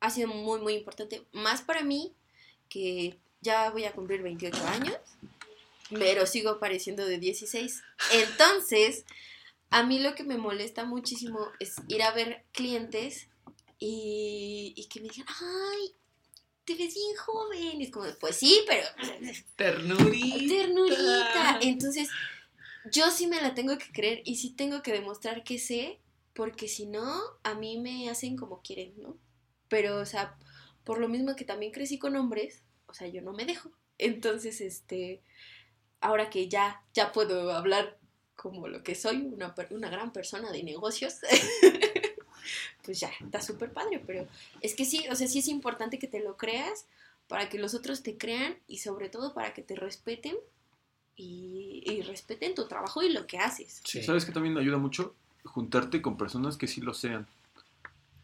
ha 0.00 0.10
sido 0.10 0.28
muy, 0.28 0.60
muy 0.60 0.74
importante. 0.74 1.24
Más 1.32 1.62
para 1.62 1.82
mí 1.82 2.12
que 2.68 3.16
ya 3.40 3.70
voy 3.70 3.86
a 3.86 3.92
cumplir 3.92 4.20
28 4.20 4.66
años, 4.66 4.98
pero 5.88 6.26
sigo 6.26 6.58
pareciendo 6.58 7.06
de 7.06 7.16
16. 7.16 7.82
Entonces, 8.12 9.06
a 9.70 9.82
mí 9.82 9.98
lo 9.98 10.14
que 10.14 10.24
me 10.24 10.36
molesta 10.36 10.84
muchísimo 10.84 11.48
es 11.58 11.76
ir 11.88 12.02
a 12.02 12.12
ver 12.12 12.44
clientes 12.52 13.28
y 13.78 14.86
que 14.90 15.00
me 15.00 15.08
digan, 15.08 15.26
ay, 15.40 15.94
te 16.68 16.74
ves 16.74 16.94
bien 16.94 17.16
joven. 17.16 17.80
Y 17.80 17.84
es 17.84 17.90
como, 17.90 18.06
pues 18.20 18.36
sí, 18.36 18.60
pero... 18.66 18.86
Ternurita. 19.56 20.54
Ternurita. 20.54 21.58
Entonces, 21.62 22.10
yo 22.92 23.10
sí 23.10 23.26
me 23.26 23.40
la 23.40 23.54
tengo 23.54 23.78
que 23.78 23.90
creer 23.90 24.20
y 24.24 24.36
sí 24.36 24.50
tengo 24.50 24.82
que 24.82 24.92
demostrar 24.92 25.44
que 25.44 25.58
sé, 25.58 25.98
porque 26.34 26.68
si 26.68 26.86
no, 26.86 27.20
a 27.42 27.54
mí 27.54 27.78
me 27.78 28.10
hacen 28.10 28.36
como 28.36 28.60
quieren, 28.60 28.92
¿no? 28.98 29.16
Pero, 29.68 29.96
o 29.98 30.06
sea, 30.06 30.36
por 30.84 30.98
lo 30.98 31.08
mismo 31.08 31.34
que 31.36 31.44
también 31.44 31.72
crecí 31.72 31.98
con 31.98 32.16
hombres, 32.16 32.62
o 32.86 32.94
sea, 32.94 33.08
yo 33.08 33.22
no 33.22 33.32
me 33.32 33.46
dejo. 33.46 33.70
Entonces, 33.96 34.60
este, 34.60 35.22
ahora 36.00 36.28
que 36.30 36.48
ya, 36.48 36.84
ya 36.92 37.12
puedo 37.12 37.50
hablar 37.52 37.98
como 38.36 38.68
lo 38.68 38.82
que 38.82 38.94
soy, 38.94 39.16
una, 39.16 39.54
una 39.70 39.90
gran 39.90 40.12
persona 40.12 40.52
de 40.52 40.62
negocios, 40.62 41.16
pues 42.88 43.00
ya, 43.00 43.10
está 43.22 43.42
súper 43.42 43.70
padre, 43.70 44.02
pero 44.06 44.26
es 44.62 44.74
que 44.74 44.86
sí, 44.86 45.04
o 45.10 45.14
sea, 45.14 45.28
sí 45.28 45.40
es 45.40 45.48
importante 45.48 45.98
que 45.98 46.06
te 46.06 46.20
lo 46.20 46.38
creas 46.38 46.86
para 47.26 47.50
que 47.50 47.58
los 47.58 47.74
otros 47.74 48.02
te 48.02 48.16
crean 48.16 48.56
y 48.66 48.78
sobre 48.78 49.10
todo 49.10 49.34
para 49.34 49.52
que 49.52 49.60
te 49.60 49.76
respeten 49.76 50.34
y, 51.14 51.82
y 51.84 52.00
respeten 52.00 52.54
tu 52.54 52.66
trabajo 52.66 53.02
y 53.02 53.12
lo 53.12 53.26
que 53.26 53.36
haces. 53.36 53.82
Sí. 53.84 54.02
¿Sabes 54.02 54.24
que 54.24 54.32
también 54.32 54.56
ayuda 54.56 54.78
mucho? 54.78 55.14
Juntarte 55.44 56.00
con 56.00 56.16
personas 56.16 56.56
que 56.56 56.66
sí 56.66 56.80
lo 56.80 56.94
sean. 56.94 57.26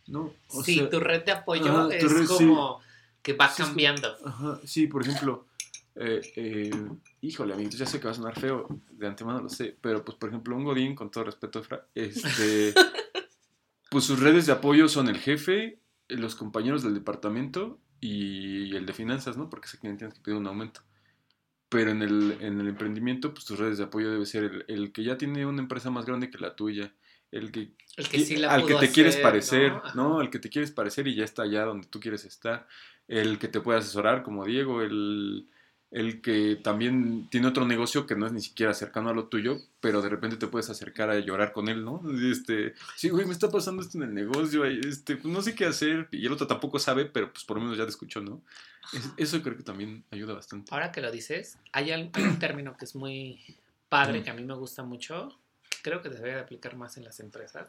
¿No? 0.07 0.33
O 0.49 0.65
sí, 0.65 0.77
sea, 0.77 0.89
tu 0.89 0.99
red 0.99 1.23
de 1.27 1.33
apoyo 1.33 1.71
ajá, 1.71 1.95
es 1.95 2.11
red, 2.11 2.27
sí. 2.27 2.47
como 2.47 2.81
que 3.21 3.35
va 3.35 3.51
Sí, 3.51 3.65
cambiando. 3.65 4.17
Ajá, 4.25 4.61
sí, 4.65 4.87
por 4.87 5.03
ejemplo, 5.03 5.45
eh, 5.97 6.23
eh, 6.37 6.71
híjole, 7.21 7.53
amiguitos, 7.53 7.79
ya 7.79 7.85
sé 7.85 8.01
que 8.01 8.07
va 8.07 8.13
a 8.13 8.15
sonar 8.15 8.41
feo, 8.41 8.67
de 8.93 9.07
antemano 9.07 9.43
lo 9.43 9.51
sé, 9.51 9.77
pero 9.79 10.03
pues 10.03 10.17
por 10.17 10.31
ejemplo, 10.31 10.57
un 10.57 10.65
Godín, 10.65 10.95
con 10.95 11.11
todo 11.11 11.25
respeto, 11.25 11.59
Efra, 11.59 11.87
este, 11.95 12.73
pues 13.95 14.07
sus 14.07 14.19
redes 14.19 14.47
de 14.47 14.53
apoyo 14.53 14.89
son 14.89 15.07
el 15.07 15.19
jefe, 15.19 15.79
los 16.09 16.35
compañeros 16.35 16.83
del 16.83 16.95
departamento 16.95 17.79
y 18.01 18.75
el 18.75 18.87
de 18.87 18.93
finanzas, 18.93 19.37
¿no? 19.37 19.49
Porque 19.49 19.69
sé 19.69 19.79
que 19.79 19.89
tienes 19.95 20.15
que 20.15 20.21
pedir 20.21 20.37
un 20.37 20.49
aumento. 20.49 20.81
Pero 21.69 21.93
en 21.93 22.03
el, 22.03 22.39
en 22.41 22.61
el 22.61 22.67
emprendimiento, 22.67 23.33
pues 23.33 23.45
tus 23.45 23.57
redes 23.57 23.79
de 23.79 23.85
apoyo 23.85 24.11
debe 24.11 24.27
ser 24.27 24.43
el, 24.43 24.65
el 24.67 24.93
que 24.93 25.05
ya 25.05 25.17
tiene 25.17 25.47
una 25.47 25.63
empresa 25.63 25.93
más 25.93 26.07
grande 26.07 26.29
que 26.29 26.39
la 26.39 26.57
tuya, 26.57 26.93
el 27.31 27.53
que 27.53 27.77
El 27.97 28.09
que 28.09 28.19
sí 28.19 28.35
la 28.35 28.53
al 28.53 28.67
que 28.67 28.75
te 28.75 28.91
quieres 28.91 29.17
parecer, 29.17 29.71
¿no? 29.95 30.15
¿no? 30.15 30.19
Al 30.19 30.29
que 30.29 30.41
te 30.41 30.51
quieres 30.51 30.73
parecer 30.73 31.07
y 31.07 31.15
ya 31.15 31.23
está 31.23 31.45
allá 31.45 31.65
donde 31.65 31.87
tú 31.87 32.01
quieres 32.01 32.25
estar. 32.25 32.67
El 33.07 33.39
que 33.39 33.47
te 33.47 33.61
puede 33.61 33.79
asesorar, 33.79 34.25
como 34.25 34.45
Diego, 34.45 34.83
el, 34.83 35.49
el 35.95 36.21
que 36.21 36.57
también 36.57 37.29
tiene 37.31 37.47
otro 37.47 37.65
negocio 37.67 38.05
que 38.05 38.17
no 38.17 38.27
es 38.27 38.33
ni 38.33 38.41
siquiera 38.41 38.75
cercano 38.75 39.11
a 39.11 39.15
lo 39.15 39.29
tuyo, 39.29 39.59
pero 39.81 40.03
de 40.03 40.09
repente 40.09 40.37
te 40.37 40.49
puedes 40.49 40.69
acercar 40.69 41.09
a 41.09 41.19
llorar 41.21 41.53
con 41.53 41.69
él, 41.69 41.85
¿no? 41.85 42.03
Este, 42.31 42.75
sí, 42.97 43.11
güey, 43.11 43.25
me 43.27 43.33
está 43.33 43.49
pasando 43.49 43.81
esto 43.81 43.99
en 43.99 44.05
el 44.05 44.13
negocio, 44.15 44.65
este, 44.65 45.17
pues 45.17 45.33
no 45.33 45.41
sé 45.41 45.55
qué 45.55 45.67
hacer, 45.67 46.09
y 46.11 46.27
el 46.27 46.33
otro 46.33 46.49
tampoco 46.49 46.81
sabe, 46.81 47.05
pero 47.07 47.33
pues 47.33 47.45
por 47.45 47.57
lo 47.59 47.63
menos 47.63 47.79
ya 47.79 47.85
te 47.85 47.91
escuchó, 47.91 48.21
¿no? 48.21 48.43
Es- 48.93 49.09
eso 49.17 49.41
creo 49.41 49.57
que 49.57 49.63
también 49.63 50.03
ayuda 50.11 50.35
bastante. 50.35 50.75
Ahora 50.75 50.91
que 50.91 51.01
lo 51.01 51.13
dices, 51.13 51.59
hay, 51.73 51.93
un 51.93 52.11
término 52.41 52.77
que 52.77 52.85
es 52.87 52.95
muy 52.97 53.41
padre, 53.89 54.21
Mm. 54.21 54.25
que 54.25 54.31
a 54.31 54.35
mí 54.35 54.43
me 54.43 54.55
gusta 54.55 54.83
mucho, 54.83 55.29
creo 55.83 56.03
que 56.03 56.09
se 56.11 56.17
debe 56.17 56.33
de 56.35 56.41
aplicar 56.41 56.75
más 56.77 56.97
en 56.97 57.05
las 57.05 57.21
empresas, 57.21 57.69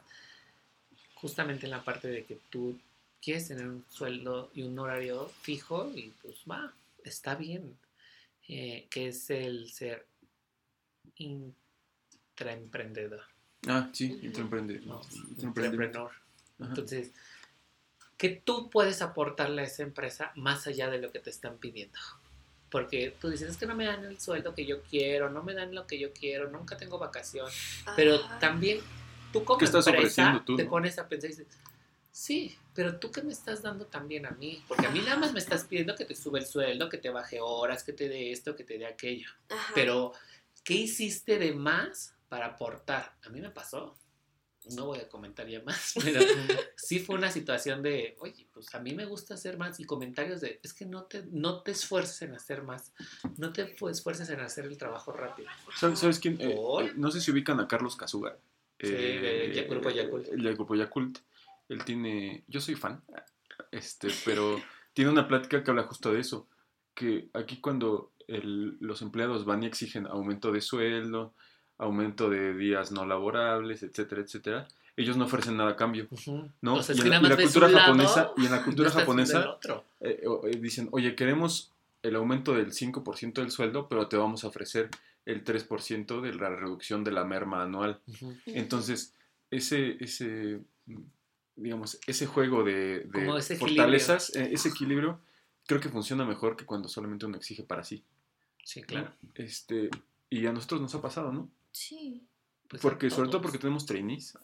justamente 1.14 1.66
en 1.66 1.70
la 1.70 1.84
parte 1.84 2.08
de 2.08 2.24
que 2.24 2.38
tú 2.50 2.78
quieres 3.22 3.48
tener 3.48 3.66
un 3.68 3.84
sueldo 3.88 4.50
y 4.54 4.62
un 4.62 4.78
horario 4.78 5.28
fijo 5.42 5.90
y 5.94 6.12
pues 6.22 6.36
va, 6.50 6.72
está 7.04 7.34
bien, 7.34 7.76
eh, 8.48 8.86
que 8.90 9.08
es 9.08 9.28
el 9.30 9.70
ser 9.72 10.06
intraemprendedor, 11.16 13.22
Ah, 13.68 13.88
sí, 13.92 14.12
Ujú. 14.12 14.26
intraemprende. 14.26 14.80
¿no? 14.80 15.00
Ajá. 16.04 16.12
Entonces, 16.60 17.12
que 18.16 18.30
tú 18.30 18.70
puedes 18.70 19.02
aportarle 19.02 19.62
a 19.62 19.64
esa 19.64 19.82
empresa 19.82 20.32
más 20.36 20.66
allá 20.66 20.88
de 20.88 20.98
lo 20.98 21.12
que 21.12 21.18
te 21.18 21.30
están 21.30 21.58
pidiendo. 21.58 21.98
Porque 22.70 23.14
tú 23.20 23.28
dices, 23.28 23.50
es 23.50 23.56
que 23.56 23.66
no 23.66 23.74
me 23.74 23.84
dan 23.86 24.04
el 24.04 24.20
sueldo 24.20 24.54
que 24.54 24.66
yo 24.66 24.82
quiero, 24.82 25.30
no 25.30 25.42
me 25.42 25.54
dan 25.54 25.74
lo 25.74 25.86
que 25.86 25.98
yo 25.98 26.12
quiero, 26.12 26.50
nunca 26.50 26.76
tengo 26.76 26.98
vacación. 26.98 27.48
Pero 27.94 28.20
también 28.38 28.80
tú 29.32 29.44
como 29.44 29.58
¿Qué 29.58 29.66
estás 29.66 29.86
empresa 29.86 30.22
ofreciendo 30.22 30.44
tú, 30.44 30.56
te 30.56 30.64
no? 30.64 30.70
pones 30.70 30.98
a 30.98 31.08
pensar 31.08 31.30
y 31.30 31.34
dices, 31.34 31.46
sí, 32.16 32.56
pero 32.74 32.98
tú 32.98 33.10
qué 33.10 33.22
me 33.22 33.32
estás 33.32 33.60
dando 33.62 33.86
también 33.86 34.24
a 34.26 34.30
mí. 34.30 34.62
Porque 34.66 34.86
a 34.86 34.90
mí 34.90 35.00
nada 35.00 35.16
más 35.18 35.32
me 35.34 35.38
estás 35.38 35.64
pidiendo 35.64 35.94
que 35.94 36.04
te 36.06 36.14
sube 36.14 36.38
el 36.38 36.46
sueldo, 36.46 36.88
que 36.88 36.96
te 36.98 37.10
baje 37.10 37.40
horas, 37.40 37.84
que 37.84 37.92
te 37.92 38.08
dé 38.08 38.32
esto, 38.32 38.56
que 38.56 38.64
te 38.64 38.78
dé 38.78 38.86
aquello. 38.86 39.28
ajá. 39.50 39.72
Pero, 39.74 40.12
¿qué 40.64 40.74
hiciste 40.74 41.38
de 41.38 41.52
más 41.52 42.14
para 42.28 42.46
aportar? 42.46 43.14
A 43.24 43.28
mí 43.28 43.40
me 43.40 43.50
pasó. 43.50 43.96
No 44.74 44.86
voy 44.86 44.98
a 44.98 45.08
comentar 45.08 45.46
ya 45.46 45.62
más, 45.62 45.94
pero 46.02 46.20
sí 46.74 46.98
fue 46.98 47.14
una 47.14 47.30
situación 47.30 47.82
de, 47.84 48.16
oye, 48.18 48.48
pues 48.52 48.74
a 48.74 48.80
mí 48.80 48.94
me 48.94 49.04
gusta 49.04 49.34
hacer 49.34 49.56
más 49.58 49.78
y 49.78 49.84
comentarios 49.84 50.40
de, 50.40 50.58
es 50.60 50.72
que 50.74 50.84
no 50.86 51.04
te, 51.04 51.22
no 51.30 51.62
te 51.62 51.70
esfuerces 51.70 52.22
en 52.22 52.34
hacer 52.34 52.62
más, 52.62 52.92
no 53.36 53.52
te 53.52 53.68
fu- 53.76 53.88
esfuerces 53.88 54.28
en 54.30 54.40
hacer 54.40 54.64
el 54.64 54.76
trabajo 54.76 55.12
rápido. 55.12 55.48
¿Sabes, 55.78 56.00
sabes 56.00 56.18
quién? 56.18 56.40
Eh, 56.40 56.50
eh, 56.80 56.92
no 56.96 57.12
sé 57.12 57.20
si 57.20 57.30
ubican 57.30 57.60
a 57.60 57.68
Carlos 57.68 57.94
Casuga. 57.94 58.36
Sí, 58.80 58.88
de 58.88 59.52
Ya- 59.54 59.62
Grupo 59.68 59.88
Yakult. 59.90 60.26
El 60.28 60.42
del 60.42 60.54
Grupo 60.56 60.74
Yakult. 60.74 61.18
Él 61.68 61.84
tiene. 61.84 62.44
Yo 62.48 62.60
soy 62.60 62.74
fan. 62.74 63.02
Este, 63.70 64.08
pero 64.24 64.60
tiene 64.94 65.10
una 65.10 65.26
plática 65.28 65.62
que 65.62 65.70
habla 65.70 65.84
justo 65.84 66.12
de 66.12 66.20
eso. 66.20 66.48
Que 66.94 67.28
aquí 67.34 67.58
cuando 67.60 68.12
el- 68.28 68.76
los 68.80 69.02
empleados 69.02 69.44
van 69.44 69.62
y 69.62 69.66
exigen 69.66 70.06
aumento 70.06 70.52
de 70.52 70.60
sueldo, 70.60 71.34
aumento 71.78 72.30
de 72.30 72.54
días 72.54 72.90
no 72.92 73.04
laborables, 73.04 73.82
etcétera, 73.82 74.22
etcétera, 74.22 74.68
ellos 74.96 75.16
no 75.18 75.26
ofrecen 75.26 75.56
nada 75.58 75.72
a 75.72 75.76
cambio. 75.76 76.08
¿no? 76.62 76.74
O 76.76 76.82
sea, 76.82 76.94
y, 76.96 77.00
en, 77.00 77.10
la- 77.10 77.16
y 77.16 77.20
cultura 77.44 77.68
lado, 77.68 77.86
japonesa, 77.86 78.30
y 78.38 78.46
en 78.46 78.50
la 78.52 78.62
cultura 78.64 78.88
el 78.88 78.94
japonesa 78.94 79.58
eh, 80.00 80.22
eh, 80.44 80.56
dicen, 80.58 80.88
oye, 80.92 81.14
queremos 81.14 81.72
el 82.02 82.16
aumento 82.16 82.54
del 82.54 82.72
5% 82.72 83.34
del 83.34 83.50
sueldo, 83.50 83.88
pero 83.88 84.08
te 84.08 84.16
vamos 84.16 84.44
a 84.44 84.48
ofrecer 84.48 84.88
el 85.26 85.44
3% 85.44 86.20
de 86.22 86.32
la 86.34 86.48
reducción 86.48 87.02
de 87.04 87.10
la 87.12 87.24
merma 87.24 87.62
anual. 87.62 88.00
Entonces, 88.46 89.12
ese, 89.50 89.96
ese 90.02 90.60
digamos, 91.56 91.98
ese 92.06 92.26
juego 92.26 92.62
de, 92.62 93.00
de 93.00 93.10
Como 93.10 93.36
ese 93.36 93.56
fortalezas, 93.56 94.34
eh, 94.36 94.50
ese 94.52 94.68
equilibrio, 94.68 95.20
creo 95.66 95.80
que 95.80 95.88
funciona 95.88 96.24
mejor 96.24 96.56
que 96.56 96.64
cuando 96.64 96.88
solamente 96.88 97.26
uno 97.26 97.36
exige 97.36 97.62
para 97.62 97.82
sí. 97.82 98.04
Sí, 98.62 98.82
claro. 98.82 99.12
Este, 99.34 99.90
y 100.30 100.46
a 100.46 100.52
nosotros 100.52 100.80
nos 100.80 100.94
ha 100.94 101.00
pasado, 101.00 101.32
¿no? 101.32 101.48
Sí. 101.72 102.26
Pues 102.68 102.82
Porque, 102.82 103.10
sobre 103.10 103.30
todo 103.30 103.40
porque 103.40 103.58
tenemos 103.58 103.86
trainees. 103.86 104.36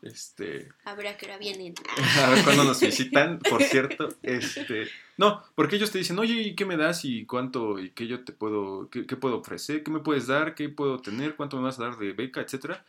Este, 0.00 0.68
A 0.84 0.94
ver 0.94 1.08
a 1.08 1.16
qué 1.16 1.26
hora 1.26 1.38
vienen. 1.38 1.74
A 2.24 2.30
ver 2.30 2.44
cuándo 2.44 2.64
nos 2.64 2.80
visitan, 2.80 3.38
por 3.40 3.62
cierto. 3.62 4.08
Este, 4.22 4.88
no, 5.16 5.42
porque 5.54 5.76
ellos 5.76 5.90
te 5.90 5.98
dicen, 5.98 6.18
oye, 6.18 6.34
¿y 6.34 6.54
qué 6.54 6.64
me 6.64 6.76
das? 6.76 7.04
¿Y 7.04 7.26
cuánto? 7.26 7.78
¿Y 7.78 7.90
qué 7.90 8.06
yo 8.06 8.24
te 8.24 8.32
puedo, 8.32 8.88
qué, 8.90 9.06
qué 9.06 9.16
puedo 9.16 9.38
ofrecer? 9.38 9.82
¿Qué 9.82 9.90
me 9.90 10.00
puedes 10.00 10.26
dar? 10.26 10.54
¿Qué 10.54 10.68
puedo 10.68 11.00
tener? 11.00 11.36
¿Cuánto 11.36 11.56
me 11.56 11.64
vas 11.64 11.78
a 11.78 11.84
dar 11.84 11.98
de 11.98 12.12
beca? 12.12 12.40
Etcétera. 12.40 12.84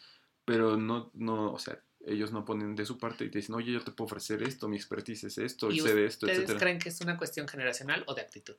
Pero 0.45 0.77
no, 0.77 1.11
no, 1.13 1.51
o 1.51 1.59
sea, 1.59 1.79
ellos 2.11 2.31
no 2.31 2.45
ponen 2.45 2.75
de 2.75 2.85
su 2.85 2.97
parte 2.97 3.25
y 3.25 3.31
te 3.31 3.39
dicen, 3.39 3.55
oye, 3.55 3.71
yo 3.71 3.83
te 3.83 3.91
puedo 3.91 4.07
ofrecer 4.07 4.43
esto, 4.43 4.67
mi 4.67 4.75
expertise 4.75 5.25
es 5.25 5.37
esto, 5.37 5.71
¿Y 5.71 5.79
sé 5.79 5.93
de 5.93 6.05
esto, 6.05 6.25
ustedes 6.25 6.43
etcétera. 6.43 6.59
creen 6.59 6.79
que 6.79 6.89
es 6.89 7.01
una 7.01 7.17
cuestión 7.17 7.47
generacional 7.47 8.03
o 8.07 8.13
de 8.13 8.21
actitud? 8.21 8.55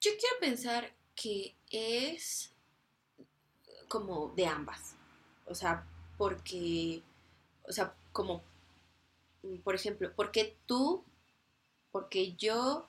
Yo 0.00 0.10
quiero 0.18 0.36
pensar 0.40 0.92
que 1.14 1.54
es 1.70 2.52
como 3.88 4.32
de 4.36 4.46
ambas. 4.46 4.94
O 5.46 5.54
sea, 5.54 5.84
porque, 6.16 7.02
o 7.68 7.72
sea, 7.72 7.92
como, 8.12 8.42
por 9.64 9.74
ejemplo, 9.74 10.12
porque 10.14 10.56
tú, 10.66 11.04
porque 11.90 12.34
yo 12.34 12.88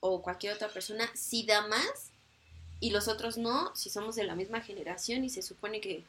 o 0.00 0.22
cualquier 0.22 0.54
otra 0.54 0.68
persona 0.68 1.08
sí 1.14 1.44
da 1.46 1.66
más 1.68 2.10
y 2.80 2.90
los 2.90 3.08
otros 3.08 3.38
no, 3.38 3.74
si 3.76 3.90
somos 3.90 4.16
de 4.16 4.24
la 4.24 4.34
misma 4.34 4.60
generación 4.60 5.24
y 5.24 5.30
se 5.30 5.40
supone 5.40 5.80
que, 5.80 6.04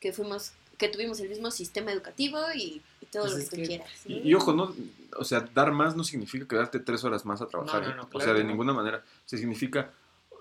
que 0.00 0.12
fuimos, 0.12 0.52
que 0.78 0.88
tuvimos 0.88 1.20
el 1.20 1.28
mismo 1.28 1.50
sistema 1.50 1.92
educativo 1.92 2.38
y, 2.54 2.80
y 3.00 3.06
todo 3.06 3.22
Pues 3.24 3.32
lo 3.34 3.38
que 3.40 3.44
tú 3.50 3.56
que- 3.56 3.62
quieras. 3.66 3.90
¿no? 4.06 4.16
Y, 4.16 4.28
y 4.30 4.34
ojo, 4.34 4.52
no, 4.54 4.74
o 5.18 5.24
sea, 5.24 5.40
dar 5.40 5.72
más 5.72 5.96
no 5.96 6.04
significa 6.04 6.46
quedarte 6.46 6.78
tres 6.80 7.04
horas 7.04 7.24
más 7.26 7.42
a 7.42 7.46
trabajar. 7.48 7.82
No, 7.82 7.88
no, 7.88 7.92
¿eh? 7.92 7.96
no, 7.96 8.02
o 8.04 8.08
claro 8.08 8.24
sea, 8.24 8.34
de 8.34 8.44
ninguna 8.44 8.72
manera. 8.72 8.98
O 8.98 9.28
sea, 9.28 9.38
significa 9.38 9.90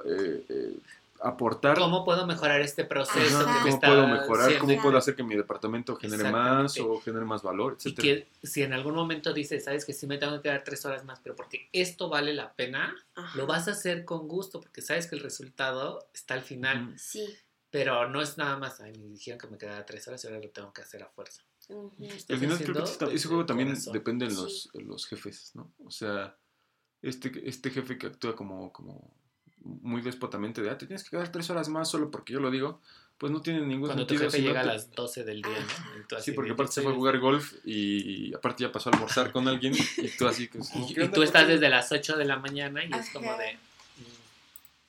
eh, 0.05 0.45
eh, 0.47 0.77
aportar 1.19 1.79
¿Cómo 1.79 2.05
puedo 2.05 2.27
mejorar 2.27 2.61
este 2.61 2.85
proceso 2.85 3.39
Ajá. 3.39 3.45
que 3.45 3.51
me 3.53 3.59
cómo 3.63 3.73
está 3.73 3.87
puedo 3.87 4.07
mejorar, 4.07 4.57
cómo 4.59 4.81
puedo 4.83 4.97
hacer 4.99 5.15
que 5.15 5.23
mi 5.23 5.35
departamento 5.35 5.95
genere 5.95 6.29
más 6.31 6.79
o 6.79 7.01
genere 7.01 7.25
más 7.25 7.41
valor, 7.41 7.73
Y 7.83 7.89
etcétera. 7.89 8.03
que 8.03 8.47
si 8.47 8.61
en 8.61 8.73
algún 8.73 8.93
momento 8.93 9.33
dices, 9.33 9.63
sabes 9.63 9.83
que 9.83 9.93
sí 9.93 10.05
me 10.05 10.19
tengo 10.19 10.35
que 10.35 10.43
quedar 10.43 10.63
tres 10.63 10.85
horas 10.85 11.03
más, 11.05 11.19
pero 11.23 11.35
porque 11.35 11.67
esto 11.73 12.07
vale 12.09 12.33
la 12.35 12.53
pena, 12.53 12.95
Ajá. 13.15 13.35
lo 13.35 13.47
vas 13.47 13.67
a 13.67 13.71
hacer 13.71 14.05
con 14.05 14.27
gusto, 14.27 14.61
porque 14.61 14.83
sabes 14.83 15.07
que 15.07 15.15
el 15.15 15.23
resultado 15.23 16.07
está 16.13 16.35
al 16.35 16.43
final. 16.43 16.93
Sí. 16.99 17.25
Pero 17.69 18.07
no 18.09 18.21
es 18.21 18.37
nada 18.37 18.57
más, 18.57 18.79
ay, 18.79 18.93
me 18.97 19.07
dijeron 19.07 19.39
que 19.39 19.47
me 19.47 19.57
quedara 19.57 19.85
tres 19.85 20.07
horas 20.07 20.23
y 20.23 20.27
ahora 20.27 20.39
lo 20.39 20.49
tengo 20.49 20.71
que 20.71 20.81
hacer 20.81 21.03
a 21.03 21.07
fuerza. 21.09 21.43
Estás 21.99 22.29
Al 22.29 22.37
final 22.39 22.57
creo 22.63 22.85
que 23.09 23.15
ese- 23.15 23.27
juego 23.27 23.45
también 23.45 23.69
corazón. 23.69 23.93
depende 23.93 24.25
en 24.25 24.31
Sí. 24.31 24.37
los, 24.41 24.69
los 24.75 25.05
jefes, 25.05 25.51
¿no? 25.53 25.73
O 25.83 25.91
sea, 25.91 26.37
este, 27.01 27.47
este 27.47 27.69
jefe 27.71 27.97
que 27.97 28.07
actúa 28.07 28.35
como, 28.35 28.71
como 28.71 29.13
muy 29.59 30.01
despotamente 30.01 30.61
de, 30.61 30.69
ah, 30.69 30.77
te 30.77 30.85
tienes 30.87 31.03
que 31.03 31.09
quedar 31.09 31.29
tres 31.29 31.49
horas 31.49 31.67
más 31.67 31.89
solo 31.89 32.09
porque 32.09 32.31
yo 32.33 32.39
lo 32.39 32.49
digo, 32.49 32.79
pues 33.17 33.33
no 33.33 33.41
tiene 33.41 33.59
ningún 33.65 33.87
Cuando 33.87 34.07
tu 34.07 34.13
sentido. 34.13 34.31
jefe 34.31 34.37
si 34.37 34.43
no 34.43 34.49
llega 34.49 34.63
te- 34.63 34.69
a 34.69 34.73
las 34.73 34.91
12 34.91 35.23
del 35.25 35.41
día, 35.41 35.59
¿no? 35.59 35.99
Y 35.99 36.07
tú 36.07 36.15
así 36.15 36.31
Sí, 36.31 36.31
porque 36.31 36.49
de, 36.49 36.53
aparte 36.53 36.71
se 36.71 36.79
"Yo 36.81 36.83
fue 36.85 36.93
a 36.93 36.95
jugar 36.95 37.19
golf 37.19 37.53
y 37.65 38.33
aparte 38.33 38.63
ya 38.63 38.71
pasó 38.71 38.89
a 38.89 38.93
almorzar 38.93 39.33
con 39.33 39.45
alguien 39.49 39.73
y 39.97 40.07
tú 40.17 40.25
así 40.25 40.47
que... 40.47 40.59
Y, 40.59 40.93
¿qué 40.93 41.03
y 41.03 41.07
tú 41.09 41.15
¿Por 41.15 41.23
estás 41.25 41.47
desde 41.49 41.67
las 41.69 41.91
8 41.91 42.15
de 42.15 42.23
la 42.25 42.37
mañana 42.37 42.85
y 42.85 42.93
es 42.93 43.09
como 43.09 43.35
de... 43.35 43.57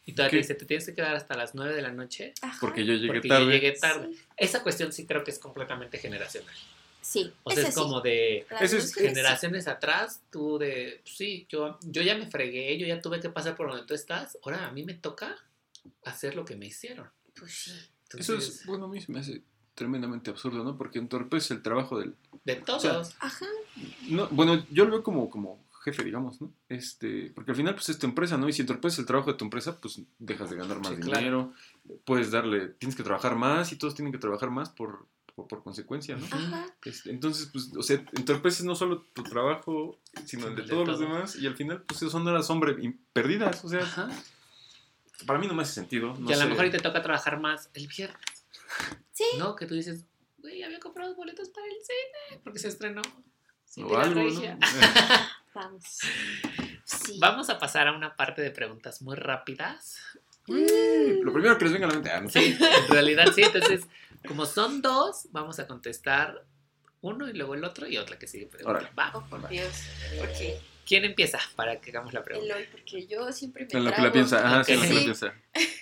Y 0.08 0.14
todavía 0.14 0.30
¿Qué? 0.30 0.36
te 0.36 0.42
dice, 0.42 0.54
te 0.54 0.64
tienes 0.64 0.86
que 0.86 0.94
quedar 0.94 1.14
hasta 1.14 1.36
las 1.36 1.54
9 1.54 1.74
de 1.74 1.82
la 1.82 1.92
noche 1.92 2.32
Ajá. 2.40 2.56
Porque 2.62 2.82
yo 2.86 2.94
llegué 2.94 3.08
porque 3.08 3.28
tarde. 3.28 3.44
yo 3.44 3.50
llegué 3.50 3.72
tarde. 3.72 4.08
Sí. 4.10 4.20
Esa 4.38 4.62
cuestión 4.62 4.90
sí 4.90 5.04
creo 5.04 5.22
que 5.22 5.30
es 5.32 5.38
completamente 5.38 5.98
generacional. 5.98 6.54
Sí, 7.02 7.30
O 7.42 7.50
sea, 7.50 7.68
es 7.68 7.74
sí. 7.74 7.80
como 7.80 8.00
de 8.00 8.46
es 8.58 8.94
generaciones 8.94 9.68
atrás, 9.68 10.22
tú 10.30 10.56
de, 10.56 11.00
pues 11.02 11.14
sí, 11.14 11.46
yo, 11.50 11.78
yo 11.82 12.00
ya 12.00 12.16
me 12.16 12.26
fregué, 12.26 12.78
yo 12.78 12.86
ya 12.86 13.02
tuve 13.02 13.20
que 13.20 13.28
pasar 13.28 13.54
por 13.54 13.68
donde 13.68 13.84
tú 13.84 13.92
estás, 13.92 14.38
ahora 14.42 14.66
a 14.66 14.72
mí 14.72 14.82
me 14.82 14.94
toca 14.94 15.36
hacer 16.04 16.34
lo 16.34 16.46
que 16.46 16.56
me 16.56 16.64
hicieron. 16.64 17.10
Pues 17.38 17.52
sí. 17.52 17.72
Eso 18.16 18.34
es, 18.34 18.64
bueno, 18.64 18.86
a 18.86 18.88
mí 18.88 19.02
se 19.02 19.12
me 19.12 19.20
hace 19.20 19.42
tremendamente 19.74 20.30
absurdo, 20.30 20.64
¿no? 20.64 20.78
Porque 20.78 20.98
entorpece 20.98 21.52
el 21.52 21.62
trabajo 21.62 21.98
del... 21.98 22.14
de 22.44 22.56
todos. 22.56 22.80
sea, 22.80 23.02
Ajá. 23.20 23.46
No, 24.08 24.26
bueno, 24.28 24.66
yo 24.70 24.86
lo 24.86 24.90
veo 24.92 25.02
como, 25.02 25.28
como 25.28 25.67
jefe, 25.90 26.04
digamos, 26.04 26.40
¿no? 26.40 26.52
Este, 26.68 27.30
porque 27.34 27.50
al 27.52 27.56
final, 27.56 27.74
pues 27.74 27.88
es 27.88 27.98
tu 27.98 28.06
empresa, 28.06 28.36
¿no? 28.36 28.48
Y 28.48 28.52
si 28.52 28.62
entorpeces 28.62 28.98
el 28.98 29.06
trabajo 29.06 29.30
de 29.32 29.38
tu 29.38 29.44
empresa, 29.44 29.80
pues 29.80 30.00
dejas 30.18 30.50
de 30.50 30.56
ganar 30.56 30.78
más 30.78 30.88
Sí, 30.94 31.00
claro. 31.00 31.18
dinero, 31.18 31.52
puedes 32.04 32.30
darle, 32.30 32.68
tienes 32.68 32.96
que 32.96 33.02
trabajar 33.02 33.36
más 33.36 33.72
y 33.72 33.76
todos 33.76 33.94
tienen 33.94 34.12
que 34.12 34.18
trabajar 34.18 34.50
más 34.50 34.68
por, 34.70 35.06
por, 35.34 35.48
por 35.48 35.62
consecuencia, 35.62 36.16
¿no? 36.16 36.26
Ajá. 36.26 36.66
Este, 36.84 37.10
entonces, 37.10 37.48
pues, 37.52 37.70
o 37.76 37.82
sea, 37.82 37.96
entorpeces 38.16 38.64
no 38.64 38.74
solo 38.74 39.02
tu 39.14 39.22
trabajo, 39.22 39.98
sino 40.24 40.46
el 40.48 40.54
de 40.56 40.62
El 40.62 40.68
de 40.68 40.74
todos 40.74 40.86
los 40.88 41.00
demás, 41.00 41.36
y 41.36 41.46
al 41.46 41.56
final, 41.56 41.82
pues 41.82 42.00
son 42.00 42.26
horas, 42.26 42.48
hombre, 42.50 42.76
perdidas, 43.12 43.64
o 43.64 43.68
sea, 43.68 43.80
Ajá. 43.80 44.08
para 45.26 45.38
mí 45.38 45.46
no 45.46 45.54
me 45.54 45.62
hace 45.62 45.74
sentido. 45.74 46.14
No 46.18 46.30
y 46.30 46.32
a 46.32 46.36
lo 46.36 46.48
mejor 46.48 46.66
y 46.66 46.70
te 46.70 46.78
toca 46.78 47.02
trabajar 47.02 47.40
más 47.40 47.70
el 47.74 47.86
viernes, 47.88 48.18
Sí. 49.12 49.24
¿no? 49.38 49.56
Que 49.56 49.66
tú 49.66 49.74
dices, 49.74 50.04
güey, 50.38 50.62
había 50.62 50.78
comprado 50.78 51.14
boletos 51.16 51.48
para 51.48 51.66
el 51.66 51.72
cine, 51.82 52.40
porque 52.44 52.58
se 52.60 52.68
estrenó. 52.68 53.02
Sí, 53.64 53.82
o 53.82 53.98
algo, 53.98 54.22
¿no? 54.22 54.58
Vamos. 55.58 55.84
Sí. 56.84 57.18
Vamos 57.18 57.50
a 57.50 57.58
pasar 57.58 57.88
a 57.88 57.92
una 57.92 58.14
parte 58.14 58.42
de 58.42 58.50
preguntas 58.50 59.02
muy 59.02 59.16
rápidas. 59.16 59.98
Mm, 60.46 61.22
Lo 61.22 61.32
primero 61.32 61.58
que 61.58 61.64
les 61.64 61.72
venga 61.72 61.86
a 61.86 61.90
la 61.90 61.94
mente, 61.96 62.10
ah, 62.10 62.20
no. 62.20 62.30
Sí, 62.30 62.56
en 62.60 62.88
realidad 62.88 63.26
sí. 63.34 63.42
Entonces, 63.42 63.82
como 64.26 64.46
son 64.46 64.80
dos, 64.82 65.26
vamos 65.32 65.58
a 65.58 65.66
contestar 65.66 66.44
uno 67.00 67.28
y 67.28 67.32
luego 67.32 67.54
el 67.54 67.64
otro 67.64 67.88
y 67.88 67.98
otra 67.98 68.18
que 68.18 68.28
sigue. 68.28 68.48
Órale. 68.64 68.90
Va. 68.96 69.10
Oh, 69.14 69.28
por 69.28 69.48
Dios. 69.48 69.68
¿Quién 70.86 71.04
empieza 71.04 71.38
para 71.56 71.80
que 71.80 71.90
hagamos 71.90 72.14
la 72.14 72.22
pregunta? 72.22 72.54
Eloy, 72.54 72.68
porque 72.70 73.06
yo 73.06 73.30
siempre 73.32 73.66
me 73.70 73.78
En 73.78 73.84
lo 73.84 73.92
que 73.92 74.00
la 74.00 74.12
piensa, 74.12 74.46
ajá, 74.46 74.64
sí, 74.64 74.72
en 74.72 74.80
lo 74.80 74.86
que 74.86 74.94
la 74.94 75.00
piensa. 75.00 75.34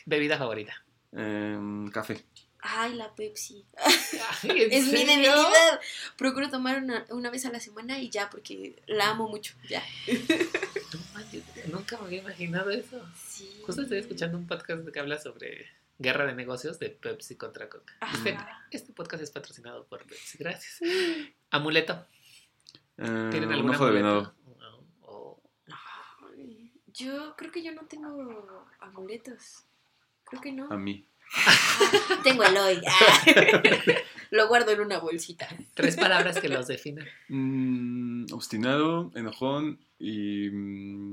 Bebida 0.06 0.38
favorita. 0.38 0.84
Em, 1.12 1.88
café. 1.90 2.24
Ay, 2.68 2.94
la 2.94 3.14
Pepsi. 3.14 3.64
Ay, 3.76 3.96
¿en 4.42 4.72
Es 4.72 4.86
mi 4.86 5.04
debilidad. 5.04 5.80
Procuro 6.16 6.50
tomar 6.50 6.82
una, 6.82 7.06
una 7.10 7.30
vez 7.30 7.46
a 7.46 7.52
la 7.52 7.60
semana 7.60 7.98
y 8.00 8.10
ya, 8.10 8.28
porque 8.30 8.82
la 8.86 9.10
amo 9.10 9.28
mucho. 9.28 9.54
Ya. 9.68 9.82
No 10.08 11.00
manches, 11.14 11.44
nunca 11.68 11.98
me 11.98 12.06
había 12.06 12.20
imaginado 12.20 12.70
eso. 12.70 13.04
Sí. 13.16 13.60
Justo 13.64 13.82
estoy 13.82 13.98
escuchando 13.98 14.36
un 14.36 14.46
podcast 14.46 14.88
que 14.88 15.00
habla 15.00 15.18
sobre 15.18 15.66
guerra 15.98 16.26
de 16.26 16.34
negocios 16.34 16.78
de 16.78 16.90
Pepsi 16.90 17.36
contra 17.36 17.68
Coca. 17.68 17.94
Este, 18.12 18.32
Ajá. 18.32 18.66
este 18.70 18.92
podcast 18.92 19.22
es 19.22 19.30
patrocinado 19.30 19.84
por 19.86 20.04
Pepsi, 20.06 20.38
gracias. 20.38 20.80
Amuleto. 21.50 22.06
Eh, 22.98 23.28
¿Tienen 23.30 23.48
un 23.48 23.54
algún 23.54 23.74
ojo 23.74 23.86
de 23.86 24.00
amuleto? 24.00 24.34
venado. 24.34 24.36
Yo 26.98 27.36
creo 27.36 27.52
que 27.52 27.62
yo 27.62 27.72
no 27.72 27.82
tengo 27.86 28.66
amuletos. 28.80 29.64
Creo 30.24 30.40
que 30.40 30.52
no. 30.52 30.70
A 30.70 30.76
mí. 30.76 31.06
Tengo 32.24 32.44
Eloy. 32.44 32.80
Ah. 32.86 33.22
Lo 34.30 34.48
guardo 34.48 34.72
en 34.72 34.80
una 34.80 34.98
bolsita. 34.98 35.48
tres 35.74 35.96
palabras 35.96 36.40
que 36.40 36.48
los 36.48 36.66
definan. 36.66 37.06
Mm, 37.28 38.26
obstinado, 38.32 39.12
enojón 39.14 39.78
y. 39.98 40.50
mm, 40.50 41.12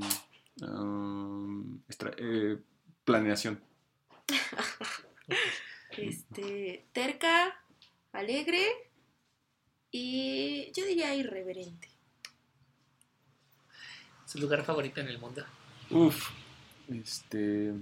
um, 0.62 1.80
eh, 2.18 2.58
planeación. 3.04 3.62
Este, 5.98 6.88
terca, 6.92 7.56
alegre 8.14 8.66
y 9.92 10.72
yo 10.76 10.86
diría 10.86 11.14
irreverente. 11.14 11.88
Su 14.26 14.40
lugar 14.40 14.66
favorito 14.66 15.02
en 15.02 15.08
el 15.08 15.20
mundo. 15.20 15.46
Uf. 15.92 16.32
Este. 16.90 17.74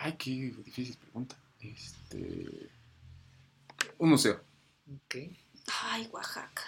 Ay, 0.00 0.12
qué 0.16 0.30
difícil 0.64 0.96
pregunta. 0.96 1.36
Este. 1.60 2.70
Un 3.98 4.10
museo. 4.10 4.40
Ok. 4.94 5.16
Ay, 5.82 6.08
Oaxaca. 6.12 6.62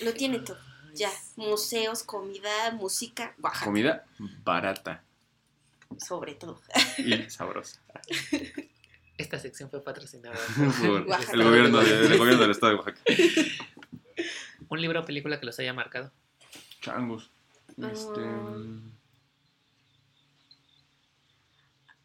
Lo 0.00 0.12
tiene 0.14 0.38
todo. 0.40 0.58
Ya, 0.94 1.10
museos, 1.36 2.02
comida, 2.02 2.70
música, 2.72 3.34
Oaxaca, 3.40 3.64
Comida 3.64 4.04
barata 4.44 5.02
sobre 5.98 6.34
todo. 6.34 6.60
y 6.98 7.30
sabrosa. 7.30 7.80
Esta 9.18 9.38
sección 9.38 9.70
fue 9.70 9.82
patrocinada 9.84 10.36
Por 10.82 11.06
Oaxaca. 11.06 11.32
el 11.32 11.42
gobierno, 11.44 11.78
de- 11.80 12.06
el 12.06 12.18
gobierno 12.18 12.42
del 12.42 12.50
estado 12.50 12.72
de 12.72 12.78
Oaxaca. 12.78 13.00
un 14.68 14.80
libro 14.80 15.00
o 15.00 15.04
película 15.04 15.38
que 15.38 15.46
los 15.46 15.58
haya 15.58 15.72
marcado. 15.74 16.10
Changos. 16.80 17.30
Este. 17.68 18.20
Ah. 18.20 18.56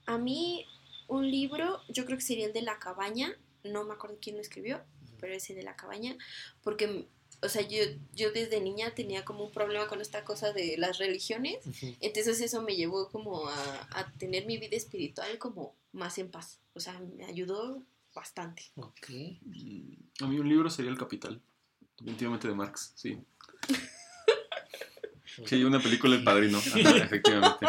A 0.07 0.17
mí, 0.17 0.65
un 1.07 1.29
libro, 1.29 1.81
yo 1.89 2.05
creo 2.05 2.17
que 2.17 2.23
sería 2.23 2.47
el 2.47 2.53
de 2.53 2.63
La 2.63 2.79
Cabaña. 2.79 3.37
No 3.63 3.83
me 3.83 3.93
acuerdo 3.93 4.17
quién 4.21 4.35
lo 4.37 4.41
escribió, 4.41 4.81
pero 5.19 5.33
ese 5.33 5.53
de 5.53 5.63
La 5.63 5.75
Cabaña. 5.75 6.17
Porque, 6.63 7.05
o 7.43 7.49
sea, 7.49 7.61
yo, 7.61 7.77
yo 8.15 8.31
desde 8.31 8.59
niña 8.61 8.95
tenía 8.95 9.23
como 9.25 9.43
un 9.43 9.51
problema 9.51 9.87
con 9.87 10.01
esta 10.01 10.23
cosa 10.23 10.51
de 10.53 10.75
las 10.77 10.97
religiones. 10.97 11.57
Entonces 12.01 12.41
eso 12.41 12.61
me 12.63 12.75
llevó 12.75 13.09
como 13.09 13.47
a, 13.47 13.87
a 13.91 14.11
tener 14.13 14.45
mi 14.45 14.57
vida 14.57 14.75
espiritual 14.75 15.37
como 15.37 15.75
más 15.91 16.17
en 16.17 16.31
paz. 16.31 16.59
O 16.73 16.79
sea, 16.79 16.99
me 16.99 17.25
ayudó 17.25 17.83
bastante. 18.15 18.63
Ok. 18.75 19.09
Mm, 19.41 19.93
A 20.23 20.27
mí 20.27 20.39
un 20.39 20.49
libro 20.49 20.69
sería 20.69 20.89
El 20.91 20.97
Capital. 20.97 21.41
Definitivamente 21.99 22.47
de 22.47 22.55
Marx, 22.55 22.93
sí. 22.95 23.17
Sí, 25.45 25.63
una 25.63 25.79
película 25.79 26.15
El 26.15 26.23
Padrino. 26.23 26.57
Ajá, 26.65 26.97
efectivamente. 26.97 27.65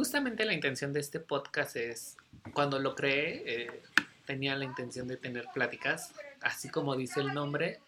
Justamente 0.00 0.46
la 0.46 0.54
intención 0.54 0.94
de 0.94 1.00
este 1.00 1.20
podcast 1.20 1.76
es, 1.76 2.16
cuando 2.54 2.78
lo 2.78 2.94
creé, 2.94 3.42
eh, 3.44 3.82
tenía 4.24 4.56
la 4.56 4.64
intención 4.64 5.06
de 5.06 5.18
tener 5.18 5.44
pláticas, 5.52 6.14
así 6.40 6.70
como 6.70 6.96
dice 6.96 7.20
el 7.20 7.34
nombre, 7.34 7.80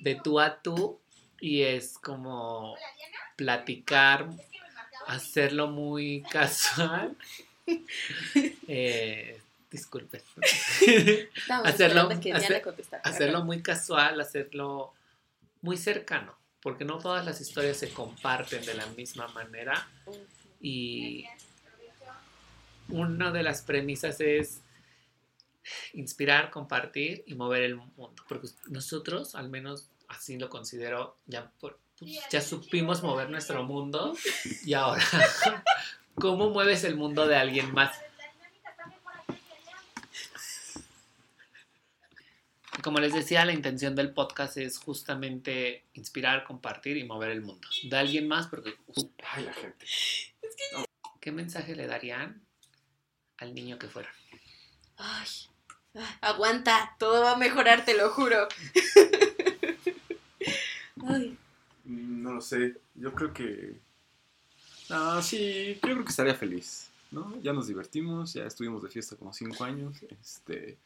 de 0.00 0.14
tú 0.14 0.40
a 0.40 0.62
tú, 0.62 0.98
y 1.42 1.60
es 1.64 1.98
como 1.98 2.74
platicar, 3.36 4.30
hacerlo 5.08 5.66
muy 5.68 6.22
casual. 6.30 7.14
Eh, 8.66 9.38
disculpen. 9.70 10.22
Hacerlo- 11.68 12.08
hacer- 12.38 12.62
hacerlo 13.10 13.44
muy 13.44 13.60
casual, 13.62 14.18
hacerlo 14.22 14.94
muy 15.60 15.76
cercano, 15.76 16.34
porque 16.62 16.86
no 16.86 16.96
todas 16.98 17.26
las 17.26 17.42
historias 17.42 17.76
se 17.76 17.90
comparten 17.90 18.64
de 18.64 18.72
la 18.72 18.86
misma 18.86 19.28
manera 19.28 19.86
y 20.62 21.26
una 22.88 23.30
de 23.32 23.42
las 23.42 23.62
premisas 23.62 24.20
es 24.20 24.60
inspirar, 25.92 26.50
compartir 26.50 27.24
y 27.26 27.34
mover 27.34 27.62
el 27.62 27.76
mundo, 27.76 28.14
porque 28.28 28.48
nosotros, 28.68 29.34
al 29.34 29.48
menos 29.50 29.90
así 30.08 30.38
lo 30.38 30.48
considero, 30.48 31.16
ya, 31.26 31.50
por- 31.60 31.78
pues, 31.98 32.12
ya 32.30 32.40
supimos 32.40 33.02
mover 33.02 33.28
nuestro 33.30 33.62
mundo 33.64 34.14
y 34.64 34.72
ahora, 34.74 35.02
¿cómo 36.14 36.50
mueves 36.50 36.84
el 36.84 36.96
mundo 36.96 37.26
de 37.26 37.36
alguien 37.36 37.72
más? 37.74 37.92
Y 42.78 42.80
Como 42.82 43.00
les 43.00 43.12
decía, 43.12 43.44
la 43.44 43.52
intención 43.52 43.96
del 43.96 44.12
podcast 44.12 44.56
es 44.56 44.78
justamente 44.78 45.84
inspirar, 45.94 46.44
compartir 46.44 46.96
y 46.96 47.04
mover 47.04 47.30
el 47.30 47.42
mundo. 47.42 47.68
De 47.82 47.96
alguien 47.96 48.28
más, 48.28 48.46
porque 48.46 48.74
Ay, 49.32 49.44
la 49.44 49.52
gente. 49.52 49.84
¿qué 51.20 51.32
mensaje 51.32 51.74
le 51.74 51.86
darían 51.88 52.40
al 53.38 53.54
niño 53.54 53.78
que 53.78 53.88
fueron? 53.88 54.12
Ay, 54.96 55.28
aguanta, 56.20 56.94
todo 56.98 57.22
va 57.22 57.32
a 57.32 57.38
mejorar, 57.38 57.84
te 57.84 57.96
lo 57.96 58.10
juro. 58.10 58.48
Ay, 61.08 61.36
No 61.84 62.34
lo 62.34 62.40
sé. 62.40 62.76
Yo 62.94 63.12
creo 63.14 63.32
que. 63.32 63.80
Ah, 64.90 65.20
sí, 65.22 65.74
yo 65.74 65.80
creo 65.80 66.04
que 66.04 66.10
estaría 66.10 66.34
feliz. 66.34 66.90
¿no? 67.10 67.40
Ya 67.42 67.52
nos 67.52 67.66
divertimos, 67.66 68.34
ya 68.34 68.44
estuvimos 68.44 68.82
de 68.82 68.90
fiesta 68.90 69.16
como 69.16 69.32
cinco 69.32 69.64
años. 69.64 69.96
Este. 70.20 70.78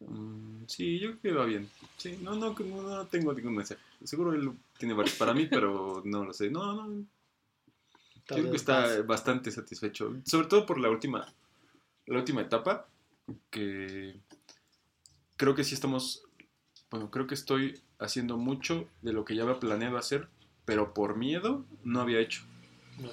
Mm, 0.00 0.64
sí, 0.66 0.98
yo 0.98 1.18
creo 1.18 1.20
que 1.20 1.32
va 1.32 1.44
bien. 1.46 1.70
Sí, 1.96 2.18
no, 2.22 2.34
no, 2.34 2.54
no, 2.58 2.82
no 2.82 3.06
tengo 3.06 3.32
ningún 3.32 3.56
mensaje. 3.56 3.80
Seguro 4.04 4.32
él 4.32 4.52
tiene 4.78 4.94
varios 4.94 5.16
para 5.16 5.34
mí, 5.34 5.46
pero 5.46 6.02
no 6.04 6.24
lo 6.24 6.32
sé. 6.32 6.50
No, 6.50 6.74
no. 6.74 7.04
Creo 8.26 8.44
que 8.44 8.56
es 8.56 8.62
está 8.62 9.02
bastante 9.02 9.50
satisfecho. 9.50 10.14
Sobre 10.24 10.48
todo 10.48 10.66
por 10.66 10.78
la 10.78 10.90
última, 10.90 11.32
la 12.06 12.18
última 12.18 12.42
etapa. 12.42 12.88
Que 13.50 14.20
creo 15.36 15.54
que 15.54 15.64
sí 15.64 15.74
estamos. 15.74 16.22
Bueno, 16.90 17.10
creo 17.10 17.26
que 17.26 17.34
estoy 17.34 17.82
haciendo 17.98 18.36
mucho 18.36 18.88
de 19.02 19.12
lo 19.12 19.24
que 19.24 19.34
ya 19.34 19.42
había 19.42 19.58
planeado 19.58 19.96
hacer, 19.96 20.28
pero 20.64 20.94
por 20.94 21.16
miedo 21.16 21.64
no 21.82 22.00
había 22.00 22.20
hecho. 22.20 22.42
No. 22.98 23.10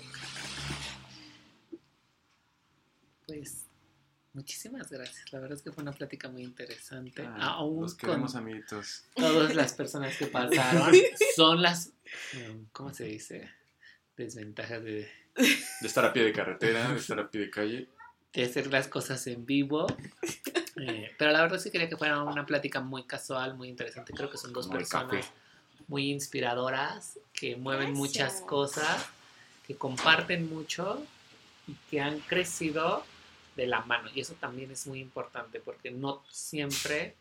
Pues 3.25 3.65
muchísimas 4.33 4.89
gracias. 4.89 5.31
La 5.31 5.39
verdad 5.39 5.57
es 5.57 5.63
que 5.63 5.71
fue 5.71 5.83
una 5.83 5.93
plática 5.93 6.29
muy 6.29 6.43
interesante. 6.43 7.23
Ah, 7.25 7.55
Aún 7.55 7.83
los 7.83 7.93
con 7.95 8.09
queremos, 8.09 8.35
amiguitos. 8.35 9.05
todas 9.15 9.55
las 9.55 9.73
personas 9.73 10.17
que 10.17 10.27
pasaron 10.27 10.93
son 11.35 11.61
las, 11.61 11.93
mm, 12.33 12.65
¿cómo 12.71 12.93
se 12.93 13.05
dice? 13.05 13.49
Desventajas 14.17 14.83
de, 14.83 15.09
De 15.35 15.87
estar 15.87 16.05
a 16.05 16.13
pie 16.13 16.23
de 16.23 16.33
carretera, 16.33 16.89
de 16.89 16.97
estar 16.99 17.19
a 17.19 17.29
pie 17.29 17.41
de 17.41 17.49
calle. 17.49 17.89
de 18.33 18.43
hacer 18.43 18.67
las 18.67 18.87
cosas 18.87 19.25
en 19.27 19.45
vivo. 19.45 19.87
Eh, 20.75 21.11
pero 21.19 21.31
la 21.31 21.41
verdad 21.43 21.59
sí 21.59 21.69
quería 21.69 21.87
que 21.87 21.97
fuera 21.97 22.23
una 22.23 22.47
plática 22.47 22.79
muy 22.79 23.03
casual, 23.03 23.55
muy 23.55 23.69
interesante. 23.69 24.11
Creo 24.11 24.31
que 24.31 24.39
son 24.39 24.53
dos 24.53 24.67
personas 24.67 25.23
café. 25.27 25.33
muy 25.87 26.11
inspiradoras, 26.11 27.19
que 27.31 27.55
mueven 27.55 27.93
muchas 27.93 28.41
cosas, 28.41 29.05
que 29.67 29.75
comparten 29.75 30.49
mucho 30.49 31.05
y 31.67 31.75
que 31.91 32.01
han 32.01 32.19
crecido 32.21 33.05
de 33.55 33.67
la 33.67 33.81
mano. 33.81 34.09
Y 34.15 34.21
eso 34.21 34.33
también 34.33 34.71
es 34.71 34.87
muy 34.87 34.99
importante 34.99 35.59
porque 35.59 35.91
no 35.91 36.23
siempre 36.31 37.15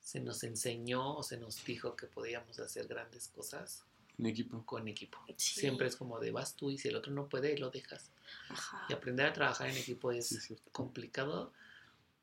se 0.00 0.20
nos 0.20 0.42
enseñó 0.42 1.14
o 1.14 1.22
se 1.22 1.36
nos 1.36 1.62
dijo 1.66 1.94
que 1.94 2.06
podíamos 2.06 2.58
hacer 2.58 2.86
grandes 2.86 3.28
cosas 3.28 3.84
Un 4.18 4.26
equipo. 4.26 4.64
con 4.66 4.88
equipo. 4.88 5.18
Sí. 5.36 5.60
Siempre 5.60 5.86
es 5.86 5.96
como 5.96 6.18
de 6.18 6.30
vas 6.32 6.56
tú 6.56 6.70
y 6.70 6.78
si 6.78 6.88
el 6.88 6.96
otro 6.96 7.12
no 7.12 7.28
puede, 7.28 7.56
lo 7.58 7.70
dejas. 7.70 8.10
Ajá. 8.48 8.84
Y 8.88 8.92
aprender 8.92 9.26
a 9.26 9.32
trabajar 9.32 9.68
en 9.70 9.76
equipo 9.76 10.10
es 10.12 10.28
Sí, 10.28 10.56
complicado, 10.72 11.52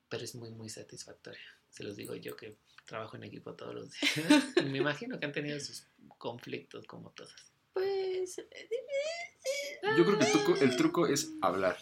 pero 0.09 0.23
es 0.23 0.35
muy, 0.35 0.51
muy 0.51 0.69
satisfactorio. 0.69 1.39
Se 1.69 1.83
los 1.83 1.95
digo 1.95 2.15
yo 2.15 2.35
que 2.35 2.55
trabajo 2.85 3.15
en 3.17 3.23
equipo 3.23 3.53
todos 3.53 3.73
los 3.75 3.91
días. 3.91 4.13
Y 4.57 4.65
me 4.65 4.77
imagino 4.79 5.19
que 5.19 5.25
han 5.25 5.31
tenido 5.31 5.59
sus 5.59 5.85
conflictos 6.17 6.85
como 6.85 7.09
todos. 7.11 7.33
Pues. 7.73 8.37
eh, 8.39 8.45
Yo 9.97 10.05
creo 10.05 10.17
que 10.19 10.25
el 10.25 10.31
truco, 10.31 10.55
el 10.61 10.77
truco 10.77 11.07
es 11.07 11.31
hablar. 11.41 11.77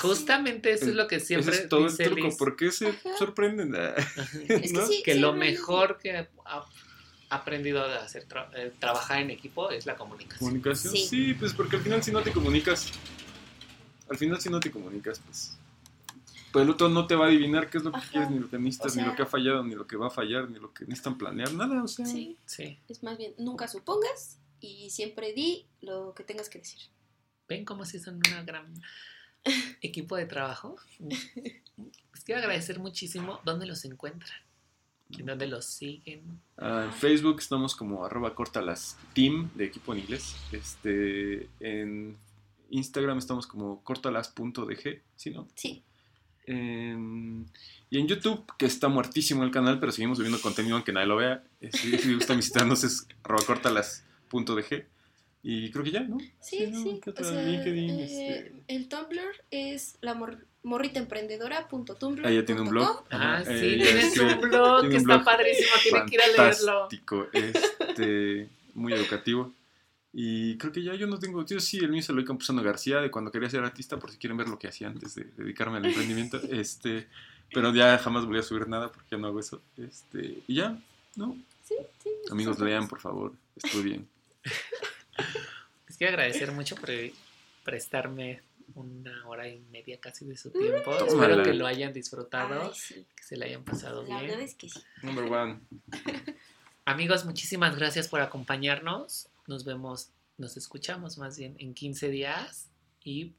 Justamente 0.00 0.70
eso 0.72 0.86
es 0.86 0.94
lo 0.94 1.06
que 1.08 1.18
siempre 1.20 1.52
Ese 1.52 1.62
es 1.64 1.68
todo 1.68 1.86
el 1.88 1.96
truco. 1.96 2.26
Liz. 2.28 2.36
¿Por 2.36 2.56
qué 2.56 2.70
se 2.70 2.88
Ajá. 2.88 3.16
sorprenden? 3.18 3.74
Ah, 3.76 3.94
Es 4.48 4.72
que 4.72 4.78
¿no? 4.78 4.86
sí. 4.86 5.02
que 5.02 5.14
lo 5.16 5.32
mejor 5.34 5.98
que 5.98 6.28
aprendido 7.30 7.82
a 7.84 7.96
hacer 8.04 8.26
tra- 8.28 8.50
eh, 8.54 8.72
trabajar 8.78 9.20
en 9.22 9.30
equipo 9.30 9.70
es 9.70 9.86
la 9.86 9.96
comunicación. 9.96 10.38
¿Comunicación? 10.40 10.92
Sí. 10.94 11.06
Sí. 11.06 11.34
pues 11.34 11.52
porque 11.54 11.76
al 11.76 11.82
final 11.82 12.02
si 12.02 12.10
no 12.12 12.22
te 12.22 12.32
comunicas, 12.32 12.90
al 14.10 14.18
final 14.18 14.40
si 14.40 14.48
no 14.50 14.60
te 14.60 14.70
comunicas, 14.70 15.20
pues, 15.20 15.56
pues 16.52 16.64
el 16.64 16.70
otro 16.70 16.88
no 16.88 17.06
te 17.06 17.14
va 17.14 17.26
a 17.26 17.28
adivinar 17.28 17.70
qué 17.70 17.78
es 17.78 17.84
lo 17.84 17.92
que 17.92 17.98
Ajá. 17.98 18.10
quieres, 18.10 18.30
ni 18.30 18.38
lo 18.40 18.50
que 18.50 18.58
necesitas, 18.58 18.92
O 18.92 18.94
sea- 18.94 19.02
ni 19.04 19.08
lo 19.08 19.14
que 19.16 19.22
ha 19.22 19.26
fallado, 19.26 19.62
ni 19.64 19.74
lo 19.74 19.86
que 19.86 19.96
va 19.96 20.08
a 20.08 20.10
fallar, 20.10 20.50
ni 20.50 20.58
lo 20.58 20.72
que 20.74 20.84
necesitan 20.84 21.16
planear, 21.16 21.52
nada, 21.54 21.82
o 21.82 21.88
sea. 21.88 22.04
Sí, 22.06 22.36
Sí. 22.44 22.78
es 22.88 23.02
más 23.04 23.16
bien, 23.16 23.32
nunca 23.38 23.68
supongas 23.68 24.38
y 24.60 24.90
siempre 24.90 25.32
di 25.32 25.64
lo 25.80 26.12
que 26.14 26.24
tengas 26.24 26.48
que 26.50 26.58
decir. 26.58 26.80
¿Ven 27.48 27.64
cómo 27.64 27.84
si 27.84 27.98
son 28.00 28.16
una 28.16 28.42
gran 28.42 28.74
equipo 29.80 30.16
de 30.16 30.26
trabajo? 30.26 30.76
Les 30.98 31.30
quiero 32.24 32.40
agradecer 32.40 32.78
muchísimo. 32.80 33.40
¿Dónde 33.44 33.66
los 33.66 33.84
encuentran? 33.84 34.38
¿En 35.18 35.26
dónde 35.26 35.46
los 35.46 35.64
siguen? 35.64 36.22
Ah, 36.56 36.84
en 36.86 36.92
Facebook 36.92 37.36
estamos 37.40 37.74
como 37.76 38.04
arroba 38.04 38.34
cortalas 38.34 38.96
team 39.14 39.50
de 39.54 39.64
equipo 39.66 39.92
en 39.92 40.00
inglés. 40.00 40.36
Este, 40.52 41.48
en 41.60 42.16
Instagram 42.70 43.18
estamos 43.18 43.46
como 43.46 43.82
cortalas.dg, 43.82 45.02
¿sí 45.16 45.30
no? 45.30 45.48
Sí, 45.54 45.82
En- 46.46 47.46
y 47.90 47.98
en 47.98 48.06
YouTube, 48.08 48.44
que 48.56 48.66
está 48.66 48.88
muertísimo 48.88 49.42
el 49.44 49.50
canal, 49.50 49.78
pero 49.80 49.92
seguimos 49.92 50.18
subiendo 50.18 50.40
contenido 50.40 50.76
aunque 50.76 50.92
nadie 50.92 51.06
lo 51.06 51.16
vea. 51.16 51.42
Eh, 51.60 51.70
Si, 51.72 51.96
si 51.98 52.14
gustan 52.14 52.36
visitarnos 52.38 52.82
es 52.84 53.06
arroba 53.24 53.44
cortalas.dg. 53.44 54.86
Y 55.42 55.70
creo 55.70 55.84
que 55.84 55.90
ya, 55.90 56.00
¿no? 56.00 56.18
sí, 56.40 56.66
¿no? 56.66 56.82
sí. 56.82 57.00
¿Qué 57.02 57.10
O 57.10 57.24
sea, 57.24 57.42
LinkedIn, 57.42 57.90
eh, 57.90 58.04
este- 58.04 58.52
El 58.68 58.88
Tumblr 58.88 59.44
es 59.50 59.96
la 60.02 60.14
mor 60.14 60.46
morritaemprendedora.tumblr. 60.62 62.26
Ah, 62.26 62.30
ya 62.30 62.44
tiene 62.44 62.60
un 62.60 62.68
blog. 62.68 63.04
Ah, 63.10 63.42
sí, 63.44 63.50
eh, 63.52 63.78
tienes 63.82 64.18
un 64.18 64.40
blog 64.40 64.82
que 64.82 64.88
un 64.88 64.96
está 64.96 65.24
padrísimo. 65.24 65.70
Tienen 65.82 66.06
que 66.06 66.14
ir 66.14 66.20
a 66.20 66.26
leerlo. 66.26 66.72
Fantástico, 66.80 67.26
este, 67.32 68.48
muy 68.74 68.92
educativo. 68.92 69.54
Y 70.12 70.58
creo 70.58 70.72
que 70.72 70.82
ya 70.82 70.94
yo 70.94 71.06
no 71.06 71.18
tengo, 71.18 71.46
yo 71.46 71.60
sí, 71.60 71.78
el 71.78 71.88
mío 71.90 72.00
es 72.00 72.08
Eloy 72.08 72.24
Campuzano 72.24 72.62
García, 72.62 73.00
de 73.00 73.10
cuando 73.10 73.30
quería 73.30 73.48
ser 73.48 73.62
artista, 73.62 73.98
por 73.98 74.10
si 74.10 74.18
quieren 74.18 74.36
ver 74.36 74.48
lo 74.48 74.58
que 74.58 74.68
hacía 74.68 74.88
antes 74.88 75.14
de 75.14 75.24
dedicarme 75.36 75.78
al 75.78 75.86
emprendimiento. 75.86 76.40
Este, 76.50 77.06
pero 77.52 77.72
ya 77.72 77.96
jamás 77.98 78.26
volví 78.26 78.40
a 78.40 78.42
subir 78.42 78.68
nada 78.68 78.90
porque 78.92 79.08
ya 79.12 79.18
no 79.18 79.28
hago 79.28 79.40
eso. 79.40 79.62
Este, 79.78 80.42
y 80.46 80.54
ya, 80.56 80.78
¿no? 81.16 81.36
Sí, 81.64 81.76
sí. 82.02 82.10
Amigos, 82.30 82.58
lean, 82.58 82.88
por 82.88 83.00
favor, 83.00 83.32
estudien. 83.56 84.06
Les 85.88 85.96
quiero 85.96 86.12
agradecer 86.12 86.52
mucho 86.52 86.76
por 86.76 86.90
prestarme 87.64 88.42
una 88.74 89.26
hora 89.26 89.48
y 89.48 89.60
media 89.72 89.98
casi 90.00 90.24
de 90.24 90.36
su 90.36 90.50
tiempo. 90.50 90.94
Espero 91.04 91.42
que 91.42 91.54
lo 91.54 91.66
hayan 91.66 91.92
disfrutado, 91.92 92.62
Ay, 92.62 92.70
sí. 92.74 93.06
que 93.16 93.22
se 93.24 93.36
la 93.36 93.46
hayan 93.46 93.64
pasado 93.64 94.02
La 94.02 94.20
verdad 94.20 94.36
bien. 94.36 94.40
es 94.40 94.54
que 94.54 94.68
sí. 94.68 94.80
Number 95.02 95.24
one. 95.24 95.60
Amigos, 96.84 97.24
muchísimas 97.24 97.76
gracias 97.76 98.08
por 98.08 98.20
acompañarnos. 98.20 99.28
Nos 99.46 99.64
vemos, 99.64 100.10
nos 100.38 100.56
escuchamos 100.56 101.18
más 101.18 101.38
bien 101.38 101.56
en 101.58 101.74
15 101.74 102.08
días 102.08 102.68
y 103.02 103.34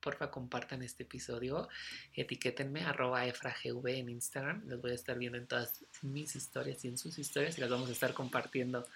porfa 0.00 0.30
compartan 0.30 0.82
este 0.82 1.04
episodio. 1.04 1.68
Etiquétenme 2.12 2.82
arroba 2.84 3.26
efragv 3.26 3.88
en 3.88 4.10
Instagram. 4.10 4.62
Los 4.66 4.80
voy 4.82 4.90
a 4.92 4.94
estar 4.94 5.18
viendo 5.18 5.38
en 5.38 5.46
todas 5.46 5.84
mis 6.02 6.36
historias 6.36 6.84
y 6.84 6.88
en 6.88 6.98
sus 6.98 7.18
historias 7.18 7.56
y 7.56 7.62
las 7.62 7.70
vamos 7.70 7.88
a 7.88 7.92
estar 7.92 8.12
compartiendo. 8.12 8.86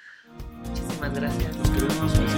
Muchísimas 0.98 1.14
gracias. 1.14 1.56
Los 1.56 1.70
queremos. 1.70 2.37